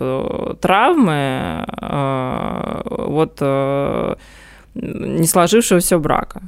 травмы 0.61 1.65
э, 1.81 2.83
вот 2.85 3.37
э, 3.41 4.15
не 4.75 5.27
сложившегося 5.27 5.99
брака. 5.99 6.43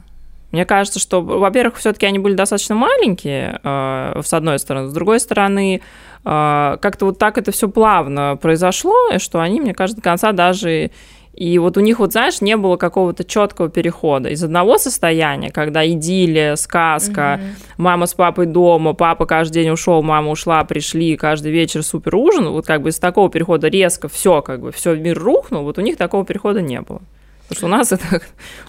Мне 0.51 0.64
кажется, 0.64 1.01
что, 1.01 1.20
во-первых, 1.22 1.76
все-таки 1.76 2.07
они 2.07 2.18
были 2.18 2.35
достаточно 2.35 2.74
маленькие, 2.74 3.61
э, 3.62 4.20
с 4.24 4.32
одной 4.32 4.59
стороны. 4.59 4.89
С 4.89 4.93
другой 4.93 5.20
стороны, 5.20 5.80
как-то 6.24 7.05
вот 7.05 7.18
так 7.18 7.37
это 7.37 7.53
все 7.53 7.68
плавно 7.68 8.39
произошло, 8.41 8.95
что 9.18 9.41
они, 9.41 9.61
мне 9.61 9.74
кажется, 9.74 10.01
до 10.01 10.03
конца 10.03 10.32
даже 10.32 10.91
и 11.35 11.59
вот 11.59 11.76
у 11.76 11.80
них, 11.80 11.99
вот 11.99 12.12
знаешь, 12.12 12.41
не 12.41 12.57
было 12.57 12.76
какого-то 12.76 13.24
четкого 13.24 13.68
перехода 13.68 14.28
из 14.28 14.45
одного 14.45 14.78
состояния, 14.78 15.51
когда 15.51 15.87
идиллия, 15.87 16.55
сказка, 16.55 17.41
угу. 17.41 17.82
мама 17.82 18.07
с 18.07 18.14
папой 18.14 18.47
дома, 18.47 18.95
папа 18.95 19.26
каждый 19.26 19.62
день 19.62 19.70
ушел, 19.70 20.03
мама 20.03 20.30
ушла, 20.30 20.62
пришли, 20.64 21.16
каждый 21.16 21.51
вечер 21.51 21.82
супер 21.82 22.14
ужин, 22.14 22.49
вот 22.51 22.66
как 22.66 22.82
бы 22.82 22.91
из 22.91 22.99
такого 22.99 23.30
перехода 23.30 23.68
резко 23.68 24.09
все, 24.09 24.43
как 24.43 24.61
бы 24.61 24.70
все 24.70 24.95
мир 24.95 25.18
рухнул, 25.18 25.64
вот 25.64 25.78
у 25.78 25.80
них 25.80 25.97
такого 25.97 26.24
перехода 26.24 26.62
не 26.62 26.80
было. 26.80 27.03
Потому 27.49 27.57
что 27.57 27.66
у 27.66 27.70
нас 27.70 27.93
это 27.93 28.22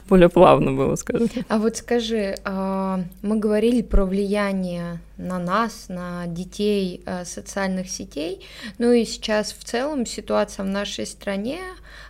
более 0.09 0.29
плавно 0.29 0.73
было, 0.73 0.95
скажем. 0.95 1.29
А 1.47 1.59
вот 1.59 1.77
скажи, 1.77 2.35
а, 2.43 3.01
мы 3.21 3.37
говорили 3.37 3.81
про 3.81 4.05
влияние 4.05 4.99
на 5.17 5.39
нас, 5.39 5.85
на 5.89 6.27
детей 6.27 7.01
а, 7.05 7.25
социальных 7.25 7.89
сетей, 7.89 8.45
ну 8.77 8.91
и 8.91 9.05
сейчас 9.05 9.53
в 9.53 9.63
целом 9.63 10.05
ситуация 10.05 10.63
в 10.63 10.67
нашей 10.67 11.05
стране, 11.05 11.59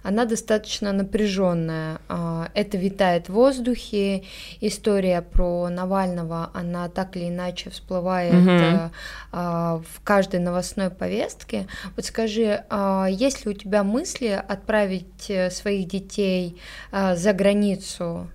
она 0.04 0.26
достаточно 0.26 0.92
напряженная. 0.92 2.00
А, 2.10 2.50
это 2.54 2.78
витает 2.78 3.28
в 3.28 3.34
воздухе. 3.34 4.24
История 4.62 5.22
про 5.22 5.70
Навального, 5.70 6.52
она 6.54 6.90
так 6.90 7.16
или 7.18 7.30
иначе 7.30 7.70
всплывает 7.70 8.34
угу. 8.34 8.92
в 9.32 10.02
каждой 10.04 10.40
новостной 10.40 10.90
повестке. 10.90 11.68
Вот 11.96 12.06
скажи, 12.06 12.64
а, 12.70 13.08
есть 13.10 13.46
ли 13.46 13.52
у 13.52 13.54
тебя 13.54 13.84
мысли 13.84 14.28
отправить 14.48 15.30
э, 15.30 15.50
своих 15.50 15.88
детей 15.88 16.60
за 16.92 17.34
границу 17.34 18.30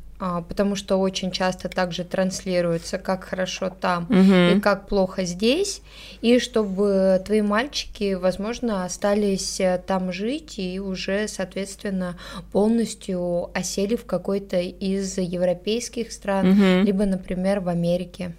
потому 0.48 0.76
что 0.76 0.96
очень 0.96 1.30
часто 1.30 1.68
также 1.68 2.04
транслируется, 2.04 2.98
как 2.98 3.24
хорошо 3.24 3.70
там 3.70 4.04
угу. 4.04 4.56
и 4.56 4.60
как 4.60 4.86
плохо 4.86 5.24
здесь, 5.24 5.82
и 6.20 6.38
чтобы 6.38 7.20
твои 7.24 7.40
мальчики, 7.40 8.14
возможно, 8.14 8.84
остались 8.84 9.60
э, 9.60 9.80
там 9.86 10.12
жить 10.12 10.58
и 10.58 10.78
уже, 10.78 11.26
соответственно, 11.28 12.16
полностью 12.52 13.50
осели 13.54 13.96
в 13.96 14.04
какой-то 14.04 14.60
из 14.60 15.16
европейских 15.18 16.12
стран, 16.12 16.50
угу. 16.50 16.84
либо, 16.84 17.06
например, 17.06 17.60
в 17.60 17.68
Америке. 17.68 18.32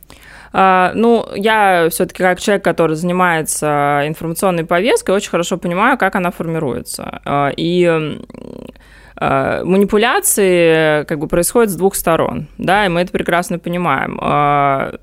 А, 0.53 0.91
ну, 0.93 1.25
я 1.36 1.88
все-таки 1.89 2.23
как 2.23 2.39
человек, 2.39 2.63
который 2.63 2.95
занимается 2.95 4.01
информационной 4.05 4.65
повесткой, 4.65 5.15
очень 5.15 5.29
хорошо 5.29 5.57
понимаю, 5.57 5.97
как 5.97 6.15
она 6.15 6.32
формируется. 6.32 7.21
А, 7.25 7.51
и 7.55 8.19
манипуляции 9.22 11.03
как 11.03 11.19
бы 11.19 11.28
происходят 11.28 11.69
с 11.69 11.76
двух 11.76 11.95
сторон, 11.95 12.47
да, 12.57 12.86
и 12.86 12.89
мы 12.89 13.01
это 13.01 13.11
прекрасно 13.11 13.59
понимаем. 13.59 14.19
Э, 14.19 14.97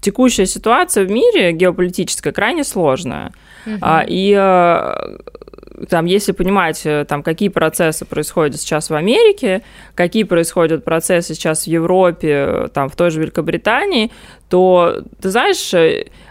текущая 0.00 0.46
ситуация 0.46 1.04
в 1.04 1.10
мире 1.10 1.52
геополитическая 1.52 2.32
крайне 2.32 2.62
сложная, 2.62 3.32
uh-huh. 3.66 4.04
и 4.06 4.32
э, 4.38 5.86
там, 5.88 6.04
если 6.04 6.30
понимать, 6.30 6.86
там, 7.08 7.24
какие 7.24 7.48
процессы 7.48 8.04
происходят 8.04 8.60
сейчас 8.60 8.90
в 8.90 8.94
Америке, 8.94 9.62
какие 9.96 10.22
происходят 10.22 10.84
процессы 10.84 11.34
сейчас 11.34 11.64
в 11.64 11.66
Европе, 11.66 12.68
там, 12.72 12.88
в 12.88 12.94
той 12.94 13.10
же 13.10 13.20
Великобритании, 13.20 14.12
то, 14.48 15.02
ты 15.20 15.30
знаешь, 15.30 15.74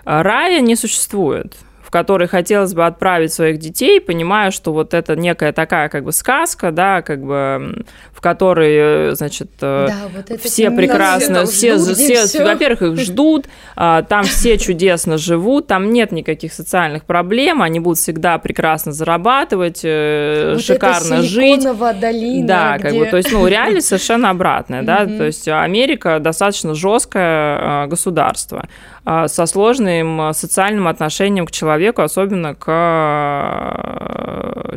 рая 0.06 0.62
не 0.62 0.78
существует 0.78 1.58
который 1.94 2.28
хотелось 2.28 2.74
бы 2.74 2.88
отправить 2.88 3.32
своих 3.32 3.60
детей, 3.60 4.02
понимая, 4.02 4.50
что 4.50 4.74
вот 4.74 4.96
это 4.96 5.16
некая 5.16 5.54
такая 5.54 5.90
как 5.90 6.04
бы 6.04 6.12
сказка, 6.12 6.72
да, 6.72 7.04
как 7.04 7.24
бы 7.24 7.86
в 8.12 8.20
которой, 8.20 9.12
э, 9.12 9.16
значит, 9.16 9.52
э, 9.62 9.88
да, 9.90 10.10
вот 10.12 10.42
все 10.42 10.72
прекрасно, 10.72 11.46
все, 11.46 11.78
ждут, 11.78 11.98
все, 11.98 12.26
все, 12.26 12.44
во-первых, 12.44 12.82
их 12.82 13.00
ждут, 13.00 13.46
а, 13.76 14.02
там 14.02 14.24
все 14.24 14.58
чудесно 14.58 15.20
живут, 15.20 15.68
там 15.68 15.92
нет 15.92 16.12
никаких 16.12 16.54
социальных 16.54 17.04
проблем, 17.04 17.62
они 17.62 17.80
будут 17.80 18.00
всегда 18.00 18.40
прекрасно 18.40 18.92
зарабатывать, 18.92 19.82
э, 19.84 20.54
вот 20.54 20.64
шикарно 20.64 21.22
жить. 21.22 21.64
долина, 22.00 22.48
да, 22.48 22.78
где... 22.80 22.88
как 22.88 22.98
бы, 22.98 23.06
то 23.06 23.18
есть, 23.18 23.32
ну, 23.32 23.46
реальность 23.46 23.88
совершенно 23.88 24.32
обратная, 24.32 24.82
да, 24.82 25.06
то 25.06 25.26
есть 25.26 25.48
Америка 25.48 26.18
достаточно 26.20 26.74
жесткое 26.74 27.86
государство. 27.86 28.68
А, 29.06 29.28
со 29.28 29.46
сложным 29.46 30.22
а, 30.22 30.34
социальным 30.34 30.88
отношением 30.88 31.46
к 31.46 31.52
человеку, 31.52 32.02
особенно 32.02 32.56
к 32.56 32.66
а, 32.70 33.98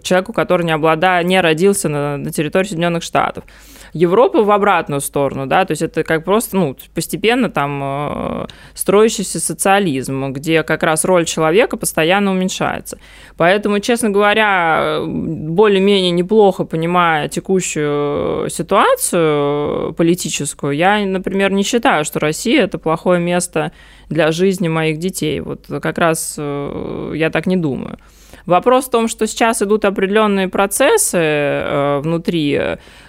человеку, 0.03 0.33
который 0.33 0.67
не 0.67 0.73
обладает, 0.73 1.27
не 1.27 1.41
родился 1.41 1.89
на, 1.89 2.17
на 2.17 2.33
территории 2.33 2.67
Соединенных 2.67 3.05
Штатов. 3.05 3.45
Европа 3.93 4.43
в 4.43 4.51
обратную 4.51 5.01
сторону, 5.01 5.47
да, 5.47 5.65
то 5.65 5.73
есть 5.73 5.83
это 5.83 6.05
как 6.05 6.25
просто, 6.25 6.57
ну, 6.57 6.77
постепенно 6.95 7.51
там 7.51 8.47
строящийся 8.75 9.41
социализм, 9.41 10.33
где 10.33 10.63
как 10.63 10.83
раз 10.83 11.05
роль 11.05 11.25
человека 11.25 11.77
постоянно 11.77 12.31
уменьшается. 12.33 12.99
Поэтому, 13.37 13.81
честно 13.81 14.11
говоря, 14.11 15.01
более-менее 15.07 16.11
неплохо 16.11 16.65
понимая 16.65 17.29
текущую 17.29 18.49
ситуацию 18.51 19.95
политическую, 19.95 20.73
я, 20.73 20.99
например, 21.05 21.53
не 21.53 21.63
считаю, 21.63 22.05
что 22.05 22.21
Россия 22.21 22.65
это 22.65 22.79
плохое 22.79 23.21
место 23.21 23.73
для 24.09 24.33
жизни 24.33 24.69
моих 24.69 24.99
детей. 24.99 25.41
Вот 25.41 25.67
как 25.69 25.99
раз 25.99 26.37
э, 26.39 27.13
я 27.15 27.31
так 27.31 27.47
не 27.47 27.57
думаю. 27.57 27.99
Вопрос 28.47 28.87
в 28.87 28.91
том, 28.91 29.09
что 29.09 29.27
сейчас 29.27 29.61
идут 29.63 29.85
определенные 29.85 30.49
процессы 30.49 31.19
э, 31.19 32.01
внутри. 32.01 32.61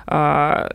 Э, 0.07 0.69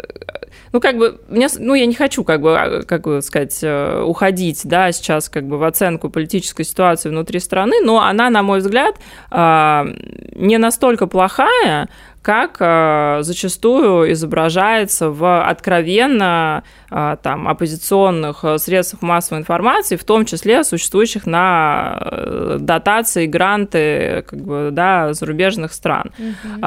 ну, 0.73 0.81
как 0.81 0.97
бы, 0.97 1.21
мне, 1.29 1.49
ну, 1.59 1.75
я 1.75 1.87
не 1.87 1.95
хочу, 1.95 2.25
как 2.25 2.41
бы, 2.41 2.59
а, 2.59 2.83
как 2.83 3.03
бы 3.03 3.21
сказать, 3.23 3.59
э, 3.63 4.03
уходить, 4.03 4.63
да, 4.65 4.91
сейчас, 4.93 5.29
как 5.29 5.47
бы, 5.47 5.59
в 5.59 5.65
оценку 5.65 6.09
политической 6.09 6.65
ситуации 6.65 7.11
внутри 7.11 7.41
страны, 7.41 7.77
но 7.83 8.01
она, 8.01 8.31
на 8.31 8.43
мой 8.43 8.61
взгляд, 8.61 8.97
э, 9.31 9.85
не 10.35 10.59
настолько 10.59 11.07
плохая, 11.07 11.89
как 12.23 12.57
э, 12.61 13.19
зачастую 13.23 14.13
изображается 14.13 15.11
в 15.11 15.45
откровенно 15.45 16.63
э, 16.91 17.17
там, 17.23 17.49
оппозиционных 17.49 18.45
э, 18.45 18.59
средствах 18.59 19.03
массовой 19.03 19.41
информации, 19.41 19.97
в 19.97 20.05
том 20.05 20.25
числе 20.25 20.65
существующих 20.65 21.27
на 21.27 21.99
э, 22.01 22.57
дотации, 22.61 23.27
гранты 23.27 24.25
как 24.27 24.41
бы, 24.41 24.69
да, 24.73 25.13
зарубежных 25.13 25.73
стран. 25.73 26.13
Угу. 26.19 26.67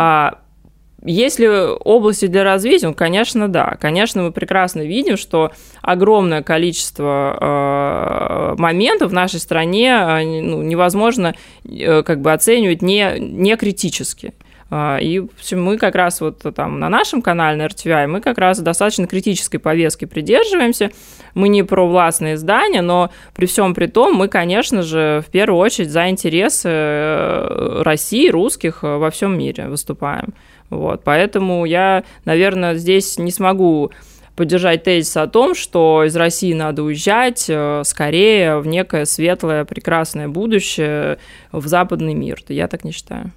Есть 1.05 1.37
ли 1.37 1.47
области 1.47 2.25
для 2.25 2.43
развития? 2.43 2.87
Ну, 2.87 2.95
конечно, 2.95 3.47
да. 3.47 3.77
Конечно, 3.79 4.23
мы 4.23 4.31
прекрасно 4.31 4.81
видим, 4.81 5.17
что 5.17 5.51
огромное 5.83 6.41
количество 6.41 7.37
э, 7.39 8.59
моментов 8.59 9.11
в 9.11 9.13
нашей 9.13 9.39
стране 9.39 10.03
ну, 10.23 10.63
невозможно 10.63 11.35
э, 11.63 12.01
как 12.01 12.21
бы 12.21 12.33
оценивать 12.33 12.81
не, 12.81 13.17
не 13.19 13.55
критически. 13.55 14.33
А, 14.71 14.97
и 14.97 15.21
мы 15.51 15.77
как 15.77 15.95
раз 15.95 16.21
вот 16.21 16.41
там 16.55 16.79
на 16.79 16.89
нашем 16.89 17.21
канале, 17.21 17.57
на 17.57 17.67
RTVI, 17.67 18.07
мы 18.07 18.19
как 18.19 18.37
раз 18.37 18.59
достаточно 18.59 19.05
критической 19.05 19.59
повестки 19.59 20.05
придерживаемся. 20.05 20.91
Мы 21.35 21.49
не 21.49 21.63
про 21.63 21.87
властные 21.87 22.35
издания, 22.35 22.81
но 22.81 23.11
при 23.35 23.45
всем 23.45 23.75
при 23.75 23.85
том 23.85 24.15
мы, 24.15 24.27
конечно 24.27 24.81
же, 24.81 25.23
в 25.25 25.29
первую 25.29 25.59
очередь 25.59 25.91
за 25.91 26.09
интересы 26.09 26.69
э, 26.69 27.81
России, 27.83 28.29
русских 28.29 28.79
э, 28.83 28.97
во 28.97 29.11
всем 29.11 29.37
мире 29.37 29.67
выступаем. 29.67 30.33
Вот, 30.71 31.03
поэтому 31.03 31.65
я, 31.65 32.03
наверное, 32.25 32.73
здесь 32.73 33.19
не 33.19 33.31
смогу 33.31 33.91
поддержать 34.35 34.83
тезис 34.83 35.15
о 35.15 35.27
том, 35.27 35.53
что 35.53 36.03
из 36.05 36.15
России 36.15 36.53
надо 36.53 36.81
уезжать 36.81 37.45
э, 37.49 37.83
скорее 37.85 38.57
в 38.57 38.65
некое 38.65 39.05
светлое, 39.05 39.63
прекрасное 39.63 40.27
будущее 40.27 41.19
в 41.51 41.67
западный 41.67 42.15
мир. 42.15 42.39
Я 42.49 42.67
так 42.67 42.83
не 42.83 42.91
считаю. 42.91 43.31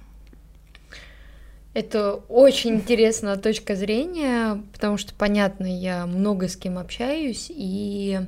Это 1.73 2.13
очень 2.29 2.75
интересная 2.75 3.35
точка 3.35 3.75
зрения, 3.75 4.61
потому 4.73 4.97
что, 4.97 5.13
понятно, 5.13 5.65
я 5.65 6.07
много 6.07 6.47
с 6.47 6.55
кем 6.55 6.79
общаюсь, 6.79 7.47
и 7.49 8.19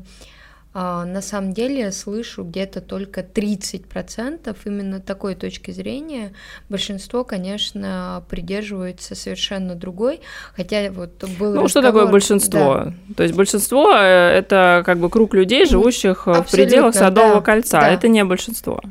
а, 0.73 1.05
на 1.05 1.21
самом 1.21 1.51
деле 1.51 1.91
слышу 1.91 2.43
где-то 2.43 2.79
только 2.79 3.21
30% 3.21 4.55
именно 4.65 5.01
такой 5.01 5.35
точки 5.35 5.71
зрения. 5.71 6.33
Большинство, 6.69 7.25
конечно, 7.25 8.23
придерживается 8.29 9.15
совершенно 9.15 9.75
другой, 9.75 10.21
хотя 10.55 10.89
вот 10.91 11.23
был 11.37 11.53
Ну, 11.53 11.63
разговор... 11.63 11.69
что 11.69 11.81
такое 11.81 12.05
большинство? 12.05 12.73
Да. 12.85 12.93
То 13.17 13.23
есть 13.23 13.35
большинство 13.35 13.91
э,— 13.93 14.29
это 14.37 14.83
как 14.85 14.99
бы 14.99 15.09
круг 15.09 15.33
людей, 15.33 15.65
живущих 15.65 16.27
Абсолютно, 16.27 16.43
в 16.43 16.51
пределах 16.51 16.95
Садового 16.95 17.35
да, 17.35 17.41
кольца, 17.41 17.81
да. 17.81 17.89
это 17.89 18.07
не 18.07 18.23
большинство. 18.23 18.81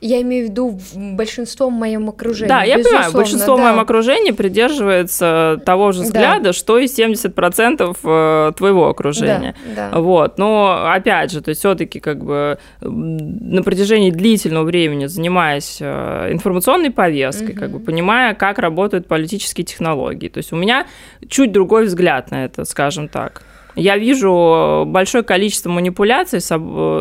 Я 0.00 0.20
имею 0.22 0.46
в 0.46 0.50
виду 0.50 0.78
большинство 0.94 1.68
в 1.68 1.72
моем 1.72 2.08
окружении. 2.08 2.48
Да, 2.48 2.62
я 2.62 2.78
понимаю, 2.78 3.12
большинство 3.12 3.56
да. 3.56 3.62
в 3.62 3.64
моем 3.64 3.80
окружении 3.80 4.30
придерживается 4.30 5.60
того 5.64 5.92
же 5.92 6.02
взгляда, 6.02 6.44
да. 6.44 6.52
что 6.52 6.78
и 6.78 6.86
70% 6.86 7.96
э, 8.02 8.52
твоего 8.56 8.88
окружения. 8.88 9.54
Да, 9.74 9.90
да. 9.90 9.98
Вот. 10.00 10.38
Но 10.38 10.86
опять 10.90 11.32
же, 11.32 11.40
то 11.40 11.50
есть 11.50 11.60
все-таки 11.60 12.00
как 12.00 12.24
бы 12.24 12.58
на 12.80 13.62
протяжении 13.62 14.10
длительного 14.10 14.64
времени 14.64 15.06
занимаясь 15.06 15.78
э, 15.80 16.32
информационной 16.32 16.90
повесткой, 16.90 17.52
угу. 17.52 17.60
как 17.60 17.70
бы 17.70 17.80
понимая, 17.80 18.34
как 18.34 18.58
работают 18.58 19.06
политические 19.06 19.64
технологии. 19.64 20.28
То 20.28 20.38
есть 20.38 20.52
у 20.52 20.56
меня 20.56 20.86
чуть 21.28 21.52
другой 21.52 21.86
взгляд 21.86 22.30
на 22.30 22.44
это, 22.44 22.64
скажем 22.64 23.08
так. 23.08 23.42
Я 23.76 23.98
вижу 23.98 24.84
большое 24.86 25.22
количество 25.22 25.70
манипуляций 25.70 26.40
с, 26.40 26.54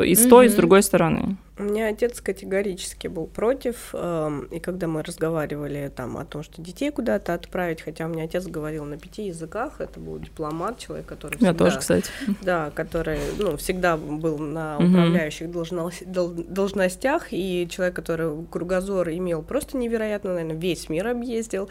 и 0.06 0.16
с 0.16 0.28
той, 0.28 0.48
и 0.48 0.50
с 0.50 0.54
другой 0.54 0.84
стороны. 0.84 1.38
У 1.58 1.64
меня 1.64 1.88
отец 1.88 2.20
категорически 2.20 3.08
был 3.08 3.28
против, 3.28 3.92
эм, 3.94 4.42
и 4.52 4.60
когда 4.60 4.88
мы 4.88 5.02
разговаривали 5.04 5.90
там 5.96 6.18
о 6.18 6.26
том, 6.26 6.44
что 6.44 6.62
детей 6.62 6.92
куда-то 6.92 7.34
отправить, 7.34 7.82
хотя 7.82 8.08
у 8.08 8.10
меня 8.10 8.26
отец 8.26 8.46
говорил 8.46 8.84
на 8.84 8.98
пяти 8.98 9.28
языках, 9.28 9.80
это 9.80 10.02
был 10.02 10.20
дипломат, 10.20 10.80
человек, 10.80 11.06
который 11.06 11.38
всегда... 11.38 11.48
Я 11.48 11.54
тоже, 11.54 11.80
кстати. 11.80 12.12
Да, 12.42 12.72
который, 12.76 13.20
ну, 13.40 13.56
всегда 13.56 13.96
был 13.96 14.38
на 14.38 14.76
управляющих 14.76 15.50
должностях, 15.50 17.28
и 17.32 17.68
человек, 17.72 17.96
который 17.96 18.46
кругозор 18.52 19.10
имел 19.12 19.42
просто 19.42 19.78
невероятно, 19.78 20.34
наверное, 20.34 20.58
весь 20.58 20.90
мир 20.90 21.08
объездил, 21.08 21.70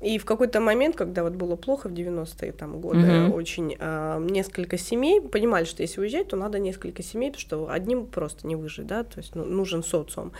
и 0.00 0.18
в 0.18 0.24
какой-то 0.24 0.60
момент, 0.60 0.96
когда 0.96 1.22
вот 1.22 1.34
было 1.34 1.56
плохо 1.56 1.88
в 1.88 1.92
90-е 1.92 2.52
там, 2.52 2.80
годы, 2.80 3.00
mm-hmm. 3.00 3.32
очень 3.32 3.76
э, 3.78 4.26
несколько 4.30 4.78
семей 4.78 5.20
понимали, 5.20 5.64
что 5.64 5.82
если 5.82 6.00
уезжать, 6.00 6.28
то 6.28 6.36
надо 6.36 6.58
несколько 6.58 7.02
семей, 7.02 7.30
потому 7.30 7.40
что 7.40 7.70
одним 7.70 8.06
просто 8.06 8.46
не 8.46 8.56
выжить, 8.56 8.86
да, 8.86 9.04
то 9.04 9.18
есть 9.18 9.34
ну, 9.34 9.44
нужен 9.44 9.82
социум. 9.82 10.32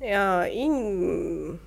Э, 0.00 0.44
и 0.48 1.58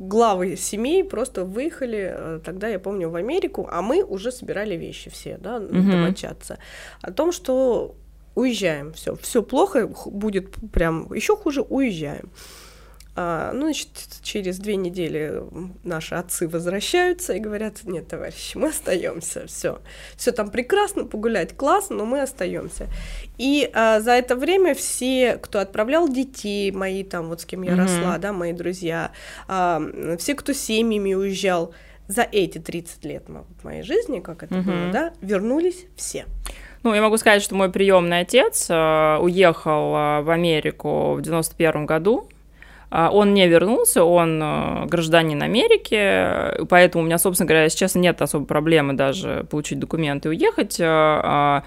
главы 0.00 0.56
семей 0.56 1.04
просто 1.04 1.44
выехали, 1.44 2.12
э, 2.12 2.40
тогда 2.44 2.66
я 2.66 2.80
помню, 2.80 3.10
в 3.10 3.14
Америку, 3.14 3.68
а 3.70 3.80
мы 3.80 4.02
уже 4.02 4.32
собирали 4.32 4.74
вещи 4.74 5.10
все, 5.10 5.38
да, 5.38 5.58
mm-hmm. 5.58 5.90
домочадцы, 5.90 6.58
о 7.00 7.12
том, 7.12 7.30
что 7.30 7.94
уезжаем, 8.34 8.92
все, 8.92 9.14
все 9.16 9.42
плохо, 9.42 9.88
будет 10.06 10.56
прям 10.72 11.12
еще 11.12 11.36
хуже, 11.36 11.62
уезжаем. 11.62 12.30
А, 13.20 13.50
ну, 13.52 13.62
значит, 13.62 13.88
через 14.22 14.60
две 14.60 14.76
недели 14.76 15.42
наши 15.82 16.14
отцы 16.14 16.46
возвращаются 16.46 17.32
и 17.32 17.40
говорят, 17.40 17.82
нет, 17.82 18.06
товарищи, 18.06 18.56
мы 18.56 18.68
остаемся, 18.68 19.44
все, 19.48 19.80
все 20.16 20.30
там 20.30 20.50
прекрасно, 20.50 21.04
погулять 21.04 21.56
классно, 21.56 21.96
но 21.96 22.06
мы 22.06 22.22
остаемся. 22.22 22.86
И 23.36 23.68
а, 23.74 23.98
за 23.98 24.12
это 24.12 24.36
время 24.36 24.76
все, 24.76 25.36
кто 25.36 25.58
отправлял 25.58 26.08
детей, 26.08 26.70
мои 26.70 27.02
там, 27.02 27.26
вот 27.26 27.40
с 27.40 27.44
кем 27.44 27.62
я 27.62 27.72
mm-hmm. 27.72 27.76
росла, 27.76 28.18
да, 28.18 28.32
мои 28.32 28.52
друзья, 28.52 29.10
а, 29.48 29.82
все, 30.20 30.36
кто 30.36 30.52
семьями 30.52 31.14
уезжал, 31.14 31.74
за 32.06 32.22
эти 32.22 32.58
30 32.58 33.04
лет 33.04 33.24
моей 33.64 33.82
жизни, 33.82 34.20
как 34.20 34.44
это 34.44 34.54
mm-hmm. 34.54 34.62
было, 34.62 34.92
да, 34.92 35.12
вернулись 35.20 35.86
все. 35.96 36.24
Ну, 36.84 36.94
я 36.94 37.02
могу 37.02 37.16
сказать, 37.16 37.42
что 37.42 37.56
мой 37.56 37.68
приемный 37.68 38.20
отец 38.20 38.68
э, 38.70 39.18
уехал 39.20 39.94
э, 39.94 40.20
в 40.22 40.30
Америку 40.30 41.14
в 41.14 41.22
91 41.22 41.84
году, 41.84 42.28
он 42.90 43.34
не 43.34 43.46
вернулся, 43.46 44.02
он 44.02 44.40
э, 44.42 44.86
гражданин 44.86 45.42
Америки, 45.42 46.64
поэтому 46.68 47.04
у 47.04 47.06
меня, 47.06 47.18
собственно 47.18 47.46
говоря, 47.46 47.68
сейчас 47.68 47.94
нет 47.94 48.22
особой 48.22 48.46
проблемы 48.46 48.94
даже 48.94 49.46
получить 49.50 49.78
документы 49.78 50.28
и 50.28 50.32
уехать. 50.32 50.80
Э, 50.80 50.84
а, 50.86 51.64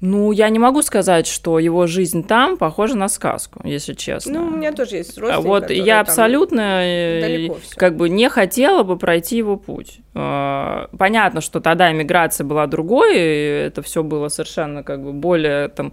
ну, 0.00 0.32
я 0.32 0.48
не 0.48 0.58
могу 0.58 0.80
сказать, 0.80 1.26
что 1.26 1.58
его 1.58 1.86
жизнь 1.86 2.26
там 2.26 2.56
похожа 2.56 2.96
на 2.96 3.08
сказку, 3.08 3.60
если 3.64 3.92
честно. 3.92 4.40
Ну, 4.40 4.46
у 4.46 4.50
меня 4.56 4.72
тоже 4.72 4.96
есть 4.96 5.18
родственники, 5.18 5.46
Вот 5.46 5.70
я 5.70 6.00
абсолютно 6.00 6.80
э, 6.82 7.48
как 7.74 7.96
бы 7.96 8.08
не 8.08 8.30
хотела 8.30 8.84
бы 8.84 8.96
пройти 8.96 9.36
его 9.36 9.56
путь. 9.56 9.98
Понятно, 10.14 11.42
что 11.42 11.60
тогда 11.60 11.92
иммиграция 11.92 12.46
была 12.46 12.66
другой, 12.66 13.18
и 13.18 13.66
это 13.66 13.82
все 13.82 14.02
было 14.02 14.28
совершенно 14.28 14.82
как 14.82 15.02
бы 15.02 15.12
более 15.12 15.68
там 15.68 15.92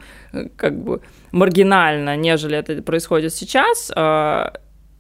как 0.55 0.82
бы 0.82 1.01
маргинально, 1.34 2.15
нежели 2.15 2.57
это 2.57 2.81
происходит 2.81 3.34
сейчас. 3.34 3.91
А, 3.95 4.53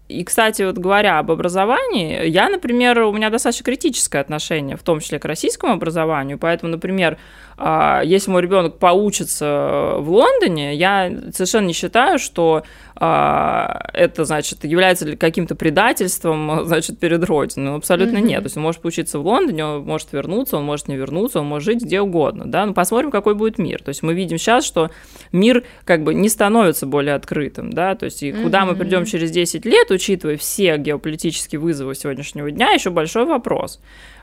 и, 0.09 0.23
кстати, 0.23 0.63
вот 0.63 0.77
говоря 0.77 1.19
об 1.19 1.31
образовании, 1.31 2.27
я, 2.27 2.49
например, 2.49 2.99
у 3.03 3.13
меня 3.13 3.29
достаточно 3.29 3.63
критическое 3.63 4.19
отношение, 4.19 4.75
в 4.75 4.83
том 4.83 4.99
числе 4.99 5.19
к 5.19 5.25
российскому 5.25 5.73
образованию, 5.73 6.37
поэтому, 6.37 6.71
например, 6.71 7.17
если 7.57 8.31
мой 8.31 8.41
ребенок 8.41 8.79
поучится 8.79 9.95
в 9.99 10.09
Лондоне, 10.09 10.75
я 10.75 11.11
совершенно 11.31 11.67
не 11.67 11.73
считаю, 11.73 12.19
что 12.19 12.63
а, 12.95 13.89
это, 13.93 14.23
значит, 14.23 14.63
является 14.63 15.17
каким-то 15.17 15.55
предательством, 15.55 16.65
значит, 16.65 16.99
перед 16.99 17.23
Родиной. 17.23 17.71
Ну, 17.71 17.75
абсолютно 17.75 18.17
mm-hmm. 18.17 18.27
нет. 18.27 18.39
То 18.39 18.45
есть 18.45 18.57
он 18.57 18.63
может 18.63 18.81
поучиться 18.81 19.19
в 19.19 19.25
Лондоне, 19.25 19.65
он 19.65 19.83
может 19.83 20.13
вернуться, 20.13 20.57
он 20.57 20.63
может 20.63 20.87
не 20.87 20.95
вернуться, 20.95 21.39
он 21.39 21.47
может 21.47 21.65
жить 21.65 21.83
где 21.83 22.01
угодно, 22.01 22.45
да. 22.45 22.65
Ну, 22.65 22.73
посмотрим, 22.73 23.11
какой 23.11 23.35
будет 23.35 23.57
мир. 23.57 23.81
То 23.81 23.89
есть 23.89 24.03
мы 24.03 24.13
видим 24.13 24.37
сейчас, 24.37 24.63
что 24.63 24.91
мир 25.31 25.63
как 25.85 26.03
бы 26.03 26.13
не 26.13 26.29
становится 26.29 26.85
более 26.85 27.15
открытым, 27.15 27.73
да, 27.73 27.95
то 27.95 28.05
есть 28.05 28.23
и 28.23 28.31
куда 28.31 28.61
mm-hmm. 28.61 28.65
мы 28.65 28.75
придем 28.75 29.05
через 29.05 29.31
10 29.31 29.65
лет, 29.65 29.89
учитывая 29.91 30.37
все 30.37 30.77
геополитические 30.77 31.59
вызовы 31.59 31.95
сегодняшнего 31.95 32.51
дня, 32.51 32.71
еще 32.71 32.89
большой 32.89 33.25
вопрос. 33.25 33.79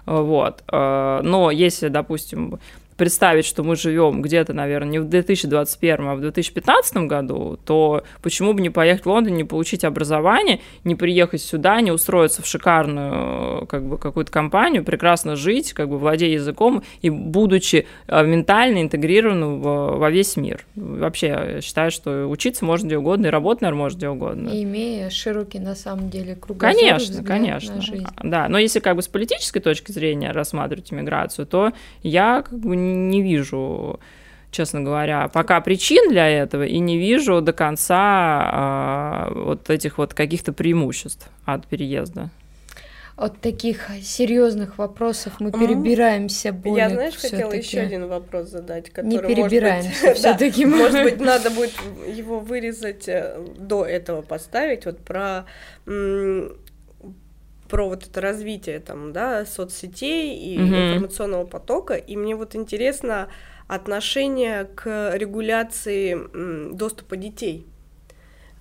Вот. 0.06 0.62
А, 0.68 1.20
но 1.22 1.50
если, 1.50 1.88
допустим, 1.88 2.58
представить, 3.00 3.46
что 3.46 3.62
мы 3.62 3.76
живем 3.76 4.20
где-то, 4.20 4.52
наверное, 4.52 4.90
не 4.90 4.98
в 4.98 5.08
2021, 5.08 6.06
а 6.06 6.14
в 6.16 6.20
2015 6.20 6.98
году, 7.08 7.58
то 7.64 8.04
почему 8.20 8.52
бы 8.52 8.60
не 8.60 8.68
поехать 8.68 9.06
в 9.06 9.08
Лондон, 9.08 9.36
не 9.36 9.44
получить 9.44 9.84
образование, 9.84 10.60
не 10.84 10.96
приехать 10.96 11.40
сюда, 11.40 11.80
не 11.80 11.92
устроиться 11.92 12.42
в 12.42 12.46
шикарную 12.46 13.64
как 13.68 13.86
бы, 13.86 13.96
какую-то 13.96 14.30
компанию, 14.30 14.84
прекрасно 14.84 15.34
жить, 15.34 15.72
как 15.72 15.88
бы 15.88 15.96
владея 15.96 16.34
языком 16.34 16.82
и 17.00 17.08
будучи 17.08 17.86
а, 18.06 18.22
ментально 18.22 18.82
интегрированным 18.82 19.62
во 19.62 20.10
весь 20.10 20.36
мир. 20.36 20.66
Вообще, 20.74 21.26
я 21.28 21.60
считаю, 21.62 21.90
что 21.90 22.26
учиться 22.26 22.66
можно 22.66 22.86
где 22.86 22.98
угодно, 22.98 23.28
и 23.28 23.30
работать, 23.30 23.62
наверное, 23.62 23.84
можно 23.84 23.96
где 23.96 24.08
угодно. 24.10 24.50
И 24.50 24.64
имея 24.64 25.08
широкий, 25.08 25.58
на 25.58 25.74
самом 25.74 26.10
деле, 26.10 26.36
кругозор 26.36 26.78
Конечно, 26.78 27.24
конечно. 27.24 27.76
На 27.76 27.80
жизнь. 27.80 28.06
Да, 28.22 28.46
но 28.50 28.58
если 28.58 28.80
как 28.80 28.96
бы 28.96 29.00
с 29.00 29.08
политической 29.08 29.60
точки 29.60 29.90
зрения 29.90 30.32
рассматривать 30.32 30.92
иммиграцию, 30.92 31.46
то 31.46 31.72
я 32.02 32.42
как 32.42 32.58
бы 32.58 32.76
не 32.90 33.22
вижу 33.22 33.98
честно 34.50 34.80
говоря, 34.80 35.28
пока 35.28 35.60
причин 35.60 36.10
для 36.10 36.28
этого 36.28 36.64
и 36.64 36.78
не 36.78 36.98
вижу 36.98 37.40
до 37.40 37.52
конца 37.52 39.28
э, 39.30 39.38
вот 39.44 39.70
этих 39.70 39.98
вот 39.98 40.14
каких-то 40.14 40.52
преимуществ 40.52 41.28
от 41.44 41.66
переезда. 41.66 42.30
От 43.16 43.38
таких 43.40 43.90
серьезных 44.02 44.78
вопросов 44.78 45.34
мы 45.40 45.52
перебираемся 45.52 46.52
более. 46.52 46.84
Я, 46.84 46.90
знаешь, 46.90 47.16
хотела 47.16 47.52
еще 47.52 47.80
один 47.80 48.08
вопрос 48.08 48.48
задать, 48.48 48.88
который 48.88 49.10
не 49.10 49.18
перебираемся 49.18 50.14
все-таки. 50.14 50.64
Может 50.64 51.02
быть, 51.02 51.20
надо 51.20 51.50
будет 51.50 51.74
его 52.06 52.40
вырезать 52.40 53.08
э, 53.08 53.38
до 53.58 53.84
этого 53.84 54.22
поставить 54.22 54.86
вот 54.86 54.98
про 55.00 55.44
про 57.70 57.88
вот 57.88 58.06
это 58.06 58.20
развитие 58.20 58.80
там, 58.80 59.12
да, 59.12 59.46
соцсетей 59.46 60.36
и 60.36 60.58
угу. 60.58 60.66
информационного 60.66 61.46
потока, 61.46 61.94
и 61.94 62.16
мне 62.16 62.34
вот 62.34 62.56
интересно 62.56 63.28
отношение 63.68 64.64
к 64.64 65.12
регуляции 65.14 66.18
доступа 66.74 67.16
детей. 67.16 67.66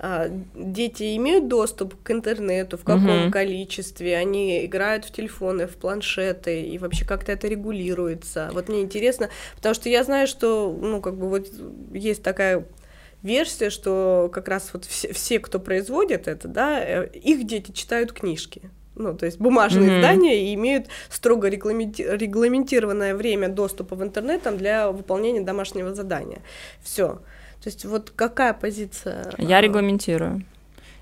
А, 0.01 0.29
дети 0.55 1.17
имеют 1.17 1.49
доступ 1.49 2.01
к 2.03 2.11
интернету, 2.11 2.77
в 2.77 2.83
каком 2.83 3.25
угу. 3.25 3.31
количестве, 3.31 4.15
они 4.15 4.65
играют 4.65 5.03
в 5.03 5.11
телефоны, 5.11 5.67
в 5.67 5.75
планшеты, 5.75 6.61
и 6.61 6.77
вообще 6.77 7.03
как-то 7.03 7.31
это 7.31 7.47
регулируется. 7.47 8.49
Вот 8.53 8.69
мне 8.69 8.81
интересно, 8.81 9.29
потому 9.55 9.73
что 9.75 9.89
я 9.89 10.03
знаю, 10.03 10.27
что, 10.27 10.71
ну, 10.79 11.01
как 11.01 11.17
бы 11.17 11.27
вот 11.27 11.47
есть 11.91 12.23
такая 12.23 12.65
версия, 13.23 13.69
что 13.69 14.29
как 14.31 14.47
раз 14.47 14.69
вот 14.71 14.85
все, 14.85 15.11
все 15.11 15.39
кто 15.39 15.59
производит 15.59 16.27
это, 16.27 16.47
да, 16.47 16.79
э, 16.79 17.09
их 17.09 17.45
дети 17.45 17.71
читают 17.71 18.13
книжки 18.13 18.69
ну, 18.99 19.15
то 19.15 19.25
есть 19.25 19.39
бумажные 19.39 19.89
mm-hmm. 19.89 19.99
издания 19.99 20.53
имеют 20.53 20.87
строго 21.09 21.49
регламенти- 21.49 22.17
регламентированное 22.17 23.15
время 23.15 23.49
доступа 23.49 23.95
в 23.95 24.03
интернет 24.03 24.43
там, 24.43 24.57
для 24.57 24.91
выполнения 24.91 25.41
домашнего 25.41 25.95
задания. 25.95 26.39
Все. 26.83 27.21
То 27.63 27.67
есть 27.67 27.85
вот 27.85 28.11
какая 28.15 28.53
позиция? 28.53 29.31
Я 29.37 29.61
регламентирую. 29.61 30.43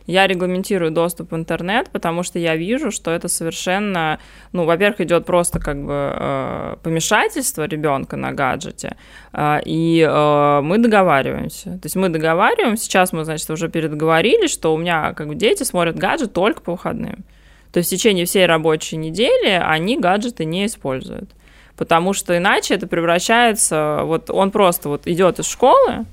Я 0.08 0.26
регламентирую 0.26 0.92
доступ 0.92 1.34
в 1.34 1.36
интернет, 1.36 1.90
потому 1.92 2.24
что 2.24 2.40
я 2.40 2.56
вижу, 2.56 2.92
что 2.92 3.12
это 3.12 3.28
совершенно, 3.28 4.20
ну, 4.54 4.64
во-первых, 4.64 5.02
идет 5.02 5.26
просто 5.26 5.60
как 5.60 5.84
бы 5.84 6.14
э, 6.16 6.76
помешательство 6.82 7.66
ребенка 7.66 8.16
на 8.16 8.32
гаджете, 8.32 8.96
э, 9.34 9.60
и 9.66 10.08
э, 10.10 10.62
мы 10.62 10.78
договариваемся. 10.78 11.72
То 11.72 11.82
есть 11.84 11.98
мы 11.98 12.08
договариваемся, 12.08 12.86
сейчас 12.86 13.12
мы, 13.12 13.26
значит, 13.26 13.50
уже 13.50 13.68
передоговорились, 13.68 14.50
что 14.52 14.74
у 14.74 14.78
меня 14.78 15.14
как 15.14 15.28
бы 15.28 15.36
дети 15.36 15.64
смотрят 15.64 15.98
гаджет 15.98 16.32
только 16.32 16.62
по 16.62 16.72
выходным. 16.72 17.26
То 17.72 17.80
есть 17.80 17.90
в 17.90 17.92
течение 17.92 18.26
всей 18.26 18.46
рабочей 18.46 18.98
недели 18.98 19.50
они 19.50 19.98
гаджеты 19.98 20.46
не 20.46 20.66
используют. 20.66 21.30
Потому 21.76 22.14
что 22.14 22.36
иначе 22.36 22.74
это 22.74 22.88
превращается, 22.88 24.02
вот 24.04 24.30
он 24.32 24.52
просто 24.52 24.90
вот 24.90 25.06
идет 25.06 25.40
из 25.40 25.46
школы, 25.46 26.06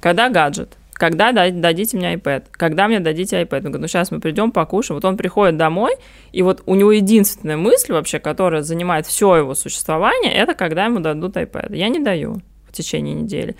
когда 0.00 0.28
гаджет, 0.28 0.76
когда 0.92 1.32
дадите 1.32 1.96
мне 1.96 2.14
iPad, 2.14 2.44
когда 2.50 2.88
мне 2.88 3.00
дадите 3.00 3.40
iPad. 3.40 3.56
Он 3.56 3.62
говорит, 3.62 3.80
ну 3.80 3.88
сейчас 3.88 4.10
мы 4.10 4.20
придем, 4.20 4.50
покушаем. 4.50 4.96
Вот 4.96 5.04
он 5.08 5.16
приходит 5.16 5.56
домой, 5.56 5.94
и 6.32 6.42
вот 6.42 6.62
у 6.66 6.74
него 6.74 6.92
единственная 6.92 7.56
мысль 7.56 7.92
вообще, 7.92 8.18
которая 8.18 8.62
занимает 8.62 9.06
все 9.06 9.36
его 9.36 9.54
существование, 9.54 10.34
это 10.34 10.54
когда 10.54 10.84
ему 10.84 11.00
дадут 11.00 11.36
iPad. 11.36 11.74
Я 11.74 11.88
не 11.88 12.00
даю 12.00 12.42
в 12.68 12.72
течение 12.72 13.14
недели 13.14 13.56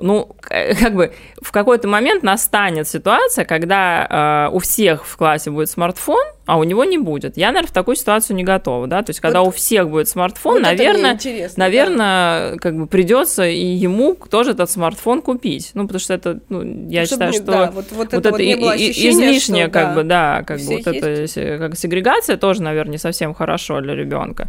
ну, 0.00 0.36
как 0.40 0.94
бы 0.94 1.12
в 1.40 1.52
какой-то 1.52 1.88
момент 1.88 2.22
настанет 2.22 2.88
ситуация, 2.88 3.44
когда 3.44 4.48
э, 4.50 4.54
у 4.54 4.58
всех 4.58 5.06
в 5.06 5.16
классе 5.16 5.50
будет 5.50 5.70
смартфон, 5.70 6.22
а 6.46 6.58
у 6.58 6.64
него 6.64 6.84
не 6.84 6.98
будет. 6.98 7.36
Я, 7.36 7.48
наверное, 7.48 7.68
в 7.68 7.72
такую 7.72 7.96
ситуацию 7.96 8.36
не 8.36 8.44
готова, 8.44 8.86
да, 8.86 9.02
то 9.02 9.10
есть 9.10 9.20
когда 9.20 9.40
вот, 9.40 9.48
у 9.48 9.50
всех 9.50 9.90
будет 9.90 10.08
смартфон, 10.08 10.54
вот 10.54 10.62
наверное, 10.62 11.18
наверное, 11.56 12.52
да. 12.52 12.58
как 12.58 12.76
бы 12.76 12.86
придется 12.86 13.46
и 13.46 13.64
ему 13.64 14.14
тоже 14.14 14.52
этот 14.52 14.70
смартфон 14.70 15.22
купить, 15.22 15.72
ну, 15.74 15.82
потому 15.82 15.98
что 15.98 16.14
это, 16.14 16.40
ну, 16.48 16.62
я 16.88 17.04
Чтобы 17.04 17.32
считаю, 17.32 17.32
что 17.32 17.44
да, 17.44 17.70
вот, 17.72 17.86
вот, 17.90 18.12
вот 18.12 18.14
это, 18.14 18.30
вот 18.30 18.40
и, 18.40 18.52
и, 18.52 19.10
излишнее, 19.10 19.64
что, 19.64 19.72
как 19.72 19.88
да, 19.88 19.94
бы, 19.94 20.02
да, 20.04 20.42
как 20.44 20.58
бы 20.58 20.64
вот 20.64 20.94
есть. 20.94 21.36
это, 21.36 21.58
как 21.58 21.76
сегрегация 21.76 22.36
тоже, 22.36 22.62
наверное, 22.62 22.92
не 22.92 22.98
совсем 22.98 23.34
хорошо 23.34 23.80
для 23.80 23.94
ребенка. 23.94 24.48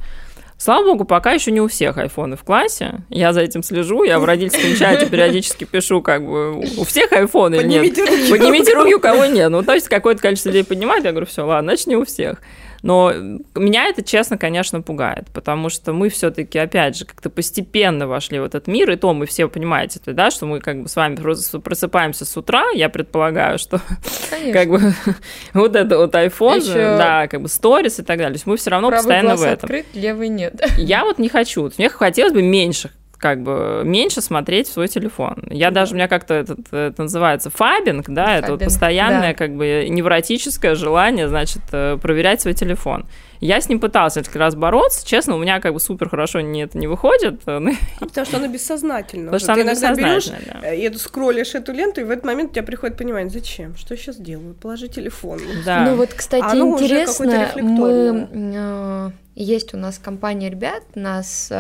Слава 0.58 0.86
богу, 0.86 1.06
пока 1.06 1.34
еще 1.34 1.52
не 1.52 1.62
у 1.62 1.68
всех 1.68 1.98
айфоны 1.98 2.36
в 2.36 2.44
классе. 2.44 3.02
Я 3.10 3.32
за 3.32 3.42
этим 3.42 3.62
слежу, 3.62 4.04
я 4.04 4.20
в 4.20 4.26
родительском 4.26 4.76
чате 4.76 5.06
периодически 5.06 5.66
пишу, 5.66 6.02
как 6.02 6.26
бы, 6.26 6.60
у 6.60 6.84
всех 6.84 7.12
айфоны 7.14 7.56
или 7.58 7.68
нет. 7.68 7.96
Поднимите 8.30 8.74
руки, 8.74 8.96
у 8.96 9.00
кого 9.00 9.26
нет. 9.26 9.50
Ну, 9.52 9.62
то 9.62 9.74
есть 9.74 9.88
какое-то 9.88 10.22
количество 10.22 10.50
людей 10.50 10.64
поднимает, 10.64 11.04
я 11.04 11.12
говорю, 11.12 11.28
все, 11.28 11.46
ладно, 11.46 11.72
значит, 11.72 11.88
не 11.88 11.96
у 11.96 12.06
всех. 12.06 12.42
Но 12.82 13.12
меня 13.56 13.86
это, 13.86 14.04
честно, 14.04 14.38
конечно, 14.38 14.82
пугает, 14.82 15.28
потому 15.34 15.70
что 15.70 15.94
мы 15.94 16.10
все-таки, 16.10 16.58
опять 16.60 16.98
же, 16.98 17.06
как-то 17.06 17.30
постепенно 17.30 18.08
вошли 18.08 18.40
в 18.40 18.44
этот 18.44 18.68
мир, 18.68 18.92
и 18.92 18.96
то 18.96 19.14
мы 19.14 19.26
все 19.26 19.48
понимаете, 19.48 20.00
да, 20.06 20.32
что 20.32 20.46
мы 20.46 20.60
как 20.60 20.84
бы 20.84 20.90
с 20.90 20.96
вами 20.96 21.16
просыпаемся 21.60 22.26
с 22.26 22.38
утра, 22.38 22.70
я 22.74 22.90
предполагаю, 22.90 23.58
что 23.58 23.82
конечно. 24.30 24.54
как 24.54 24.70
бы 24.70 24.94
вот 25.54 25.76
это 25.76 25.98
вот 25.98 26.14
iPhone, 26.14 26.60
Еще... 26.60 26.74
да, 26.74 27.28
как 27.28 27.42
бы 27.42 27.50
сторис 27.50 28.00
и 28.00 28.04
так 28.04 28.18
далее, 28.18 28.34
то 28.34 28.38
есть 28.38 28.48
мы 28.48 28.58
все 28.58 28.70
равно 28.70 28.90
Правый 28.90 29.04
постоянно 29.04 29.36
в 29.36 29.44
этом. 29.44 29.54
открыт, 29.66 29.86
левый 29.94 30.30
нет. 30.30 30.54
Я 30.78 31.04
вот 31.04 31.20
не 31.20 31.30
хочу, 31.30 31.72
мне 31.78 31.90
хотелось 31.90 32.34
бы 32.34 32.42
меньше 32.42 32.92
как 33.18 33.42
бы 33.42 33.82
меньше 33.84 34.22
смотреть 34.22 34.68
в 34.68 34.74
свой 34.74 34.88
телефон. 34.88 35.44
Я 35.50 35.72
даже, 35.72 35.94
у 35.94 35.96
меня 35.96 36.08
как-то 36.08 36.36
это, 36.36 36.56
это 36.72 37.02
называется 37.02 37.50
фабинг, 37.50 38.10
да, 38.10 38.26
фабинг, 38.26 38.44
это 38.44 38.52
вот 38.54 38.64
постоянное 38.64 39.32
да. 39.32 39.34
как 39.34 39.56
бы 39.56 39.88
невротическое 39.90 40.76
желание, 40.76 41.28
значит, 41.28 41.62
э, 41.72 41.98
проверять 42.02 42.42
свой 42.42 42.54
телефон. 42.54 43.06
Я 43.40 43.62
с 43.62 43.70
ним 43.70 43.80
пытался 43.80 44.20
несколько 44.20 44.40
раз 44.40 44.56
бороться, 44.56 45.06
честно, 45.06 45.36
у 45.36 45.40
меня 45.40 45.60
как 45.60 45.74
бы 45.74 45.80
супер 45.80 46.10
хорошо 46.10 46.42
не, 46.42 46.64
это 46.64 46.78
не 46.78 46.88
выходит. 46.88 47.42
Ну, 47.46 47.74
а 48.00 48.06
потому 48.06 48.26
что 48.26 48.38
оно 48.38 48.48
бессознательно. 48.48 49.32
Потому 49.32 49.40
что 49.40 49.54
оно 49.54 49.64
ты 49.64 49.70
иногда 49.70 49.94
берешь, 49.96 50.30
да. 50.62 50.74
и 50.74 50.94
скроллишь 50.94 51.56
эту 51.56 51.72
ленту, 51.72 52.02
и 52.02 52.04
в 52.04 52.12
этот 52.12 52.26
момент 52.26 52.52
у 52.52 52.54
тебя 52.54 52.64
приходит 52.64 52.98
понимание, 52.98 53.30
зачем, 53.30 53.76
что 53.76 53.94
я 53.94 54.00
сейчас 54.00 54.18
делаю, 54.18 54.54
положи 54.56 54.88
телефон. 54.88 55.40
Да. 55.66 55.86
Ну 55.86 55.96
вот, 55.96 56.14
кстати, 56.14 56.44
а 56.44 56.56
интересно, 56.56 57.50
мы 57.62 58.28
э, 58.32 59.12
есть 59.44 59.74
у 59.74 59.78
нас 59.78 60.00
компания 60.00 60.50
ребят, 60.50 60.84
нас 60.96 61.48
10 61.50 61.52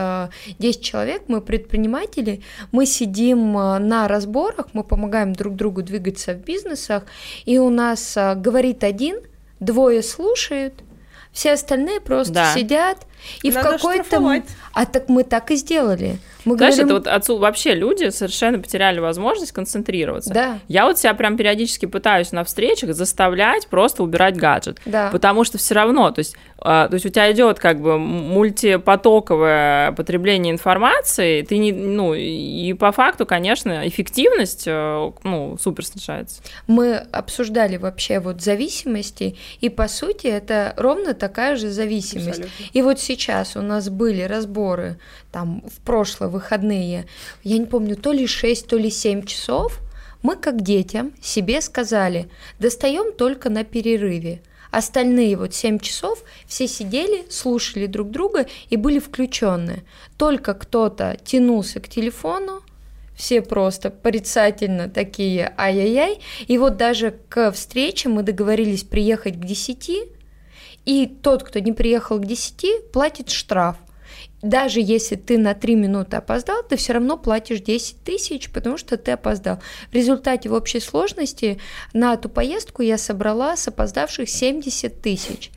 э, 0.59 0.81
человек, 0.81 1.23
мы 1.27 1.41
предприниматели, 1.41 2.41
мы 2.71 2.85
сидим 2.85 3.57
э, 3.57 3.77
на 3.79 4.07
разборах, 4.07 4.67
мы 4.73 4.83
помогаем 4.83 5.33
друг 5.33 5.55
другу 5.55 5.83
двигаться 5.83 6.33
в 6.33 6.43
бизнесах, 6.43 7.03
и 7.45 7.57
у 7.59 7.69
нас 7.69 8.15
говорит 8.15 8.83
один, 8.83 9.19
двое 9.59 10.03
слушают, 10.03 10.73
все 11.37 11.51
остальные 11.51 12.01
просто 12.01 12.33
да. 12.33 12.53
сидят 12.55 12.97
и 13.43 13.51
Надо 13.51 13.69
в 13.69 13.71
какой-то... 13.73 14.43
А 14.73 14.85
так 14.85 15.09
мы 15.09 15.23
так 15.23 15.51
и 15.51 15.55
сделали. 15.55 16.17
Мы 16.45 16.55
Знаешь, 16.55 16.75
говорим... 16.75 16.95
это 16.95 17.09
вот 17.09 17.13
отцу 17.13 17.37
вообще 17.39 17.73
люди 17.73 18.09
совершенно 18.09 18.59
потеряли 18.59 18.99
возможность 18.99 19.51
концентрироваться. 19.51 20.33
Да. 20.33 20.59
Я 20.67 20.85
вот 20.85 20.97
себя 20.97 21.13
прям 21.13 21.35
периодически 21.35 21.87
пытаюсь 21.87 22.31
на 22.31 22.43
встречах 22.43 22.93
заставлять 22.93 23.67
просто 23.67 24.03
убирать 24.03 24.37
гаджет. 24.37 24.79
Да. 24.85 25.09
Потому 25.11 25.43
что 25.43 25.57
все 25.57 25.75
равно, 25.75 26.11
то 26.11 26.19
есть, 26.19 26.35
э, 26.59 26.61
то 26.61 26.89
есть 26.91 27.05
у 27.05 27.09
тебя 27.09 27.31
идет 27.31 27.59
как 27.59 27.81
бы 27.81 27.97
мультипотоковое 27.97 29.91
потребление 29.93 30.53
информации, 30.53 31.41
ты 31.41 31.57
не, 31.57 31.71
ну, 31.73 32.13
и 32.13 32.71
по 32.73 32.91
факту, 32.91 33.25
конечно, 33.25 33.87
эффективность, 33.87 34.63
э, 34.67 35.11
ну, 35.23 35.57
супер 35.59 35.85
снижается. 35.85 36.41
Мы 36.67 36.95
обсуждали 36.95 37.77
вообще 37.77 38.19
вот 38.19 38.41
зависимости, 38.41 39.35
и 39.59 39.69
по 39.69 39.87
сути 39.87 40.27
это 40.27 40.73
ровно 40.77 41.13
такая 41.27 41.57
же 41.57 41.69
зависимость. 41.69 42.39
Абсолютно. 42.39 42.65
И 42.71 42.81
вот 42.81 42.99
сейчас 42.99 43.57
у 43.57 43.61
нас 43.61 43.89
были 43.89 44.21
разборы 44.21 44.97
там 45.31 45.61
в 45.67 45.81
прошлые 45.81 46.29
выходные, 46.29 47.05
я 47.43 47.57
не 47.57 47.65
помню, 47.65 47.97
то 47.97 48.13
ли 48.13 48.25
6, 48.25 48.67
то 48.67 48.77
ли 48.77 48.89
7 48.89 49.23
часов, 49.23 49.81
мы 50.23 50.37
как 50.37 50.61
детям 50.61 51.11
себе 51.21 51.59
сказали, 51.61 52.29
достаем 52.59 53.11
только 53.11 53.49
на 53.49 53.65
перерыве. 53.65 54.41
Остальные 54.71 55.35
вот 55.35 55.53
7 55.53 55.79
часов 55.79 56.23
все 56.47 56.67
сидели, 56.67 57.25
слушали 57.29 57.87
друг 57.87 58.09
друга 58.09 58.45
и 58.69 58.77
были 58.77 58.99
включены. 58.99 59.83
Только 60.17 60.53
кто-то 60.53 61.17
тянулся 61.25 61.81
к 61.81 61.89
телефону, 61.89 62.61
все 63.17 63.41
просто 63.41 63.89
порицательно 63.89 64.87
такие 64.89 65.53
ай-яй-яй. 65.57 66.19
И 66.47 66.57
вот 66.57 66.77
даже 66.77 67.15
к 67.27 67.51
встрече 67.51 68.07
мы 68.07 68.23
договорились 68.23 68.83
приехать 68.83 69.35
к 69.35 69.43
10, 69.43 70.16
и 70.87 71.05
тот, 71.05 71.43
кто 71.43 71.59
не 71.59 71.73
приехал 71.73 72.17
к 72.17 72.25
10, 72.25 72.91
платит 72.91 73.29
штраф 73.29 73.77
даже 74.41 74.79
если 74.79 75.15
ты 75.15 75.37
на 75.37 75.53
3 75.53 75.75
минуты 75.75 76.17
опоздал, 76.17 76.63
ты 76.63 76.77
все 76.77 76.93
равно 76.93 77.17
платишь 77.17 77.59
10 77.59 78.03
тысяч, 78.03 78.49
потому 78.51 78.77
что 78.77 78.97
ты 78.97 79.11
опоздал. 79.11 79.59
В 79.91 79.95
результате 79.95 80.49
в 80.49 80.53
общей 80.53 80.79
сложности 80.79 81.59
на 81.93 82.13
эту 82.13 82.29
поездку 82.29 82.81
я 82.81 82.97
собрала 82.97 83.57
с 83.57 83.67
опоздавших 83.67 84.29
70 84.29 85.01
тысяч. 85.01 85.51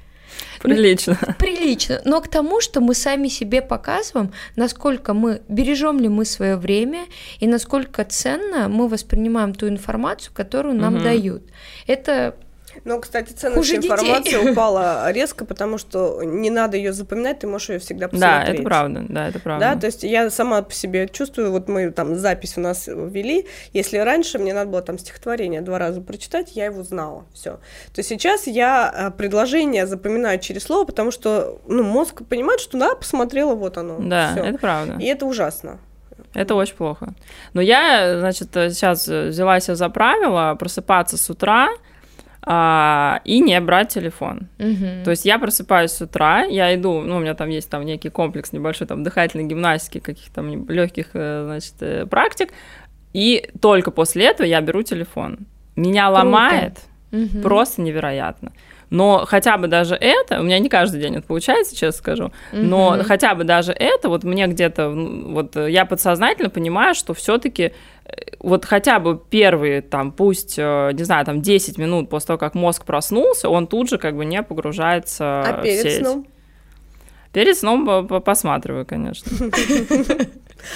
Прилично. 0.62 1.18
Прилично. 1.38 2.00
Но 2.04 2.20
к 2.20 2.28
тому, 2.28 2.60
что 2.60 2.80
мы 2.80 2.94
сами 2.94 3.28
себе 3.28 3.60
показываем, 3.60 4.32
насколько 4.56 5.12
мы 5.12 5.42
бережем 5.48 5.98
ли 5.98 6.08
мы 6.08 6.24
свое 6.24 6.56
время 6.56 7.06
и 7.40 7.46
насколько 7.46 8.04
ценно 8.04 8.68
мы 8.68 8.88
воспринимаем 8.88 9.54
ту 9.54 9.68
информацию, 9.68 10.32
которую 10.34 10.74
нам 10.76 10.96
угу. 10.96 11.04
дают. 11.04 11.42
Это 11.86 12.36
ну, 12.84 13.00
кстати, 13.00 13.32
ценность 13.32 13.58
Хуже 13.58 13.76
информации 13.76 14.30
детей. 14.30 14.50
упала 14.52 15.10
резко, 15.12 15.44
потому 15.44 15.78
что 15.78 16.22
не 16.22 16.50
надо 16.50 16.76
ее 16.76 16.92
запоминать, 16.92 17.40
ты 17.40 17.46
можешь 17.46 17.70
ее 17.70 17.78
всегда 17.78 18.08
посмотреть. 18.08 18.46
Да, 18.46 18.52
это 18.52 18.62
правда, 18.62 19.06
да, 19.08 19.28
это 19.28 19.38
правда. 19.40 19.66
Да, 19.74 19.80
то 19.80 19.86
есть 19.86 20.02
я 20.02 20.30
сама 20.30 20.62
по 20.62 20.72
себе 20.72 21.08
чувствую, 21.08 21.50
вот 21.50 21.68
мы 21.68 21.90
там 21.90 22.16
запись 22.16 22.54
у 22.56 22.60
нас 22.60 22.86
вели, 22.86 23.46
если 23.72 23.98
раньше 23.98 24.38
мне 24.38 24.54
надо 24.54 24.70
было 24.70 24.82
там 24.82 24.98
стихотворение 24.98 25.60
два 25.60 25.78
раза 25.78 26.00
прочитать, 26.00 26.56
я 26.56 26.66
его 26.66 26.82
знала, 26.82 27.26
все. 27.32 27.60
То 27.94 28.02
сейчас 28.02 28.46
я 28.46 28.92
э, 28.94 29.10
предложение 29.10 29.86
запоминаю 29.86 30.38
через 30.38 30.64
слово, 30.64 30.84
потому 30.84 31.10
что, 31.10 31.60
ну, 31.66 31.82
мозг 31.82 32.22
понимает, 32.28 32.60
что 32.60 32.78
да, 32.78 32.94
посмотрела, 32.94 33.54
вот 33.54 33.76
оно. 33.78 33.98
Да, 34.00 34.32
всё. 34.32 34.44
это 34.44 34.58
правда. 34.58 34.96
И 34.98 35.04
это 35.04 35.26
ужасно. 35.26 35.78
Это 36.34 36.54
очень 36.54 36.76
плохо. 36.76 37.12
Но 37.54 37.60
я, 37.60 38.18
значит, 38.20 38.48
сейчас 38.52 39.06
взяла 39.08 39.58
себе 39.60 39.74
за 39.74 39.88
правило 39.88 40.54
просыпаться 40.58 41.16
с 41.16 41.28
утра, 41.28 41.68
а, 42.42 43.20
и 43.24 43.40
не 43.40 43.60
брать 43.60 43.88
телефон. 43.88 44.48
Угу. 44.58 45.04
То 45.04 45.10
есть 45.10 45.24
я 45.24 45.38
просыпаюсь 45.38 45.90
с 45.90 46.00
утра, 46.00 46.44
я 46.44 46.74
иду, 46.74 47.00
ну, 47.00 47.16
у 47.16 47.20
меня 47.20 47.34
там 47.34 47.48
есть 47.48 47.68
там 47.68 47.84
некий 47.84 48.08
комплекс 48.08 48.52
небольшой 48.52 48.86
там 48.86 49.02
дыхательной 49.02 49.44
гимнастики, 49.44 49.98
каких-то 49.98 50.36
там 50.36 50.68
легких, 50.68 51.10
э, 51.12 51.42
значит, 51.44 51.74
э, 51.80 52.06
практик, 52.06 52.50
и 53.12 53.50
только 53.60 53.90
после 53.90 54.26
этого 54.26 54.46
я 54.46 54.60
беру 54.60 54.82
телефон. 54.82 55.40
Меня 55.76 56.06
Круто. 56.06 56.24
ломает 56.24 56.78
угу. 57.12 57.42
просто 57.42 57.82
невероятно. 57.82 58.52
Но 58.88 59.24
хотя 59.24 59.56
бы 59.56 59.68
даже 59.68 59.94
это, 59.94 60.40
у 60.40 60.42
меня 60.42 60.58
не 60.58 60.68
каждый 60.68 61.00
день 61.00 61.14
это 61.14 61.26
получается, 61.26 61.76
честно 61.76 61.98
скажу, 61.98 62.32
но 62.52 63.02
хотя 63.04 63.36
бы 63.36 63.44
даже 63.44 63.72
это, 63.72 64.08
вот 64.08 64.24
мне 64.24 64.48
где-то, 64.48 64.90
вот 64.90 65.54
я 65.54 65.84
подсознательно 65.84 66.50
понимаю, 66.50 66.96
что 66.96 67.14
все-таки 67.14 67.72
вот 68.38 68.64
хотя 68.64 68.98
бы 68.98 69.20
первые, 69.30 69.82
там, 69.82 70.12
пусть, 70.12 70.58
э, 70.58 70.90
не 70.92 71.04
знаю, 71.04 71.24
там, 71.24 71.42
10 71.42 71.78
минут 71.78 72.08
после 72.08 72.28
того, 72.28 72.38
как 72.38 72.54
мозг 72.54 72.84
проснулся, 72.84 73.48
он 73.48 73.66
тут 73.66 73.88
же 73.90 73.98
как 73.98 74.16
бы 74.16 74.24
не 74.24 74.42
погружается 74.42 75.42
а 75.42 75.62
перед 75.62 75.80
в 75.80 75.82
сеть. 75.82 75.98
сном? 75.98 76.26
Перед 77.32 77.56
сном 77.56 78.08
посматриваю, 78.08 78.86
конечно. 78.86 79.30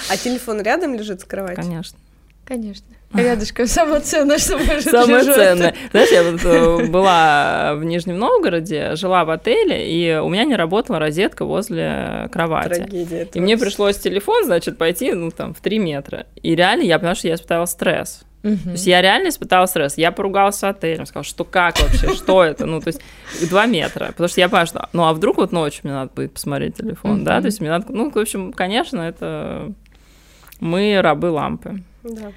А 0.09 0.17
телефон 0.17 0.61
рядом 0.61 0.95
лежит 0.95 1.21
с 1.21 1.25
кроватью? 1.25 1.63
Конечно. 1.63 1.99
Конечно. 2.45 2.85
Рядышком 3.13 3.67
самое 3.67 4.01
ценное, 4.01 4.37
что 4.37 4.57
может 4.57 4.83
Самое 4.83 5.23
лежать. 5.23 5.35
ценное. 5.35 5.75
Знаешь, 5.91 6.11
я 6.11 6.23
вот 6.23 6.41
э, 6.45 6.87
была 6.87 7.73
в 7.75 7.83
Нижнем 7.83 8.17
Новгороде, 8.17 8.95
жила 8.95 9.25
в 9.25 9.31
отеле, 9.31 9.89
и 9.91 10.17
у 10.17 10.29
меня 10.29 10.43
не 10.43 10.55
работала 10.55 10.99
розетка 10.99 11.45
возле 11.45 12.29
кровати. 12.31 12.75
Трагедия. 12.75 13.27
И 13.33 13.39
мне 13.39 13.57
пришлось 13.57 13.97
телефон, 13.97 14.45
значит, 14.45 14.77
пойти, 14.77 15.11
ну, 15.13 15.31
там, 15.31 15.53
в 15.53 15.59
3 15.59 15.79
метра. 15.79 16.27
И 16.41 16.55
реально 16.55 16.83
я 16.83 16.99
поняла, 16.99 17.15
что 17.15 17.27
я 17.27 17.35
испытала 17.35 17.65
стресс. 17.65 18.23
Угу. 18.43 18.57
То 18.57 18.71
есть 18.71 18.85
я 18.85 19.01
реально 19.01 19.29
испытала 19.29 19.65
стресс. 19.65 19.97
Я 19.97 20.11
поругалась 20.11 20.57
с 20.57 20.63
отелем, 20.63 21.07
сказала, 21.07 21.23
что 21.23 21.45
как 21.45 21.81
вообще, 21.81 22.13
что 22.13 22.43
это? 22.43 22.67
Ну, 22.67 22.79
то 22.79 22.89
есть 22.89 23.01
два 23.49 23.65
метра. 23.65 24.07
Потому 24.07 24.29
что 24.29 24.39
я 24.39 24.49
понимаю, 24.49 24.67
что, 24.67 24.87
ну, 24.93 25.05
а 25.05 25.13
вдруг 25.13 25.37
вот 25.37 25.51
ночью 25.51 25.81
мне 25.83 25.93
надо 25.93 26.11
будет 26.13 26.33
посмотреть 26.33 26.77
телефон, 26.77 27.23
да? 27.23 27.41
То 27.41 27.47
есть 27.47 27.59
мне 27.59 27.71
надо, 27.71 27.87
ну, 27.89 28.11
в 28.11 28.17
общем, 28.17 28.53
конечно, 28.53 29.01
это 29.01 29.73
мы 30.59 30.99
рабы 31.01 31.31
лампы. 31.31 31.81
Да. 32.05 32.31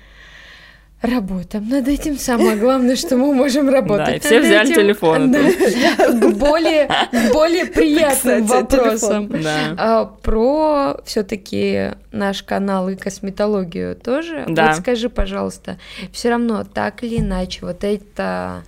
Работаем 1.00 1.68
над 1.68 1.86
этим. 1.86 2.18
Самое 2.18 2.56
главное, 2.56 2.96
что 2.96 3.16
мы 3.16 3.32
можем 3.32 3.68
работать. 3.68 4.06
Да, 4.06 4.14
и 4.14 4.18
все 4.18 4.40
взяли 4.40 4.72
этим. 4.72 4.82
телефон. 4.82 5.30
Да, 5.30 5.38
к 5.38 6.34
более, 6.34 6.90
более 7.32 7.66
приятным 7.72 8.44
Кстати, 8.44 8.62
вопросам. 8.62 9.28
Да. 9.28 9.74
А, 9.78 10.04
про 10.06 10.96
все-таки 11.04 11.92
наш 12.10 12.42
канал 12.42 12.88
и 12.88 12.96
косметологию 12.96 13.94
тоже. 13.94 14.44
Да. 14.48 14.68
Вот 14.68 14.76
скажи, 14.78 15.08
пожалуйста, 15.08 15.78
все 16.10 16.30
равно 16.30 16.64
так 16.64 17.04
или 17.04 17.20
иначе, 17.20 17.60
вот 17.62 17.84
это 17.84 18.64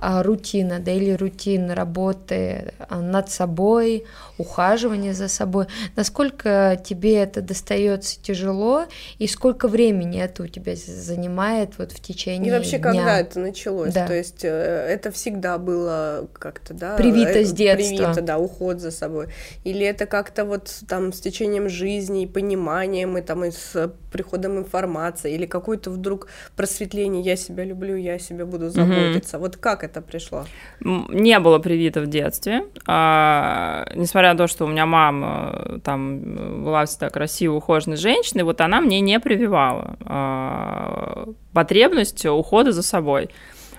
рутина, 0.00 0.80
да, 0.80 0.92
или 0.92 1.12
рутина 1.12 1.74
работы 1.74 2.72
а, 2.88 3.00
над 3.00 3.30
собой, 3.30 4.04
ухаживание 4.38 5.14
за 5.14 5.28
собой, 5.28 5.66
насколько 5.96 6.80
тебе 6.84 7.16
это 7.16 7.40
достается 7.40 8.20
тяжело 8.20 8.84
и 9.18 9.26
сколько 9.26 9.68
времени 9.68 10.20
это 10.20 10.42
у 10.42 10.46
тебя 10.46 10.74
занимает 10.76 11.78
вот 11.78 11.92
в 11.92 12.00
течение 12.00 12.48
И 12.48 12.50
вообще, 12.50 12.78
дня? 12.78 12.92
когда 12.92 13.20
это 13.20 13.38
началось? 13.38 13.94
Да. 13.94 14.06
То 14.06 14.14
есть 14.14 14.44
э, 14.44 14.48
это 14.48 15.10
всегда 15.10 15.58
было 15.58 16.28
как-то, 16.32 16.74
да? 16.74 16.96
Привито 16.96 17.38
э, 17.40 17.44
с 17.44 17.52
детства. 17.52 17.96
Привито, 17.96 18.20
да, 18.22 18.38
уход 18.38 18.80
за 18.80 18.90
собой. 18.90 19.28
Или 19.64 19.86
это 19.86 20.06
как-то 20.06 20.44
вот 20.44 20.70
там 20.88 21.12
с 21.12 21.20
течением 21.20 21.68
жизни 21.68 22.24
и 22.24 22.26
пониманием, 22.26 23.16
и 23.16 23.22
там 23.22 23.44
и 23.44 23.50
с 23.50 23.92
приходом 24.12 24.58
информации, 24.58 25.34
или 25.34 25.46
какое-то 25.46 25.90
вдруг 25.90 26.28
просветление, 26.56 27.22
я 27.22 27.36
себя 27.36 27.64
люблю, 27.64 27.96
я 27.96 28.14
о 28.14 28.18
себе 28.18 28.44
буду 28.44 28.70
заботиться. 28.70 29.38
Вот 29.38 29.56
как 29.56 29.84
это 29.84 29.93
пришло? 30.00 30.44
М, 30.84 31.06
Не 31.10 31.38
было 31.38 31.58
привито 31.58 32.00
в 32.00 32.06
детстве. 32.06 32.64
А, 32.86 33.86
несмотря 33.94 34.32
на 34.32 34.38
то, 34.38 34.46
что 34.46 34.64
у 34.64 34.68
меня 34.68 34.86
мама 34.86 35.52
э, 35.54 35.78
там 35.82 36.22
э, 36.22 36.62
была 36.64 36.84
всегда 36.86 37.10
красивой, 37.10 37.56
ухоженной 37.58 37.96
женщиной, 37.96 38.42
вот 38.44 38.60
она 38.60 38.80
мне 38.80 39.00
не 39.00 39.20
прививала 39.20 39.96
а, 40.04 41.28
потребность 41.52 42.24
ухода 42.26 42.72
за 42.72 42.82
собой. 42.82 43.30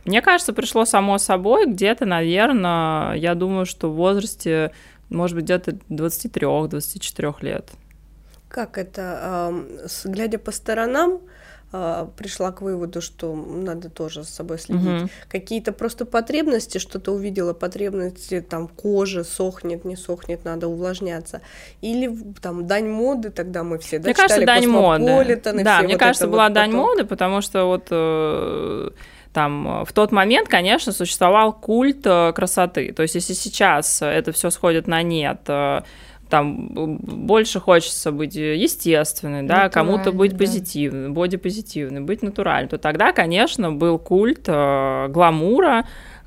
Мне 0.05 0.22
кажется, 0.22 0.53
пришло 0.53 0.86
само 0.86 1.18
собой 1.18 1.66
где-то, 1.66 2.05
наверное, 2.05 3.13
я 3.13 3.34
думаю, 3.34 3.66
что 3.66 3.89
в 3.89 3.95
возрасте, 3.95 4.72
может 5.09 5.36
быть, 5.36 5.45
где-то 5.45 5.72
23-24 5.89 7.36
лет. 7.41 7.72
Как 8.49 8.78
это, 8.78 9.51
глядя 10.05 10.38
по 10.38 10.51
сторонам, 10.51 11.22
а, 11.78 12.09
пришла 12.15 12.53
к 12.53 12.61
выводу, 12.61 13.01
что 13.01 13.36
надо 13.36 13.89
тоже 13.89 14.23
за 14.23 14.32
собой 14.32 14.59
следить. 14.59 14.86
Мгм. 14.86 15.09
Какие-то 15.28 15.73
просто 15.73 16.05
потребности, 16.05 16.78
что-то 16.78 17.11
увидела, 17.11 17.51
потребности, 17.53 18.39
там, 18.39 18.69
кожа 18.69 19.26
сохнет, 19.26 19.84
не 19.84 19.97
сохнет, 19.97 20.45
надо 20.45 20.69
увлажняться. 20.69 21.41
Или 21.82 22.17
там 22.41 22.65
дань 22.65 22.88
моды, 22.88 23.30
тогда 23.30 23.63
мы 23.63 23.78
все, 23.80 23.99
да, 23.99 24.05
Мне 24.05 24.13
кажется, 24.13 24.39
читали 24.39 24.61
дань 24.61 24.69
моды. 24.69 25.41
Да, 25.63 25.82
мне 25.82 25.95
вот 25.95 25.99
кажется, 25.99 26.28
была 26.28 26.45
вот 26.45 26.53
дань 26.53 26.71
потом. 26.71 26.86
моды, 26.86 27.03
потому 27.03 27.41
что 27.41 27.65
вот 27.65 27.88
э, 27.89 28.89
там 29.34 29.84
в 29.84 29.91
тот 29.91 30.13
момент, 30.13 30.47
конечно, 30.47 30.93
существовал 30.93 31.51
культ 31.51 32.05
э, 32.05 32.32
красоты. 32.34 32.93
То 32.93 33.01
есть, 33.01 33.15
если 33.15 33.34
сейчас 33.34 34.01
это 34.01 34.32
все 34.32 34.49
сходит 34.49 34.88
на 34.88 35.01
нет, 35.01 35.41
э, 35.49 35.82
там 36.30 36.69
больше 36.71 37.59
хочется 37.59 38.11
быть 38.11 38.36
естественной, 38.36 39.43
да, 39.43 39.69
кому-то 39.69 40.11
быть 40.11 40.32
да. 40.32 40.38
позитивной, 40.38 41.09
бодипозитивной, 41.09 42.01
быть 42.01 42.21
натуральной, 42.21 42.69
то 42.69 42.78
тогда, 42.78 43.11
конечно, 43.11 43.71
был 43.71 43.99
культ 43.99 44.45
э, 44.47 45.07
гламура, 45.09 45.86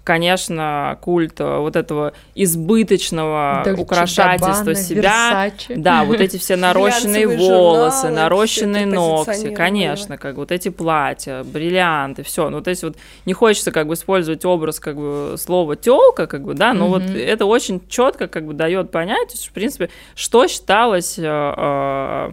конечно, 0.08 0.96
культ 1.02 1.38
э, 1.38 1.58
вот 1.58 1.76
этого 1.76 2.14
избыточного 2.34 3.60
Дольче 3.62 3.82
украшательства 3.82 4.54
Габбана, 4.54 4.74
себя. 4.74 5.02
Версаче. 5.02 5.76
Да, 5.76 6.04
вот 6.04 6.18
эти 6.22 6.38
все 6.38 6.56
нарощенные 6.66 7.26
волосы, 7.26 8.06
журналы, 8.06 8.16
нарощенные 8.16 8.86
ногти, 8.86 9.50
конечно, 9.54 10.16
как 10.16 10.36
вот 10.36 10.50
эти 10.50 10.70
платья, 10.70 11.44
бриллианты, 11.44 12.22
все. 12.22 12.48
Ну, 12.48 12.62
то 12.62 12.70
есть 12.70 12.84
вот 12.84 12.96
не 13.26 13.34
хочется 13.34 13.70
как 13.70 13.86
бы 13.86 13.92
использовать 13.92 14.46
образ 14.46 14.80
как 14.80 14.96
бы 14.96 15.34
слова 15.36 15.76
тёлка, 15.76 16.26
как 16.26 16.42
бы, 16.42 16.54
да, 16.54 16.72
но 16.72 16.88
вот 16.88 17.02
Мгм. 17.02 17.14
это 17.14 17.44
очень 17.44 17.82
четко 17.90 18.28
как 18.28 18.46
бы 18.46 18.54
дает 18.54 18.90
понять, 18.90 19.34
в 19.34 19.52
принципе, 19.52 19.90
что 20.14 20.48
считалось 20.48 21.18
э, 21.18 21.22
э, 21.22 22.32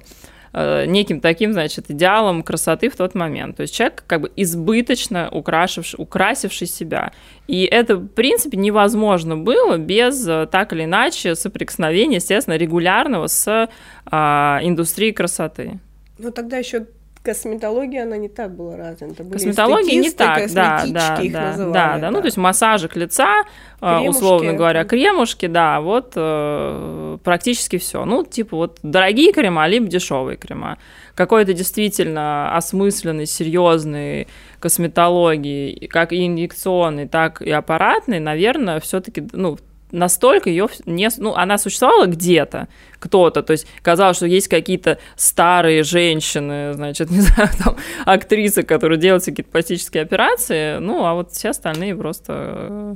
неким 0.87 1.19
таким, 1.19 1.53
значит, 1.53 1.89
идеалом 1.89 2.43
красоты 2.43 2.89
в 2.89 2.95
тот 2.95 3.15
момент. 3.15 3.57
То 3.57 3.61
есть 3.61 3.75
человек 3.75 4.03
как 4.07 4.21
бы 4.21 4.31
избыточно 4.35 5.29
украшивший, 5.31 5.97
украсивший 6.01 6.67
себя. 6.67 7.11
И 7.47 7.65
это, 7.65 7.97
в 7.97 8.07
принципе, 8.07 8.57
невозможно 8.57 9.37
было 9.37 9.77
без 9.77 10.27
э, 10.27 10.47
так 10.49 10.73
или 10.73 10.85
иначе 10.85 11.35
соприкосновения, 11.35 12.17
естественно, 12.17 12.55
регулярного 12.55 13.27
с 13.27 13.69
а, 14.05 14.59
индустрией 14.63 15.13
красоты. 15.13 15.79
Ну, 16.17 16.31
тогда 16.31 16.57
еще 16.57 16.87
косметология, 17.25 18.03
она 18.03 18.17
не 18.17 18.29
так 18.29 18.55
была 18.55 18.77
развита. 18.77 19.23
Были 19.23 19.33
Косметология 19.33 19.99
не 19.99 20.11
так, 20.11 20.51
да, 20.53 20.85
да, 20.85 21.17
да, 21.17 21.41
называли, 21.41 21.73
да, 21.73 21.97
да, 21.97 22.11
ну 22.11 22.19
то 22.19 22.25
есть 22.25 22.37
массажик 22.37 22.95
лица, 22.95 23.43
э, 23.81 23.85
Кремушки. 23.85 24.09
условно 24.09 24.53
говоря, 24.53 24.85
кремушки, 24.85 25.47
да, 25.47 25.81
вот 25.81 26.13
э, 26.15 27.17
практически 27.23 27.79
все. 27.79 28.05
Ну 28.05 28.23
типа 28.23 28.55
вот 28.55 28.79
дорогие 28.83 29.33
крема, 29.33 29.67
либо 29.67 29.87
дешевые 29.87 30.37
крема. 30.37 30.77
Какой-то 31.15 31.53
действительно 31.53 32.55
осмысленный, 32.55 33.25
серьезный 33.25 34.27
косметологии, 34.59 35.87
как 35.87 36.13
и 36.13 36.27
инъекционный, 36.27 37.07
так 37.07 37.41
и 37.41 37.49
аппаратный, 37.49 38.19
наверное, 38.19 38.79
все-таки, 38.79 39.27
ну 39.31 39.57
настолько 39.91 40.49
ее 40.49 40.67
не... 40.85 41.09
Ну, 41.17 41.33
она 41.33 41.57
существовала 41.57 42.05
где-то, 42.05 42.67
кто-то, 42.99 43.43
то 43.43 43.51
есть 43.51 43.67
казалось, 43.81 44.17
что 44.17 44.25
есть 44.25 44.47
какие-то 44.47 44.99
старые 45.15 45.83
женщины, 45.83 46.73
значит, 46.73 47.09
не 47.11 47.21
знаю, 47.21 47.49
там, 47.63 47.77
актрисы, 48.05 48.63
которые 48.63 48.99
делают 48.99 49.25
какие-то 49.25 49.51
пластические 49.51 50.03
операции, 50.03 50.77
ну, 50.79 51.05
а 51.05 51.13
вот 51.13 51.31
все 51.31 51.49
остальные 51.49 51.95
просто... 51.95 52.33
э, 52.69 52.95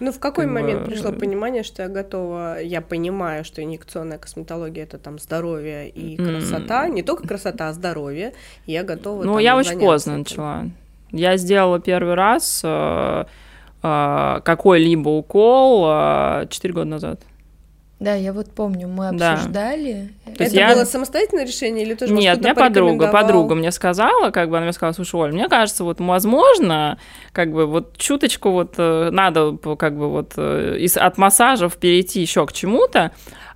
Ну, 0.00 0.12
в 0.12 0.18
какой 0.18 0.44
как 0.44 0.54
бы, 0.54 0.60
момент 0.60 0.86
пришло 0.86 1.10
э, 1.10 1.12
понимание, 1.12 1.62
что 1.62 1.82
я 1.82 1.88
готова, 1.88 2.60
я 2.62 2.80
понимаю, 2.80 3.44
что 3.44 3.62
инъекционная 3.62 4.18
косметология 4.18 4.84
это 4.84 4.98
там 4.98 5.18
здоровье 5.18 5.88
и 5.88 6.16
красота, 6.16 6.88
не 6.88 7.02
только 7.02 7.26
красота, 7.26 7.68
а 7.68 7.72
здоровье, 7.72 8.32
и 8.66 8.72
я 8.72 8.82
готова. 8.82 9.24
Ну, 9.24 9.38
я 9.38 9.56
очень 9.56 9.78
поздно 9.78 10.12
этим. 10.12 10.20
начала. 10.20 10.64
Я 11.12 11.36
сделала 11.36 11.80
первый 11.80 12.14
раз 12.14 12.60
э, 12.64 13.24
какой-либо 13.82 15.08
укол 15.08 15.84
э, 15.88 16.46
4 16.50 16.74
года 16.74 16.86
назад. 16.86 17.20
Да, 17.98 18.14
я 18.14 18.32
вот 18.32 18.50
помню, 18.50 18.88
мы 18.88 19.10
Да. 19.12 19.34
обсуждали. 19.34 20.08
То 20.24 20.44
есть 20.44 20.54
Это 20.54 20.68
я- 20.68 20.74
было 20.74 20.84
самостоятельное 20.86 21.44
решение 21.44 21.84
или 21.84 21.92
тоже 21.94 22.14
Нет, 22.14 22.38
мне 22.40 22.54
подруга, 22.54 23.08
подруга 23.08 23.54
мне 23.54 23.70
сказала, 23.70 24.30
как 24.30 24.48
бы 24.48 24.56
она 24.56 24.64
мне 24.64 24.72
сказала, 24.72 24.94
слушай, 24.94 25.16
Оль, 25.16 25.32
мне 25.34 25.48
кажется, 25.48 25.84
вот 25.84 26.00
возможно, 26.00 26.96
как 27.32 27.52
бы 27.52 27.66
вот 27.66 27.98
чуточку 27.98 28.52
вот 28.52 28.74
э, 28.78 29.10
надо 29.12 29.54
как 29.76 29.98
бы 29.98 30.08
вот 30.08 30.32
э, 30.38 30.76
из, 30.78 30.96
от 30.96 31.18
массажев 31.18 31.76
перейти 31.76 32.22
еще 32.22 32.46
к 32.46 32.54
чему-то. 32.54 33.10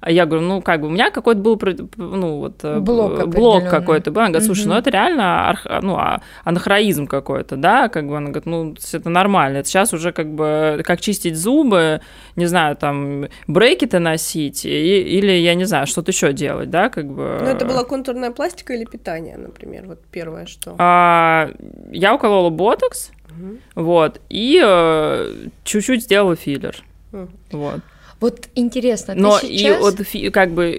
А 0.07 0.11
я 0.11 0.27
говорю, 0.27 0.45
ну 0.47 0.61
как 0.61 0.83
бы 0.83 0.89
у 0.89 0.91
меня 0.91 1.11
какой-то 1.11 1.41
был, 1.41 1.57
ну 1.97 2.37
вот 2.41 2.63
э, 2.63 2.79
Блок 2.79 3.13
б- 3.17 3.23
определённый. 3.23 3.71
какой-то 3.71 4.11
был. 4.11 4.21
Она 4.21 4.31
говорит, 4.33 4.47
слушай, 4.47 4.67
ну 4.67 4.75
это 4.75 4.91
реально 4.91 5.49
арх- 5.49 5.67
ну, 5.83 5.97
а- 5.97 6.21
анахроизм 6.45 7.07
какой-то, 7.07 7.57
да, 7.57 7.89
как 7.89 8.07
бы 8.07 8.19
она 8.19 8.27
говорит, 8.29 8.45
ну 8.45 8.75
это 8.93 9.09
нормально, 9.09 9.59
это 9.59 9.69
сейчас 9.71 9.95
уже 9.95 10.13
как 10.13 10.29
бы 10.29 10.83
как 10.85 11.01
чистить 11.01 11.37
зубы, 11.37 12.03
не 12.37 12.45
знаю, 12.45 12.77
там 12.77 13.29
брекеты 13.47 13.99
носить 13.99 14.67
и- 14.67 15.01
или 15.19 15.33
я 15.33 15.55
не 15.55 15.65
знаю, 15.65 15.87
что-то 15.87 16.11
еще 16.11 16.35
делать, 16.35 16.69
да, 16.69 16.91
как 16.91 17.07
бы. 17.07 17.39
Ну, 17.41 17.47
это 17.49 17.65
была 17.65 17.85
контурная 17.85 18.31
пластика 18.31 18.75
или 18.75 18.85
питание, 18.85 19.39
например, 19.39 19.85
вот 19.87 20.01
первое, 20.11 20.45
что. 20.45 20.75
А, 20.77 21.49
я 21.93 22.15
уколола 22.15 22.51
ботокс, 22.51 23.11
Мгм. 23.31 23.59
вот, 23.75 24.21
и 24.29 24.61
э, 24.63 25.35
чуть-чуть 25.65 26.03
сделала 26.03 26.37
филлер. 26.37 26.77
Мгм. 27.13 27.31
Вот. 27.53 27.81
Вот 28.25 28.49
интересно, 28.55 29.15
Но 29.15 29.39
ты 29.39 29.49
и 29.49 29.59
сейчас... 29.59 29.83
вот 29.83 29.99
как 30.33 30.55
бы 30.55 30.71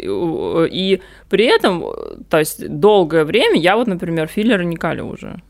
и 0.71 0.99
при 1.29 1.45
этом, 1.45 1.85
то 2.27 2.39
есть 2.39 2.67
долгое 2.67 3.23
время 3.23 3.59
я 3.59 3.77
вот, 3.77 3.85
например, 3.85 4.25
филлеры 4.25 4.65
не 4.65 4.77
колю 4.77 5.09
уже. 5.09 5.43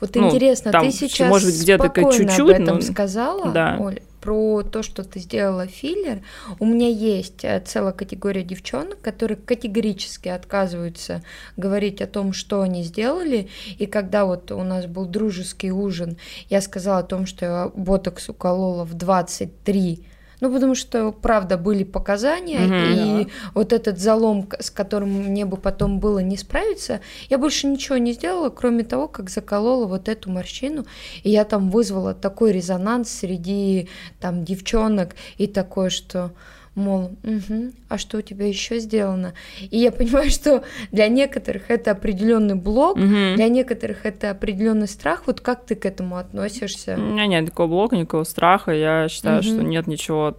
Вот 0.00 0.14
Ну, 0.14 0.28
интересно, 0.28 0.72
там, 0.72 0.86
ты 0.86 0.90
сейчас 0.90 1.28
может 1.28 1.50
быть, 1.50 1.60
где-то 1.60 1.92
чуть-чуть, 1.94 2.40
об 2.40 2.48
этом 2.48 2.76
но- 2.76 2.80
сказала, 2.80 3.52
да. 3.52 3.76
Оль, 3.78 4.00
про 4.22 4.62
то, 4.62 4.82
что 4.82 5.04
ты 5.04 5.18
сделала 5.18 5.66
филлер. 5.66 6.22
У 6.60 6.64
меня 6.64 6.88
есть 6.88 7.44
э, 7.44 7.60
целая 7.60 7.92
категория 7.92 8.42
девчонок, 8.42 9.02
которые 9.02 9.36
категорически 9.36 10.28
отказываются 10.28 11.22
говорить 11.58 12.00
о 12.00 12.06
том, 12.06 12.32
что 12.32 12.62
они 12.62 12.84
сделали. 12.84 13.50
И 13.76 13.84
когда 13.84 14.24
вот 14.24 14.50
у 14.50 14.62
нас 14.62 14.86
был 14.86 15.04
дружеский 15.04 15.72
ужин, 15.72 16.16
я 16.48 16.62
сказала 16.62 17.00
о 17.00 17.02
том, 17.02 17.26
что 17.26 17.44
я 17.44 17.70
ботокс 17.74 18.30
уколола 18.30 18.84
в 18.84 18.94
23 18.94 20.06
ну, 20.44 20.52
потому 20.52 20.74
что, 20.74 21.10
правда, 21.10 21.56
были 21.56 21.84
показания, 21.84 22.66
Мгм. 22.66 23.22
и 23.22 23.28
вот 23.54 23.72
этот 23.72 23.98
залом, 23.98 24.46
с 24.58 24.70
которым 24.70 25.08
мне 25.08 25.46
бы 25.46 25.56
потом 25.56 26.00
было 26.00 26.18
не 26.18 26.36
справиться, 26.36 27.00
я 27.30 27.38
больше 27.38 27.66
ничего 27.66 27.96
не 27.96 28.12
сделала, 28.12 28.50
кроме 28.50 28.84
того, 28.84 29.08
как 29.08 29.30
заколола 29.30 29.86
вот 29.86 30.08
эту 30.08 30.30
морщину, 30.30 30.84
и 31.22 31.30
я 31.30 31.44
там 31.44 31.70
вызвала 31.70 32.12
такой 32.12 32.52
резонанс 32.52 33.08
среди 33.10 33.88
там 34.20 34.44
девчонок 34.44 35.16
и 35.38 35.46
такое, 35.46 35.88
что 35.88 36.32
мол, 36.74 37.12
«Мгм, 37.22 37.72
а 37.88 37.98
что 37.98 38.18
у 38.18 38.22
тебя 38.22 38.46
еще 38.46 38.78
сделано? 38.78 39.34
И 39.70 39.78
я 39.78 39.92
понимаю, 39.92 40.30
что 40.30 40.64
для 40.92 41.08
некоторых 41.08 41.70
это 41.70 41.92
определенный 41.92 42.54
блок, 42.54 42.96
Мгм. 42.96 43.36
для 43.36 43.48
некоторых 43.48 44.04
это 44.06 44.30
определенный 44.30 44.88
страх. 44.88 45.22
Вот 45.26 45.40
как 45.40 45.64
ты 45.64 45.74
к 45.74 45.86
этому 45.86 46.16
относишься? 46.16 46.96
У 46.98 47.00
меня 47.00 47.26
нет 47.26 47.44
никакого 47.44 47.68
блока, 47.68 47.96
никакого 47.96 48.24
страха. 48.24 48.72
Я 48.72 49.08
считаю, 49.08 49.42
что 49.42 49.54
Мгм. 49.60 49.70
нет 49.70 49.86
ничего 49.86 50.36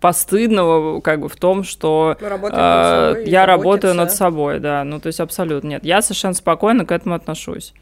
постыдного 0.00 1.00
как 1.00 1.20
бы 1.20 1.28
в 1.28 1.36
том, 1.36 1.62
что 1.62 2.16
э, 2.18 3.12
собой 3.12 3.30
я 3.30 3.44
работаю 3.46 3.94
над 3.94 4.12
собой, 4.12 4.58
да. 4.58 4.82
Ну, 4.84 4.98
то 4.98 5.08
есть 5.08 5.20
абсолютно 5.20 5.68
нет. 5.68 5.84
Я 5.84 6.00
совершенно 6.02 6.34
спокойно 6.34 6.86
к 6.86 6.92
этому 6.92 7.14
отношусь. 7.14 7.74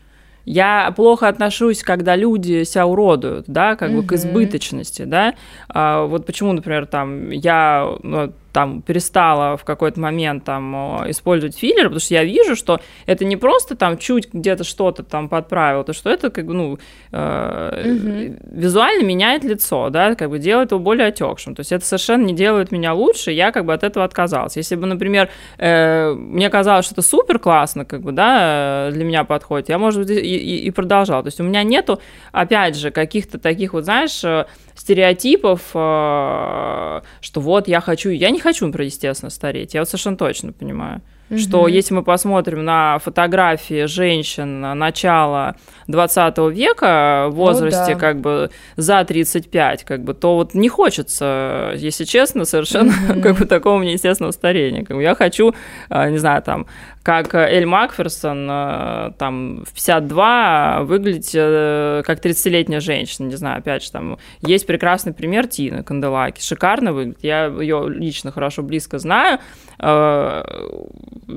Я 0.49 0.92
плохо 0.96 1.28
отношусь, 1.28 1.82
когда 1.82 2.16
люди 2.16 2.64
себя 2.64 2.86
уродуют, 2.86 3.44
да, 3.49 3.76
как 3.76 3.92
бы 3.92 4.03
к 4.03 4.12
избыточности, 4.12 5.03
да. 5.03 5.34
А, 5.68 6.07
вот 6.07 6.24
почему, 6.24 6.53
например, 6.53 6.86
там 6.86 7.30
я 7.30 7.96
ну, 8.03 8.32
там 8.53 8.82
перестала 8.82 9.57
в 9.57 9.64
какой-то 9.64 10.01
момент 10.01 10.44
там 10.44 10.74
использовать 11.11 11.59
филлер, 11.59 11.84
потому 11.84 12.01
что 12.01 12.14
я 12.14 12.24
вижу, 12.24 12.57
что 12.57 12.80
это 13.07 13.24
не 13.24 13.36
просто 13.36 13.76
там 13.76 13.99
чуть 13.99 14.32
где-то 14.32 14.64
что-то 14.64 15.03
там 15.03 15.28
подправил, 15.28 15.84
то 15.84 15.92
что 15.92 16.11
это 16.11 16.30
как 16.30 16.46
бы, 16.46 16.55
ну, 16.55 16.78
э, 17.12 17.82
угу. 17.84 18.36
визуально 18.51 19.05
меняет 19.05 19.44
лицо, 19.44 19.90
да, 19.90 20.14
как 20.14 20.30
бы 20.30 20.38
делает 20.38 20.70
его 20.70 20.80
более 20.80 21.09
отекшим. 21.09 21.55
То 21.55 21.61
есть 21.61 21.72
это 21.72 21.84
совершенно 21.84 22.24
не 22.24 22.34
делает 22.34 22.72
меня 22.72 22.94
лучше, 22.94 23.32
я 23.32 23.53
как 23.53 23.64
бы 23.64 23.74
от 23.74 23.82
этого 23.82 24.05
отказалась. 24.05 24.57
Если 24.57 24.76
бы, 24.76 24.86
например, 24.86 25.28
э, 25.59 26.12
мне 26.12 26.51
казалось, 26.51 26.86
что 26.86 26.94
это 26.94 27.03
супер 27.03 27.38
классно, 27.38 27.84
как 27.84 28.03
бы, 28.03 28.12
да, 28.12 28.90
для 28.90 29.05
меня 29.05 29.24
подходит, 29.24 29.68
я, 29.68 29.78
может 29.78 30.01
быть, 30.01 30.11
и, 30.11 30.36
и, 30.36 30.66
и 30.66 30.70
продолжала. 30.70 31.22
То 31.22 31.28
есть 31.28 31.40
у 31.40 31.44
меня 31.44 31.62
нету, 31.62 32.01
опять 32.32 32.76
же, 32.76 32.90
каких-то 32.90 33.38
таких 33.38 33.72
вот, 33.72 33.84
знаешь, 33.84 34.22
э, 34.24 34.46
стереотипов, 34.78 35.62
э, 35.74 37.00
что 37.20 37.40
вот 37.40 37.68
я 37.68 37.80
хочу, 37.80 38.10
я 38.10 38.30
не 38.30 38.40
хочу, 38.40 38.66
например, 38.66 38.86
естественно, 38.86 39.30
стареть, 39.30 39.74
я 39.74 39.80
вот 39.80 39.88
совершенно 39.88 40.16
точно 40.16 40.52
понимаю. 40.52 41.02
Угу. 41.30 41.38
Что 41.38 41.68
если 41.68 41.94
мы 41.94 42.02
посмотрим 42.02 42.64
на 42.64 42.98
фотографии 42.98 43.84
женщин 43.84 44.60
начала 44.60 45.56
20 45.88 46.38
века 46.52 47.26
в 47.28 47.34
возрасте 47.34 47.94
ну, 47.94 47.94
да. 47.94 48.00
как 48.00 48.20
бы 48.20 48.50
за 48.76 49.04
35, 49.04 49.84
как 49.84 50.02
бы, 50.04 50.14
то 50.14 50.36
вот 50.36 50.54
не 50.54 50.68
хочется, 50.68 51.72
если 51.76 52.04
честно, 52.04 52.44
совершенно 52.44 52.92
угу. 53.10 53.20
как 53.22 53.38
бы 53.38 53.44
такого 53.44 53.82
неестественного 53.82 54.32
старения. 54.32 54.84
Как 54.84 54.96
бы 54.96 55.02
я 55.02 55.14
хочу, 55.14 55.54
э, 55.90 56.10
не 56.10 56.18
знаю, 56.18 56.42
там, 56.42 56.66
как 57.08 57.34
Эль 57.34 57.64
Макферсон 57.64 58.48
э, 58.50 59.12
там 59.18 59.64
в 59.64 59.72
52 59.72 60.80
выглядеть 60.82 61.30
э, 61.34 62.02
как 62.04 62.22
30-летняя 62.22 62.80
женщина, 62.80 63.26
не 63.26 63.36
знаю, 63.36 63.60
опять 63.60 63.82
же, 63.82 63.90
там 63.90 64.18
есть 64.42 64.66
прекрасный 64.66 65.14
пример 65.14 65.46
Тины 65.46 65.82
Канделаки, 65.82 66.42
шикарно 66.42 66.92
выглядит, 66.92 67.20
я 67.22 67.46
ее 67.46 67.86
лично 67.88 68.30
хорошо 68.30 68.62
близко 68.62 68.98
знаю, 68.98 69.38
э, 69.78 70.42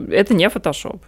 это 0.09 0.33
не 0.33 0.49
фотошоп. 0.49 1.03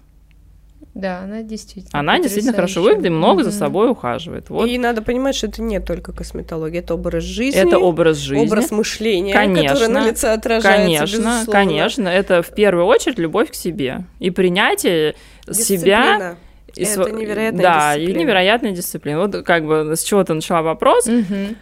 Да, 0.93 1.21
она 1.21 1.41
действительно. 1.41 1.99
Она 1.99 2.19
действительно 2.19 2.53
хорошо 2.53 2.84
выглядит 2.84 3.07
и 3.07 3.09
много 3.09 3.41
mm-hmm. 3.41 3.45
за 3.45 3.51
собой 3.51 3.89
ухаживает. 3.89 4.49
Вот. 4.49 4.69
И 4.69 4.78
надо 4.78 5.01
понимать, 5.01 5.36
что 5.36 5.47
это 5.47 5.61
не 5.63 5.80
только 5.80 6.13
косметология, 6.13 6.82
это 6.82 6.93
образ 6.93 7.24
жизни. 7.24 7.59
Это 7.59 7.80
образ 7.80 8.17
жизни. 8.17 8.45
Образ 8.45 8.69
мышления, 8.69 9.34
конечно, 9.34 9.74
который 9.74 9.89
на 9.89 10.07
лице 10.07 10.30
отражается. 10.30 10.78
Конечно, 10.78 11.17
безусловно. 11.17 11.51
конечно. 11.51 12.07
Это 12.07 12.43
в 12.43 12.49
первую 12.49 12.86
очередь 12.86 13.17
любовь 13.17 13.49
к 13.51 13.55
себе. 13.55 14.05
И 14.19 14.30
принятие 14.30 15.15
Дисциплина. 15.47 15.78
себя. 15.82 16.36
И 16.76 16.84
это 16.84 17.09
невероятная 17.09 17.63
да, 17.63 17.95
дисциплина. 17.95 18.17
и 18.17 18.21
невероятная 18.21 18.71
дисциплина. 18.71 19.19
Вот 19.19 19.45
как 19.45 19.65
бы 19.65 19.95
с 19.95 20.03
чего 20.03 20.24
ты 20.24 20.34
начала 20.34 20.61
вопрос. 20.61 21.07
Угу. 21.07 21.55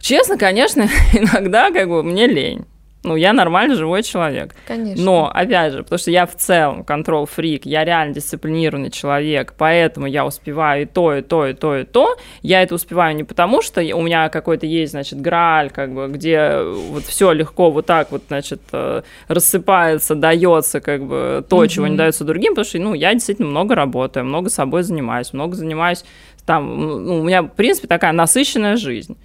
Честно, 0.00 0.36
конечно, 0.36 0.82
иногда 1.14 1.70
как 1.70 1.88
бы 1.88 2.02
мне 2.02 2.26
лень. 2.26 2.66
Ну, 3.06 3.16
я 3.16 3.32
нормальный 3.32 3.76
живой 3.76 4.02
человек. 4.02 4.54
Конечно. 4.66 5.02
Но, 5.02 5.30
опять 5.32 5.72
же, 5.72 5.82
потому 5.84 5.98
что 5.98 6.10
я 6.10 6.26
в 6.26 6.34
целом 6.34 6.84
контрол-фрик, 6.84 7.64
я 7.64 7.84
реально 7.84 8.14
дисциплинированный 8.14 8.90
человек, 8.90 9.54
поэтому 9.56 10.06
я 10.06 10.26
успеваю 10.26 10.82
и 10.82 10.86
то, 10.86 11.14
и 11.14 11.22
то, 11.22 11.46
и 11.46 11.54
то, 11.54 11.76
и 11.76 11.84
то. 11.84 12.16
Я 12.42 12.62
это 12.62 12.74
успеваю 12.74 13.14
не 13.14 13.24
потому, 13.24 13.62
что 13.62 13.80
у 13.80 14.02
меня 14.02 14.28
какой-то 14.28 14.66
есть, 14.66 14.92
значит, 14.92 15.20
граль, 15.20 15.70
как 15.70 15.94
бы, 15.94 16.08
где 16.08 16.60
вот 16.62 17.04
все 17.04 17.32
легко 17.32 17.70
вот 17.70 17.86
так 17.86 18.10
вот, 18.10 18.24
значит, 18.26 18.60
э, 18.72 19.02
рассыпается, 19.28 20.16
дается, 20.16 20.80
как 20.80 21.04
бы, 21.04 21.44
то, 21.48 21.62
mm-hmm. 21.62 21.68
чего 21.68 21.86
не 21.86 21.96
дается 21.96 22.24
другим, 22.24 22.52
потому 22.52 22.64
что, 22.64 22.78
ну, 22.78 22.94
я 22.94 23.12
действительно 23.12 23.48
много 23.48 23.76
работаю, 23.76 24.26
много 24.26 24.50
собой 24.50 24.82
занимаюсь, 24.82 25.32
много 25.32 25.54
занимаюсь 25.54 26.04
там, 26.44 27.04
ну, 27.04 27.20
у 27.20 27.24
меня, 27.24 27.42
в 27.42 27.48
принципе, 27.48 27.88
такая 27.88 28.12
насыщенная 28.12 28.76
жизнь. 28.76 29.16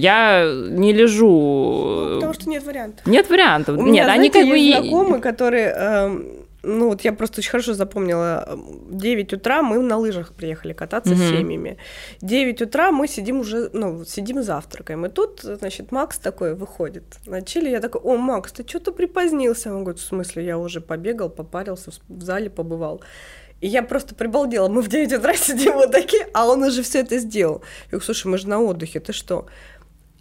Я 0.00 0.52
не 0.52 0.92
лежу. 0.92 1.28
Ну, 1.28 2.14
потому 2.16 2.34
что 2.34 2.48
нет 2.48 2.64
вариантов. 2.64 3.06
Нет 3.06 3.30
вариантов. 3.30 3.78
У 3.78 3.82
нет, 3.82 3.86
меня, 3.86 4.02
они 4.06 4.30
знаете, 4.30 4.32
как 4.32 4.58
есть 4.58 4.78
бы. 4.78 4.88
знакомые, 4.88 5.22
которые. 5.22 5.74
Э, 5.76 6.20
ну 6.66 6.88
вот 6.88 7.02
я 7.02 7.12
просто 7.12 7.40
очень 7.40 7.50
хорошо 7.50 7.74
запомнила. 7.74 8.58
9 8.90 9.32
утра 9.34 9.62
мы 9.62 9.78
на 9.78 9.96
лыжах 9.96 10.34
приехали 10.34 10.72
кататься 10.72 11.12
угу. 11.12 11.20
с 11.20 11.28
семьями. 11.28 11.78
9 12.22 12.62
утра 12.62 12.90
мы 12.90 13.06
сидим 13.06 13.40
уже, 13.40 13.70
ну, 13.72 14.04
сидим 14.04 14.42
завтракаем. 14.42 15.06
И 15.06 15.08
тут, 15.08 15.40
значит, 15.42 15.92
Макс 15.92 16.18
такой 16.18 16.54
выходит 16.54 17.04
на 17.26 17.42
чили. 17.42 17.70
Я 17.70 17.80
такой, 17.80 18.00
о, 18.00 18.16
Макс, 18.16 18.52
ты 18.52 18.66
что-то 18.66 18.92
припозднился. 18.92 19.72
Он 19.72 19.84
говорит, 19.84 20.00
в 20.00 20.06
смысле, 20.06 20.44
я 20.44 20.58
уже 20.58 20.80
побегал, 20.80 21.30
попарился, 21.30 21.92
в 22.08 22.22
зале 22.22 22.50
побывал. 22.50 23.00
И 23.60 23.68
я 23.68 23.82
просто 23.82 24.14
прибалдела. 24.14 24.68
Мы 24.68 24.82
в 24.82 24.88
9 24.88 25.12
утра 25.12 25.34
сидим 25.36 25.74
вот 25.74 25.92
такие, 25.92 26.26
а 26.34 26.46
он 26.46 26.62
уже 26.62 26.82
все 26.82 27.00
это 27.00 27.18
сделал. 27.18 27.62
Я 27.84 27.92
говорю, 27.92 28.04
слушай, 28.04 28.26
мы 28.26 28.38
же 28.38 28.48
на 28.48 28.60
отдыхе, 28.60 29.00
ты 29.00 29.12
что? 29.12 29.46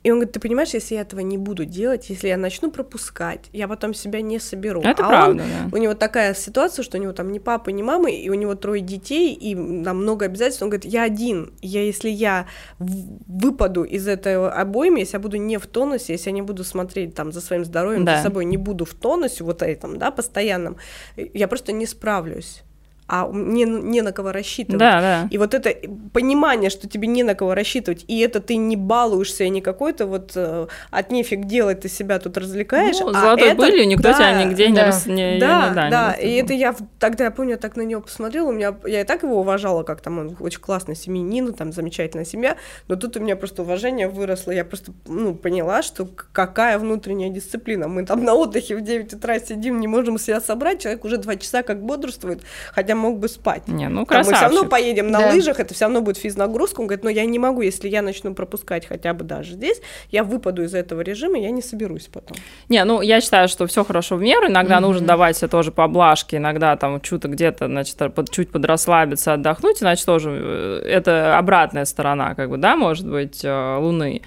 И 0.05 0.11
он 0.11 0.17
говорит, 0.17 0.33
ты 0.33 0.39
понимаешь, 0.39 0.69
если 0.75 0.93
я 0.93 1.01
этого 1.01 1.21
не 1.21 1.39
буду 1.39 1.65
делать, 1.65 2.11
если 2.11 2.27
я 2.27 2.37
начну 2.37 2.69
пропускать, 2.69 3.49
я 3.53 3.67
потом 3.67 3.95
себя 3.95 4.21
не 4.21 4.37
соберу. 4.37 4.81
Это 4.81 5.03
а 5.03 5.07
правда, 5.09 5.43
он, 5.43 5.49
да. 5.71 5.75
У 5.75 5.81
него 5.81 5.95
такая 5.95 6.35
ситуация, 6.35 6.83
что 6.83 6.99
у 6.99 7.01
него 7.01 7.11
там 7.11 7.31
ни 7.31 7.39
папы, 7.39 7.71
ни 7.71 7.81
мамы, 7.81 8.13
и 8.13 8.29
у 8.29 8.35
него 8.35 8.53
трое 8.53 8.83
детей, 8.83 9.33
и 9.33 9.55
там 9.83 9.97
много 9.97 10.25
обязательств. 10.25 10.61
Он 10.61 10.69
говорит, 10.69 10.85
я 10.85 11.01
один. 11.01 11.53
Я, 11.63 11.81
если 11.81 12.09
я 12.09 12.45
выпаду 12.77 13.83
из 13.83 14.07
этой 14.07 14.47
обоймы, 14.47 14.99
если 14.99 15.15
я 15.15 15.19
буду 15.19 15.37
не 15.37 15.57
в 15.57 15.65
тонусе, 15.65 16.13
если 16.13 16.29
я 16.29 16.33
не 16.33 16.43
буду 16.43 16.63
смотреть 16.63 17.15
там 17.15 17.31
за 17.31 17.41
своим 17.41 17.65
здоровьем, 17.65 18.05
да. 18.05 18.17
за 18.17 18.23
собой, 18.25 18.45
не 18.45 18.57
буду 18.57 18.85
в 18.85 18.93
тонусе 18.93 19.43
вот 19.43 19.63
этом, 19.63 19.97
да, 19.97 20.11
постоянном, 20.11 20.77
я 21.15 21.47
просто 21.47 21.71
не 21.71 21.87
справлюсь 21.87 22.61
а 23.07 23.29
не, 23.31 23.65
не 23.65 24.01
на 24.01 24.11
кого 24.11 24.31
рассчитывать. 24.31 24.79
Да, 24.79 24.99
да. 24.99 25.27
И 25.29 25.37
вот 25.37 25.53
это 25.53 25.71
понимание, 26.11 26.69
что 26.69 26.89
тебе 26.89 27.07
не 27.07 27.23
на 27.23 27.35
кого 27.35 27.53
рассчитывать, 27.53 28.03
и 28.07 28.19
это 28.19 28.39
ты 28.39 28.55
не 28.55 28.75
балуешься, 28.75 29.43
и 29.43 29.49
не 29.49 29.61
какой-то 29.61 30.07
вот 30.07 30.31
э, 30.35 30.67
от 30.89 31.11
нефиг 31.11 31.45
делать, 31.45 31.81
ты 31.81 31.89
себя 31.89 32.17
тут 32.19 32.37
развлекаешь. 32.37 32.99
Ну, 32.99 33.09
а 33.09 33.13
золотой 33.13 33.49
это, 33.49 33.57
былью 33.57 33.87
никто 33.87 34.09
да, 34.09 34.13
тебя 34.13 34.43
нигде 34.43 34.65
да, 34.65 34.71
не, 34.71 34.81
рас, 34.81 35.05
не 35.05 35.39
Да, 35.39 35.69
не, 35.69 35.75
да, 35.75 35.89
да, 35.89 36.15
не 36.17 36.23
и 36.23 36.35
это 36.37 36.53
я 36.53 36.75
тогда, 36.99 37.25
я 37.25 37.31
помню, 37.31 37.51
я 37.51 37.57
так 37.57 37.75
на 37.75 37.83
него 37.83 38.01
посмотрела, 38.01 38.49
у 38.49 38.51
меня, 38.51 38.75
я 38.85 39.01
и 39.01 39.03
так 39.03 39.21
его 39.21 39.39
уважала, 39.39 39.83
как 39.83 40.01
там 40.01 40.19
он 40.19 40.37
очень 40.39 40.59
классный 40.59 40.95
семьянин, 40.95 41.53
там 41.53 41.71
замечательная 41.71 42.25
семья, 42.25 42.57
но 42.87 42.95
тут 42.95 43.17
у 43.17 43.19
меня 43.19 43.35
просто 43.35 43.61
уважение 43.61 44.07
выросло, 44.07 44.51
я 44.51 44.65
просто, 44.65 44.93
ну, 45.05 45.35
поняла, 45.35 45.83
что 45.83 46.07
какая 46.31 46.79
внутренняя 46.79 47.29
дисциплина. 47.29 47.87
Мы 47.87 48.05
там 48.05 48.23
на 48.23 48.33
отдыхе 48.33 48.75
в 48.75 48.81
9 48.81 49.13
утра 49.13 49.39
сидим, 49.39 49.79
не 49.79 49.87
можем 49.87 50.17
себя 50.17 50.41
собрать, 50.41 50.81
человек 50.81 51.05
уже 51.05 51.17
два 51.17 51.35
часа 51.35 51.61
как 51.61 51.83
бодрствует, 51.83 52.41
хотя 52.73 52.94
мог 52.95 53.19
бы 53.19 53.27
спать. 53.27 53.67
Не, 53.67 53.87
ну 53.89 54.05
Там 54.05 54.19
мы 54.19 54.23
красавчик. 54.23 54.35
все 54.35 54.45
равно 54.55 54.69
поедем 54.69 55.11
на 55.11 55.19
Да. 55.19 55.29
лыжах, 55.29 55.59
это 55.59 55.73
все 55.73 55.85
равно 55.85 56.01
будет 56.01 56.17
физнагрузка. 56.17 56.81
Он 56.81 56.87
говорит, 56.87 57.03
но 57.03 57.09
я 57.09 57.25
не 57.25 57.37
могу, 57.39 57.61
если 57.61 57.87
я 57.89 58.01
начну 58.01 58.33
пропускать 58.33 58.87
хотя 58.87 59.13
бы 59.13 59.23
даже 59.23 59.53
здесь, 59.53 59.81
я 60.11 60.23
выпаду 60.23 60.63
из 60.63 60.73
этого 60.73 61.01
режима, 61.01 61.37
я 61.37 61.51
не 61.51 61.61
соберусь 61.61 62.07
потом. 62.11 62.37
Не, 62.69 62.83
ну 62.85 63.01
я 63.01 63.21
считаю, 63.21 63.47
что 63.47 63.67
все 63.67 63.83
хорошо 63.83 64.15
в 64.15 64.21
меру. 64.21 64.47
Иногда 64.47 64.75
Мгм. 64.75 64.83
нужно 64.87 65.07
давать 65.07 65.37
себе 65.37 65.47
тоже 65.49 65.71
поблажки, 65.71 66.35
иногда 66.35 66.75
там 66.77 67.01
что-то 67.03 67.27
где-то, 67.27 67.67
значит, 67.67 67.97
под, 68.13 68.29
чуть 68.31 68.49
подрасслабиться, 68.51 69.33
отдохнуть, 69.33 69.81
иначе 69.83 70.05
тоже 70.05 70.31
э, 70.31 70.87
это 70.87 71.37
обратная 71.37 71.85
сторона, 71.85 72.35
как 72.35 72.49
бы, 72.49 72.57
да, 72.57 72.75
может 72.75 73.07
быть, 73.07 73.41
э, 73.43 73.77
Луны. 73.77 74.21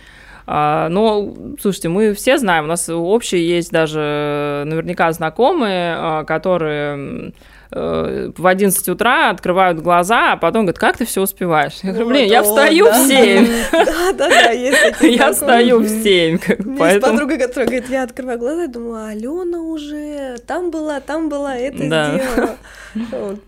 А, 0.51 0.89
Но, 0.89 1.35
слушайте, 1.61 1.91
мы 1.91 2.14
все 2.14 2.39
знаем, 2.39 2.64
у 2.64 2.69
нас 2.69 2.89
общие 2.89 3.47
есть 3.47 3.71
даже 3.71 4.01
э, 4.01 4.64
наверняка 4.64 5.12
знакомые, 5.12 6.25
которые 6.25 7.33
э, 7.71 8.33
в 8.37 8.47
11 8.47 8.89
утра 8.89 9.31
открывают 9.31 9.81
глаза, 9.81 10.33
а 10.33 10.37
потом 10.37 10.62
говорят, 10.62 10.79
как 10.79 10.97
ты 10.97 11.05
все 11.05 11.23
успеваешь? 11.23 11.79
Я 11.83 11.91
говорю, 11.91 12.09
блин, 12.09 12.23
Вот, 12.25 12.31
я 12.33 12.41
о, 12.41 12.43
встаю 12.43 12.85
да. 12.85 12.93
в 12.93 13.07
7. 13.07 13.47
Да, 13.73 14.12
да, 14.12 14.29
да, 14.29 14.51
есть 14.51 14.97
Я 15.01 15.33
встаю 15.33 15.79
в 15.81 15.89
7. 15.89 16.39
как 16.39 16.59
бы, 16.59 16.71
У 16.71 16.75
меня 16.75 16.91
есть 16.91 17.03
подруга, 17.03 17.39
которая 17.39 17.66
говорит, 17.66 17.89
я 17.91 18.03
открываю 18.03 18.39
глаза 18.39 18.64
и 18.64 18.69
думаю, 18.69 18.95
«А 18.95 19.09
Алена 19.09 19.59
уже 19.61 20.39
там 20.47 20.71
была, 20.71 21.01
там 21.01 21.29
была, 21.29 21.57
это 21.57 21.77
сделала. 21.77 22.57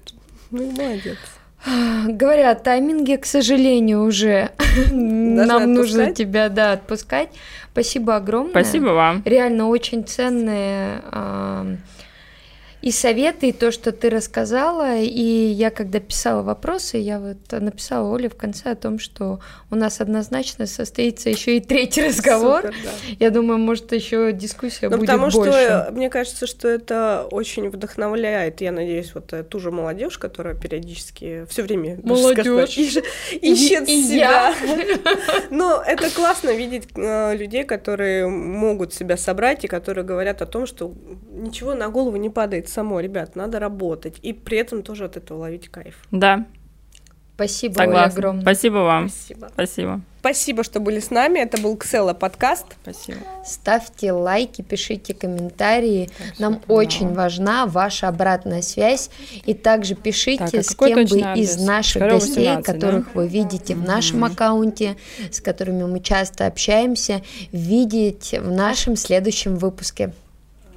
Ну, 0.53 0.67
молодец. 0.77 1.17
Говорят, 2.07 2.63
тайминги, 2.63 3.17
к 3.17 3.27
сожалению, 3.27 4.05
уже 4.05 4.51
нам 4.91 5.75
нужно 5.75 6.05
отпускать? 6.05 6.17
тебя, 6.17 6.49
да, 6.49 6.73
отпускать. 6.73 7.29
Спасибо 7.73 8.17
огромное. 8.17 8.51
Спасибо 8.51 8.89
вам. 8.91 9.23
Реально 9.25 9.69
очень 9.69 10.05
ценные 10.05 11.03
а, 11.13 11.67
и 12.83 12.91
советы, 12.91 13.49
и 13.49 13.53
то, 13.53 13.71
что 13.71 13.93
ты 13.93 14.09
рассказала. 14.11 14.97
И 14.99 15.21
я, 15.23 15.71
когда 15.71 16.01
писала 16.01 16.43
вопросы, 16.43 16.97
я 16.97 17.19
вот 17.21 17.37
написала 17.53 18.09
Оле 18.13 18.29
в 18.29 18.37
конце 18.37 18.71
о 18.71 18.77
том, 18.77 18.99
что 18.99 19.41
у 19.71 19.75
нас 19.77 20.01
однозначно 20.01 20.67
состоится 20.67 21.29
еще 21.31 21.57
и 21.59 21.61
третий 21.61 22.07
разговор. 22.07 22.63
Супер, 22.63 22.75
да. 22.85 22.91
Я 23.19 23.31
думаю, 23.31 23.59
может, 23.59 23.93
еще 23.93 24.33
дискуссия 24.33 24.89
Ну, 24.89 24.97
будет 24.97 25.09
потому 25.11 25.31
больше. 25.31 25.53
что 25.53 25.89
мне 25.93 26.09
кажется, 26.09 26.47
что 26.47 26.69
это 26.69 27.27
очень 27.31 27.69
вдохновляет. 27.69 28.61
Я 28.61 28.73
надеюсь, 28.73 29.15
вот 29.15 29.33
э, 29.33 29.43
ту 29.43 29.59
же 29.61 29.71
молодежь, 29.71 30.19
которая 30.19 30.55
периодически 30.55 31.45
все 31.49 31.63
время 31.63 31.99
Молодежь. 32.03 32.77
ищет, 32.77 33.05
и 33.89 34.03
себя. 34.03 34.55
Но 35.51 35.83
это 35.87 36.11
классно 36.11 36.51
видеть 36.51 36.89
э, 36.97 37.37
людей, 37.37 37.65
которые 37.65 38.27
могут 38.27 38.95
себя 38.95 39.17
собрать 39.17 39.65
и 39.65 39.69
которые 39.69 40.05
говорят 40.05 40.43
о 40.43 40.47
том, 40.47 40.67
что 40.67 40.93
ничего 41.31 41.75
на 41.75 41.89
голову 41.89 42.17
не 42.17 42.31
падает 42.31 42.69
само, 42.71 43.01
ребят, 43.01 43.37
надо 43.37 43.59
работать 43.59 44.19
и 44.23 44.33
при 44.33 44.59
этом 44.59 44.83
тоже 44.83 45.05
от 45.05 45.17
этого 45.17 45.39
ловить 45.39 45.69
кайф. 45.69 45.97
Да. 46.11 46.47
Спасибо, 47.41 47.75
Согласна. 47.75 48.19
Огромное. 48.19 48.43
Спасибо 48.43 48.75
вам. 48.75 49.09
Спасибо. 49.09 49.51
Спасибо. 49.55 50.01
Спасибо, 50.21 50.63
что 50.63 50.79
были 50.79 51.01
с 51.01 51.09
нами. 51.09 51.39
Это 51.39 51.59
был 51.59 51.75
Ксела 51.79 52.13
подкаст. 52.13 52.67
Спасибо. 52.83 53.21
Ставьте 53.47 54.13
лайки, 54.13 54.61
пишите 54.61 55.15
комментарии. 55.15 56.11
Так, 56.19 56.39
Нам 56.39 56.61
очень 56.69 57.15
важна 57.15 57.65
ваша 57.65 58.09
обратная 58.09 58.61
связь. 58.61 59.09
И 59.47 59.55
также 59.55 59.95
пишите, 59.95 60.45
так, 60.45 60.55
а 60.55 60.63
с 60.63 60.75
кем 60.75 61.07
бы 61.07 61.41
из 61.41 61.57
наших 61.57 62.03
Второго 62.03 62.21
гостей, 62.21 62.45
17, 62.45 62.67
которых 62.67 63.05
да? 63.07 63.11
вы 63.15 63.29
видите 63.29 63.75
в 63.75 63.83
нашем 63.83 64.23
mm-hmm. 64.23 64.33
аккаунте, 64.33 64.97
с 65.31 65.41
которыми 65.41 65.85
мы 65.85 66.01
часто 66.01 66.47
общаемся, 66.47 67.23
видеть 67.53 68.35
в 68.39 68.51
нашем 68.51 68.97
следующем 68.97 69.57
выпуске. 69.57 70.13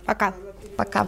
Пока. 0.06 0.34
Пока. 0.76 1.08